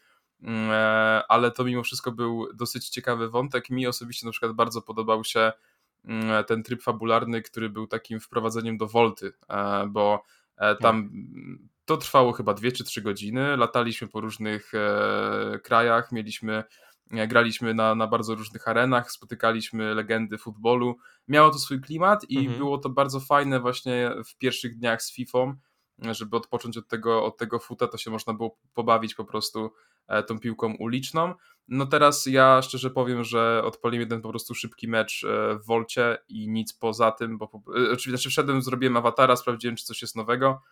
mm, 0.43 0.71
ale 1.29 1.51
to 1.51 1.65
mimo 1.65 1.83
wszystko 1.83 2.13
był 2.13 2.49
dosyć 2.55 2.89
ciekawy 2.89 3.29
wątek. 3.29 3.71
Mi 3.71 3.87
osobiście 3.87 4.27
na 4.27 4.33
przykład 4.33 4.53
bardzo 4.53 4.83
podobał 4.83 5.25
się 5.25 5.53
mm, 6.05 6.45
ten 6.45 6.63
tryb 6.63 6.83
fabularny, 6.83 7.43
który 7.43 7.71
był 7.71 7.87
takim 7.87 8.21
wprowadzeniem 8.21 8.77
do 8.77 8.87
Volty, 8.87 9.33
bo 9.89 10.23
tam 10.57 10.79
tak. 10.79 11.13
to 11.85 11.97
trwało 11.97 12.33
chyba 12.33 12.55
dwie 12.55 12.73
czy 12.73 12.85
trzy 12.85 13.03
godziny. 13.03 13.57
Lataliśmy 13.57 14.09
po 14.09 14.21
różnych 14.21 14.73
krajach, 15.63 16.13
mieliśmy 16.13 16.65
graliśmy 17.11 17.75
na, 17.75 17.95
na 17.95 18.07
bardzo 18.07 18.35
różnych 18.35 18.69
arenach, 18.69 19.13
spotykaliśmy 19.13 19.95
legendy 19.95 20.39
futbolu. 20.39 20.97
Miało 21.29 21.51
to 21.51 21.59
swój 21.59 21.81
klimat 21.81 22.31
i 22.31 22.39
mhm. 22.39 22.59
było 22.59 22.79
to 22.79 22.89
bardzo 22.89 23.21
fajne 23.21 23.61
właśnie 23.61 24.11
w 24.27 24.39
pierwszych 24.39 24.79
dniach 24.79 25.03
z 25.03 25.13
FIFA, 25.13 25.55
żeby 25.99 26.37
odpocząć 26.37 26.77
od 26.77 26.89
tego, 26.89 27.25
od 27.25 27.37
tego 27.37 27.59
futa, 27.59 27.87
to 27.87 27.99
się 27.99 28.11
można 28.11 28.35
było 28.35 28.59
pobawić 28.75 29.15
po 29.15 29.25
prostu 29.25 29.73
e, 30.07 30.23
tą 30.23 30.39
piłką 30.39 30.75
uliczną. 30.75 31.35
No 31.69 31.87
teraz 31.87 32.27
ja 32.27 32.63
szczerze 32.63 32.91
powiem, 32.91 33.25
że 33.25 33.63
odpaliłem 33.65 34.01
jeden 34.01 34.23
po 34.23 34.31
prostu 34.31 34.55
szybki 34.55 34.89
mecz 34.89 35.25
e, 35.25 35.59
w 35.59 35.67
Wolcie 35.67 36.19
i 36.29 36.49
nic 36.49 36.73
poza 36.73 37.13
tym, 37.13 37.39
bo 37.39 37.45
e, 37.45 37.51
oczywiście 37.69 38.11
znaczy 38.11 38.29
wszedłem, 38.29 38.63
zrobiłem 38.63 38.97
awatara, 38.97 39.37
sprawdziłem 39.37 39.77
czy 39.77 39.85
coś 39.85 40.03
jest 40.03 40.17
nowego, 40.17 40.63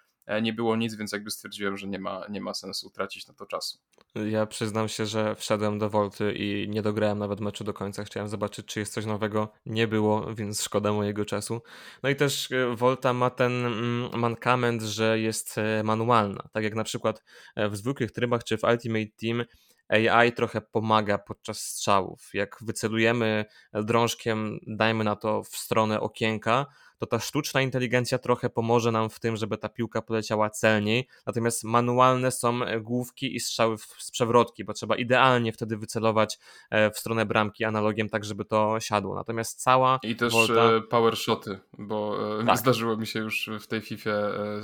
nie 0.43 0.53
było 0.53 0.77
nic, 0.77 0.95
więc 0.95 1.13
jakby 1.13 1.31
stwierdziłem, 1.31 1.77
że 1.77 1.87
nie 1.87 1.99
ma, 1.99 2.27
nie 2.31 2.41
ma 2.41 2.55
sensu 2.55 2.91
tracić 2.91 3.27
na 3.27 3.35
to 3.35 3.47
czasu. 3.47 3.79
Ja 4.15 4.47
przyznam 4.47 4.89
się, 4.89 5.07
że 5.07 5.35
wszedłem 5.35 5.79
do 5.79 5.91
Volty 5.91 6.33
i 6.33 6.69
nie 6.69 6.83
dograłem 6.83 7.19
nawet 7.19 7.41
meczu 7.41 7.65
do 7.65 7.75
końca. 7.75 8.05
Chciałem 8.05 8.29
zobaczyć, 8.29 8.67
czy 8.67 8.81
jest 8.81 8.93
coś 8.95 9.07
nowego. 9.07 9.53
Nie 9.67 9.89
było, 9.89 10.35
więc 10.35 10.63
szkoda 10.63 10.93
mojego 10.93 11.25
czasu. 11.25 11.63
No 12.03 12.11
i 12.11 12.17
też 12.17 12.53
e, 12.53 12.77
Volta 12.77 13.13
ma 13.13 13.31
ten 13.31 13.67
mm, 13.67 14.21
mankament, 14.21 14.83
że 14.83 15.19
jest 15.19 15.59
e, 15.59 15.83
manualna. 15.83 16.49
Tak 16.53 16.65
jak 16.65 16.75
na 16.75 16.85
przykład 16.85 17.23
w 17.57 17.77
zwykłych 17.77 18.13
trybach 18.13 18.45
czy 18.45 18.59
w 18.59 18.65
Ultimate 18.65 19.11
Team 19.21 19.45
AI 19.89 20.33
trochę 20.33 20.61
pomaga 20.61 21.19
podczas 21.19 21.61
strzałów. 21.61 22.31
Jak 22.35 22.57
wycelujemy 22.61 23.45
drążkiem, 23.73 24.59
dajmy 24.67 25.05
na 25.05 25.17
to 25.17 25.43
w 25.43 25.57
stronę 25.57 26.01
okienka, 26.01 26.67
to 27.03 27.07
ta 27.07 27.19
sztuczna 27.19 27.63
inteligencja 27.63 28.19
trochę 28.19 28.51
pomoże 28.51 28.93
nam 28.93 29.11
w 29.11 29.21
tym, 29.21 29.37
żeby 29.37 29.59
ta 29.59 29.69
piłka 29.69 30.03
poleciała 30.03 30.51
celniej. 30.51 31.09
Natomiast 31.27 31.65
manualne 31.65 32.31
są 32.31 32.61
główki 32.81 33.37
i 33.37 33.41
strzały 33.41 33.77
z 33.99 34.11
przewrotki, 34.11 34.65
bo 34.65 34.73
trzeba 34.73 34.97
idealnie 34.97 35.53
wtedy 35.53 35.77
wycelować 35.77 36.39
e, 36.71 36.91
w 36.91 36.99
stronę 36.99 37.27
bramki 37.27 37.65
analogiem, 37.65 38.09
tak 38.09 38.25
żeby 38.25 38.45
to 38.45 38.81
siadło. 38.81 39.15
Natomiast 39.15 39.63
cała. 39.63 39.99
I 40.03 40.17
też 40.17 40.33
volta... 40.33 40.55
E, 40.55 40.81
power 40.81 41.17
shoty, 41.17 41.59
bo 41.79 42.17
e, 42.41 42.47
tak. 42.47 42.59
zdarzyło 42.59 42.97
mi 42.97 43.07
się 43.07 43.21
już 43.21 43.51
w 43.61 43.67
tej 43.67 43.81
FIFA 43.81 44.11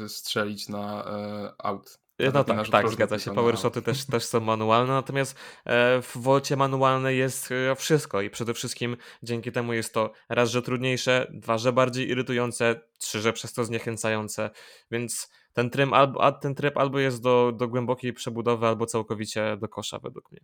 strzelić 0.09 0.69
na 0.69 1.05
out. 1.59 1.99
No 2.35 2.45
tak, 2.45 2.69
tak, 2.69 2.89
zgadza 2.89 3.19
się. 3.19 3.35
Powershoty 3.35 3.83
też, 3.83 4.07
też 4.07 4.25
są 4.25 4.41
manualne, 4.41 4.93
natomiast 4.93 5.37
e, 5.65 6.03
w 6.03 6.13
Wolcie 6.17 6.57
manualne 6.57 7.15
jest 7.15 7.53
e, 7.53 7.75
wszystko 7.75 8.23
i 8.23 8.31
przede 8.31 8.55
wszystkim 8.55 8.97
dzięki 9.23 9.53
temu 9.53 9.73
jest 9.73 9.95
to 9.95 10.13
raz, 10.29 10.51
że 10.51 10.63
trudniejsze, 10.63 11.31
dwa, 11.35 11.59
że 11.59 11.73
bardziej 11.73 12.09
irytujące, 12.09 12.81
trzy, 12.99 13.21
że 13.21 13.33
przez 13.33 13.53
to 13.53 13.65
zniechęcające, 13.65 14.51
więc 14.91 15.31
ten 15.53 15.71
tryb 15.71 15.93
albo, 15.93 16.33
ten 16.33 16.55
tryb 16.55 16.77
albo 16.77 16.99
jest 16.99 17.23
do, 17.23 17.53
do 17.53 17.69
głębokiej 17.69 18.13
przebudowy, 18.13 18.67
albo 18.67 18.87
całkowicie 18.87 19.57
do 19.57 19.69
kosza 19.69 19.99
według 19.99 20.33
mnie. 20.33 20.41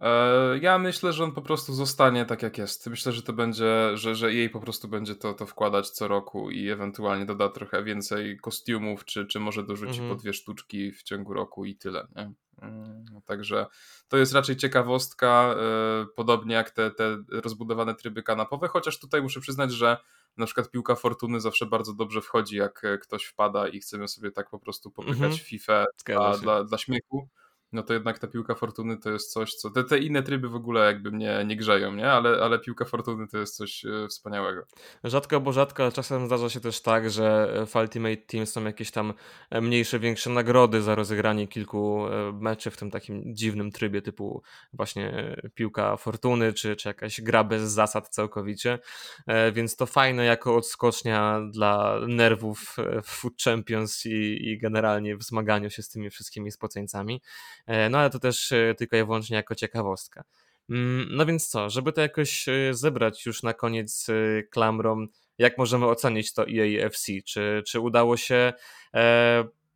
E, 0.00 0.58
ja 0.58 0.78
myślę, 0.78 1.12
że 1.12 1.24
on 1.24 1.32
po 1.32 1.42
prostu 1.42 1.72
zostanie 1.74 2.24
tak 2.26 2.42
jak 2.42 2.58
jest. 2.58 2.86
Myślę, 2.86 3.12
że 3.12 3.22
to 3.22 3.32
będzie, 3.32 3.90
że, 3.94 4.14
że 4.14 4.32
jej 4.34 4.50
po 4.50 4.60
prostu 4.60 4.88
będzie 4.88 5.14
to, 5.14 5.34
to 5.34 5.46
wkładać 5.46 5.90
co 5.90 6.08
roku 6.08 6.50
i 6.50 6.68
ewentualnie 6.68 7.26
doda 7.26 7.48
trochę 7.48 7.84
więcej 7.84 8.38
kostiumów, 8.38 9.04
czy, 9.04 9.26
czy 9.26 9.40
może 9.40 9.62
dorzuci 9.62 9.90
Mhm. 10.00 10.08
po 10.08 10.14
dwie 10.14 10.32
sztuczki 10.32 10.92
w 10.92 11.02
ciągu 11.02 11.32
roku 11.34 11.64
i 11.64 11.76
tyle. 11.76 12.06
Nie? 12.16 12.32
Mm, 12.62 13.04
Także 13.26 13.66
to 14.08 14.16
jest 14.16 14.32
raczej 14.32 14.56
ciekawostka, 14.56 15.54
e, 15.58 16.06
podobnie 16.16 16.54
jak 16.54 16.70
te, 16.70 16.90
te 16.90 17.16
rozbudowane 17.30 17.94
tryby 17.94 18.22
kanapowe, 18.22 18.68
chociaż 18.68 18.98
tutaj 18.98 19.22
muszę 19.22 19.40
przyznać, 19.40 19.72
że 19.72 19.96
na 20.36 20.46
przykład 20.46 20.70
piłka 20.70 20.94
fortuny 20.94 21.40
zawsze 21.40 21.66
bardzo 21.66 21.94
dobrze 21.94 22.20
wchodzi, 22.20 22.56
jak 22.56 22.84
e, 22.84 22.98
ktoś 22.98 23.24
wpada 23.24 23.68
i 23.68 23.80
chcemy 23.80 24.08
sobie 24.08 24.30
tak 24.30 24.50
po 24.50 24.58
prostu 24.58 24.90
popykać 24.90 25.16
Mhm. 25.16 25.32
FIFA 25.32 25.84
dla, 26.06 26.38
dla, 26.38 26.64
dla 26.64 26.78
śmiechu 26.78 27.28
no 27.76 27.82
to 27.82 27.94
jednak 27.94 28.18
ta 28.18 28.26
piłka 28.26 28.54
fortuny 28.54 28.96
to 28.96 29.10
jest 29.10 29.32
coś, 29.32 29.54
co. 29.54 29.70
Te, 29.70 29.84
te 29.84 29.98
inne 29.98 30.22
tryby 30.22 30.48
w 30.48 30.54
ogóle 30.54 30.86
jakby 30.86 31.10
mnie 31.10 31.44
nie 31.46 31.56
grzeją, 31.56 31.94
nie? 31.94 32.10
Ale, 32.10 32.44
ale 32.44 32.58
piłka 32.58 32.84
fortuny 32.84 33.28
to 33.28 33.38
jest 33.38 33.56
coś 33.56 33.84
e, 33.84 34.08
wspaniałego. 34.08 34.66
Rzadko, 35.04 35.40
bo 35.40 35.52
rzadko, 35.52 35.82
ale 35.82 35.92
czasem 35.92 36.26
zdarza 36.26 36.48
się 36.48 36.60
też 36.60 36.82
tak, 36.82 37.10
że 37.10 37.52
w 37.66 37.76
Ultimate 37.76 38.16
Team 38.16 38.46
są 38.46 38.64
jakieś 38.64 38.90
tam 38.90 39.14
e, 39.50 39.60
mniejsze, 39.60 39.98
większe 39.98 40.30
nagrody 40.30 40.82
za 40.82 40.94
rozegranie 40.94 41.48
kilku 41.48 42.06
e, 42.06 42.32
meczy 42.32 42.70
w 42.70 42.76
tym 42.76 42.90
takim 42.90 43.34
dziwnym 43.34 43.70
trybie 43.70 44.02
typu 44.02 44.42
właśnie 44.72 45.08
e, 45.10 45.50
piłka 45.54 45.96
fortuny, 45.96 46.52
czy, 46.52 46.76
czy 46.76 46.88
jakaś 46.88 47.20
gra 47.20 47.44
bez 47.44 47.62
zasad 47.62 48.08
całkowicie, 48.08 48.78
E, 49.26 49.52
więc 49.52 49.76
to 49.76 49.86
fajne 49.86 50.24
jako 50.24 50.56
odskocznia 50.56 51.40
dla 51.50 52.00
nerwów 52.08 52.76
e, 52.78 53.02
w 53.02 53.06
Food 53.06 53.42
Champions 53.42 54.06
i, 54.06 54.48
i 54.48 54.58
generalnie 54.58 55.16
w 55.16 55.22
zmaganiu 55.22 55.70
się 55.70 55.82
z 55.82 55.88
tymi 55.88 56.10
wszystkimi 56.10 56.52
spoceńcami. 56.52 57.22
E, 57.66 57.88
No 57.90 57.98
ale 57.98 58.10
to 58.10 58.18
też 58.18 58.52
e, 58.52 58.74
tylko 58.78 58.96
i 58.96 59.04
wyłącznie 59.04 59.36
jako 59.36 59.54
ciekawostka. 59.54 60.24
Mm, 60.70 61.08
No 61.10 61.26
więc 61.26 61.48
co, 61.48 61.70
żeby 61.70 61.92
to 61.92 62.00
jakoś 62.00 62.48
e, 62.48 62.74
zebrać 62.74 63.26
już 63.26 63.42
na 63.42 63.54
koniec 63.54 64.06
klamrą, 64.50 65.06
jak 65.38 65.58
możemy 65.58 65.86
ocenić 65.86 66.32
to 66.32 66.46
EAFC? 66.48 67.06
Czy, 67.26 67.62
czy 67.66 67.80
udało 67.80 68.16
się 68.16 68.52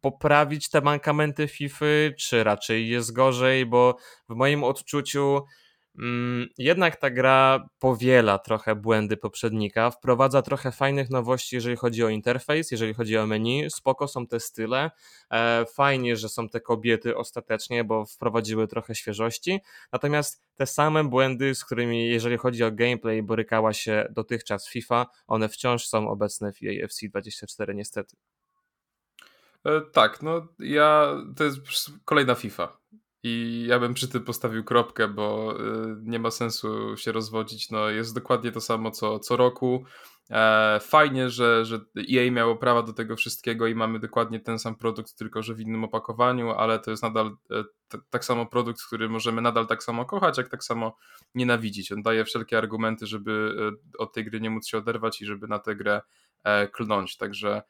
poprawić 0.00 0.68
te 0.70 0.80
mankamenty 0.80 1.48
FIFA, 1.48 1.86
czy 2.18 2.44
raczej 2.44 2.88
jest 2.88 3.12
gorzej? 3.12 3.66
Bo 3.66 3.96
w 4.28 4.34
moim 4.34 4.64
odczuciu 4.64 5.44
jednak 6.58 6.96
ta 6.96 7.10
gra 7.10 7.68
powiela 7.78 8.38
trochę 8.38 8.74
błędy 8.74 9.16
poprzednika, 9.16 9.90
wprowadza 9.90 10.42
trochę 10.42 10.72
fajnych 10.72 11.10
nowości, 11.10 11.56
jeżeli 11.56 11.76
chodzi 11.76 12.04
o 12.04 12.08
interfejs, 12.08 12.70
jeżeli 12.70 12.94
chodzi 12.94 13.18
o 13.18 13.26
menu, 13.26 13.70
spoko 13.70 14.08
są 14.08 14.26
te 14.26 14.40
style, 14.40 14.90
e, 15.30 15.64
fajnie, 15.74 16.16
że 16.16 16.28
są 16.28 16.48
te 16.48 16.60
kobiety 16.60 17.16
ostatecznie, 17.16 17.84
bo 17.84 18.06
wprowadziły 18.06 18.68
trochę 18.68 18.94
świeżości, 18.94 19.60
natomiast 19.92 20.42
te 20.56 20.66
same 20.66 21.04
błędy, 21.04 21.54
z 21.54 21.64
którymi 21.64 22.08
jeżeli 22.08 22.36
chodzi 22.36 22.64
o 22.64 22.72
gameplay 22.72 23.22
borykała 23.22 23.72
się 23.72 24.06
dotychczas 24.10 24.68
FIFA, 24.68 25.06
one 25.26 25.48
wciąż 25.48 25.86
są 25.86 26.08
obecne 26.08 26.52
w 26.52 26.56
EAFC 26.62 27.00
24 27.08 27.74
niestety. 27.74 28.16
E, 29.64 29.80
tak, 29.80 30.22
no 30.22 30.48
ja. 30.58 31.16
To 31.36 31.44
jest 31.44 31.60
kolejna 32.04 32.34
FIFA. 32.34 32.79
I 33.22 33.64
ja 33.68 33.78
bym 33.78 33.94
przy 33.94 34.08
tym 34.08 34.24
postawił 34.24 34.64
kropkę, 34.64 35.08
bo 35.08 35.54
e, 35.58 35.96
nie 36.02 36.18
ma 36.18 36.30
sensu 36.30 36.96
się 36.96 37.12
rozwodzić. 37.12 37.70
No, 37.70 37.88
jest 37.88 38.14
dokładnie 38.14 38.52
to 38.52 38.60
samo 38.60 38.90
co, 38.90 39.18
co 39.18 39.36
roku. 39.36 39.84
E, 40.30 40.80
fajnie, 40.82 41.30
że, 41.30 41.64
że 41.64 41.80
EA 41.96 42.30
miało 42.30 42.56
prawa 42.56 42.82
do 42.82 42.92
tego 42.92 43.16
wszystkiego 43.16 43.66
i 43.66 43.74
mamy 43.74 43.98
dokładnie 43.98 44.40
ten 44.40 44.58
sam 44.58 44.76
produkt, 44.76 45.14
tylko 45.14 45.42
że 45.42 45.54
w 45.54 45.60
innym 45.60 45.84
opakowaniu, 45.84 46.50
ale 46.50 46.78
to 46.78 46.90
jest 46.90 47.02
nadal 47.02 47.26
e, 47.50 47.64
t- 47.88 47.98
tak 48.10 48.24
samo 48.24 48.46
produkt, 48.46 48.82
który 48.86 49.08
możemy 49.08 49.42
nadal 49.42 49.66
tak 49.66 49.82
samo 49.82 50.04
kochać, 50.04 50.38
jak 50.38 50.48
tak 50.48 50.64
samo 50.64 50.96
nienawidzić. 51.34 51.92
On 51.92 52.02
daje 52.02 52.24
wszelkie 52.24 52.58
argumenty, 52.58 53.06
żeby 53.06 53.54
e, 53.58 53.98
od 53.98 54.12
tej 54.12 54.24
gry 54.24 54.40
nie 54.40 54.50
móc 54.50 54.68
się 54.68 54.78
oderwać 54.78 55.22
i 55.22 55.26
żeby 55.26 55.48
na 55.48 55.58
tę 55.58 55.76
grę 55.76 56.00
klnąć. 56.72 57.16
Także 57.16 57.62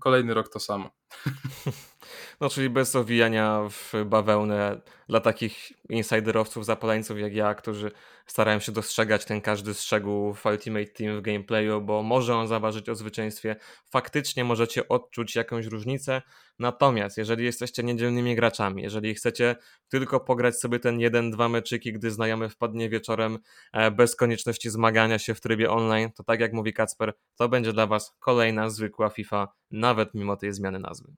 kolejny 0.00 0.34
rok 0.34 0.48
to 0.48 0.60
samo. 0.60 0.90
No, 2.40 2.48
czyli 2.48 2.70
bez 2.70 2.96
owijania 2.96 3.68
w 3.70 3.92
bawełnę 4.06 4.80
dla 5.08 5.20
takich 5.20 5.72
insiderowców, 5.88 6.66
zapaleńców 6.66 7.18
jak 7.18 7.34
ja, 7.34 7.54
którzy 7.54 7.90
starają 8.26 8.60
się 8.60 8.72
dostrzegać 8.72 9.24
ten 9.24 9.40
każdy 9.40 9.74
strzegół 9.74 10.34
w 10.34 10.46
Ultimate 10.46 10.86
Team 10.86 11.18
w 11.18 11.20
gameplayu, 11.20 11.80
bo 11.80 12.02
może 12.02 12.36
on 12.36 12.48
zaważyć 12.48 12.88
o 12.88 12.94
zwycięstwie. 12.94 13.56
Faktycznie 13.90 14.44
możecie 14.44 14.88
odczuć 14.88 15.36
jakąś 15.36 15.66
różnicę, 15.66 16.22
natomiast 16.58 17.18
jeżeli 17.18 17.44
jesteście 17.44 17.82
niedzielnymi 17.82 18.36
graczami, 18.36 18.82
jeżeli 18.82 19.14
chcecie 19.14 19.56
tylko 19.88 20.20
pograć 20.20 20.60
sobie 20.60 20.78
ten 20.78 21.00
jeden, 21.00 21.30
dwa 21.30 21.48
meczyki, 21.48 21.92
gdy 21.92 22.10
znajomy 22.10 22.48
wpadnie 22.48 22.88
wieczorem 22.88 23.38
e, 23.72 23.90
bez 23.90 24.16
konieczności 24.16 24.70
zmagania 24.70 25.18
się 25.18 25.34
w 25.34 25.40
trybie 25.40 25.70
online, 25.70 26.12
to 26.12 26.24
tak 26.24 26.40
jak 26.40 26.52
mówi 26.52 26.72
Kacper, 26.72 27.12
to 27.36 27.48
będzie 27.48 27.72
dla 27.72 27.86
Was 27.86 28.16
kolejna 28.18 28.70
zwykła 28.70 29.10
FIFA, 29.10 29.48
nawet 29.70 30.14
mimo 30.14 30.36
tej 30.36 30.52
zmiany 30.52 30.78
nazwy. 30.78 31.14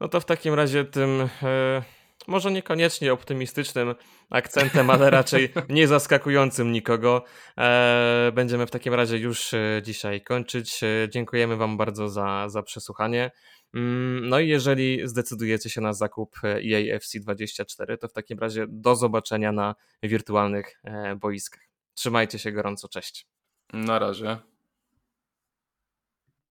No 0.00 0.08
to 0.08 0.20
w 0.20 0.24
takim 0.24 0.54
razie 0.54 0.84
tym 0.84 1.28
e, 1.42 1.82
może 2.28 2.52
niekoniecznie 2.52 3.12
optymistycznym 3.12 3.94
akcentem, 4.30 4.90
ale 4.90 5.10
raczej 5.20 5.52
nie 5.68 5.88
zaskakującym 5.88 6.72
nikogo. 6.72 7.24
E, 7.58 8.32
będziemy 8.34 8.66
w 8.66 8.70
takim 8.70 8.94
razie 8.94 9.18
już 9.18 9.54
e, 9.54 9.80
dzisiaj 9.84 10.20
kończyć. 10.20 10.82
E, 10.82 11.08
dziękujemy 11.08 11.56
Wam 11.56 11.76
bardzo 11.76 12.08
za, 12.08 12.48
za 12.48 12.62
przesłuchanie. 12.62 13.30
Mm, 13.74 14.28
No 14.28 14.40
i 14.40 14.48
jeżeli 14.48 15.08
zdecydujecie 15.08 15.70
się 15.70 15.80
na 15.80 15.92
zakup 15.92 16.36
e, 16.44 16.48
EA 16.48 16.98
FC24, 16.98 17.96
to 17.98 18.08
w 18.08 18.12
takim 18.12 18.38
razie 18.38 18.66
do 18.68 18.96
zobaczenia 18.96 19.52
na 19.52 19.74
wirtualnych 20.02 20.80
e, 20.84 21.16
boiskach. 21.16 21.62
Trzymajcie 21.94 22.38
się 22.38 22.52
gorąco, 22.52 22.88
cześć. 22.88 23.26
Na 23.72 23.98
razie. 23.98 24.49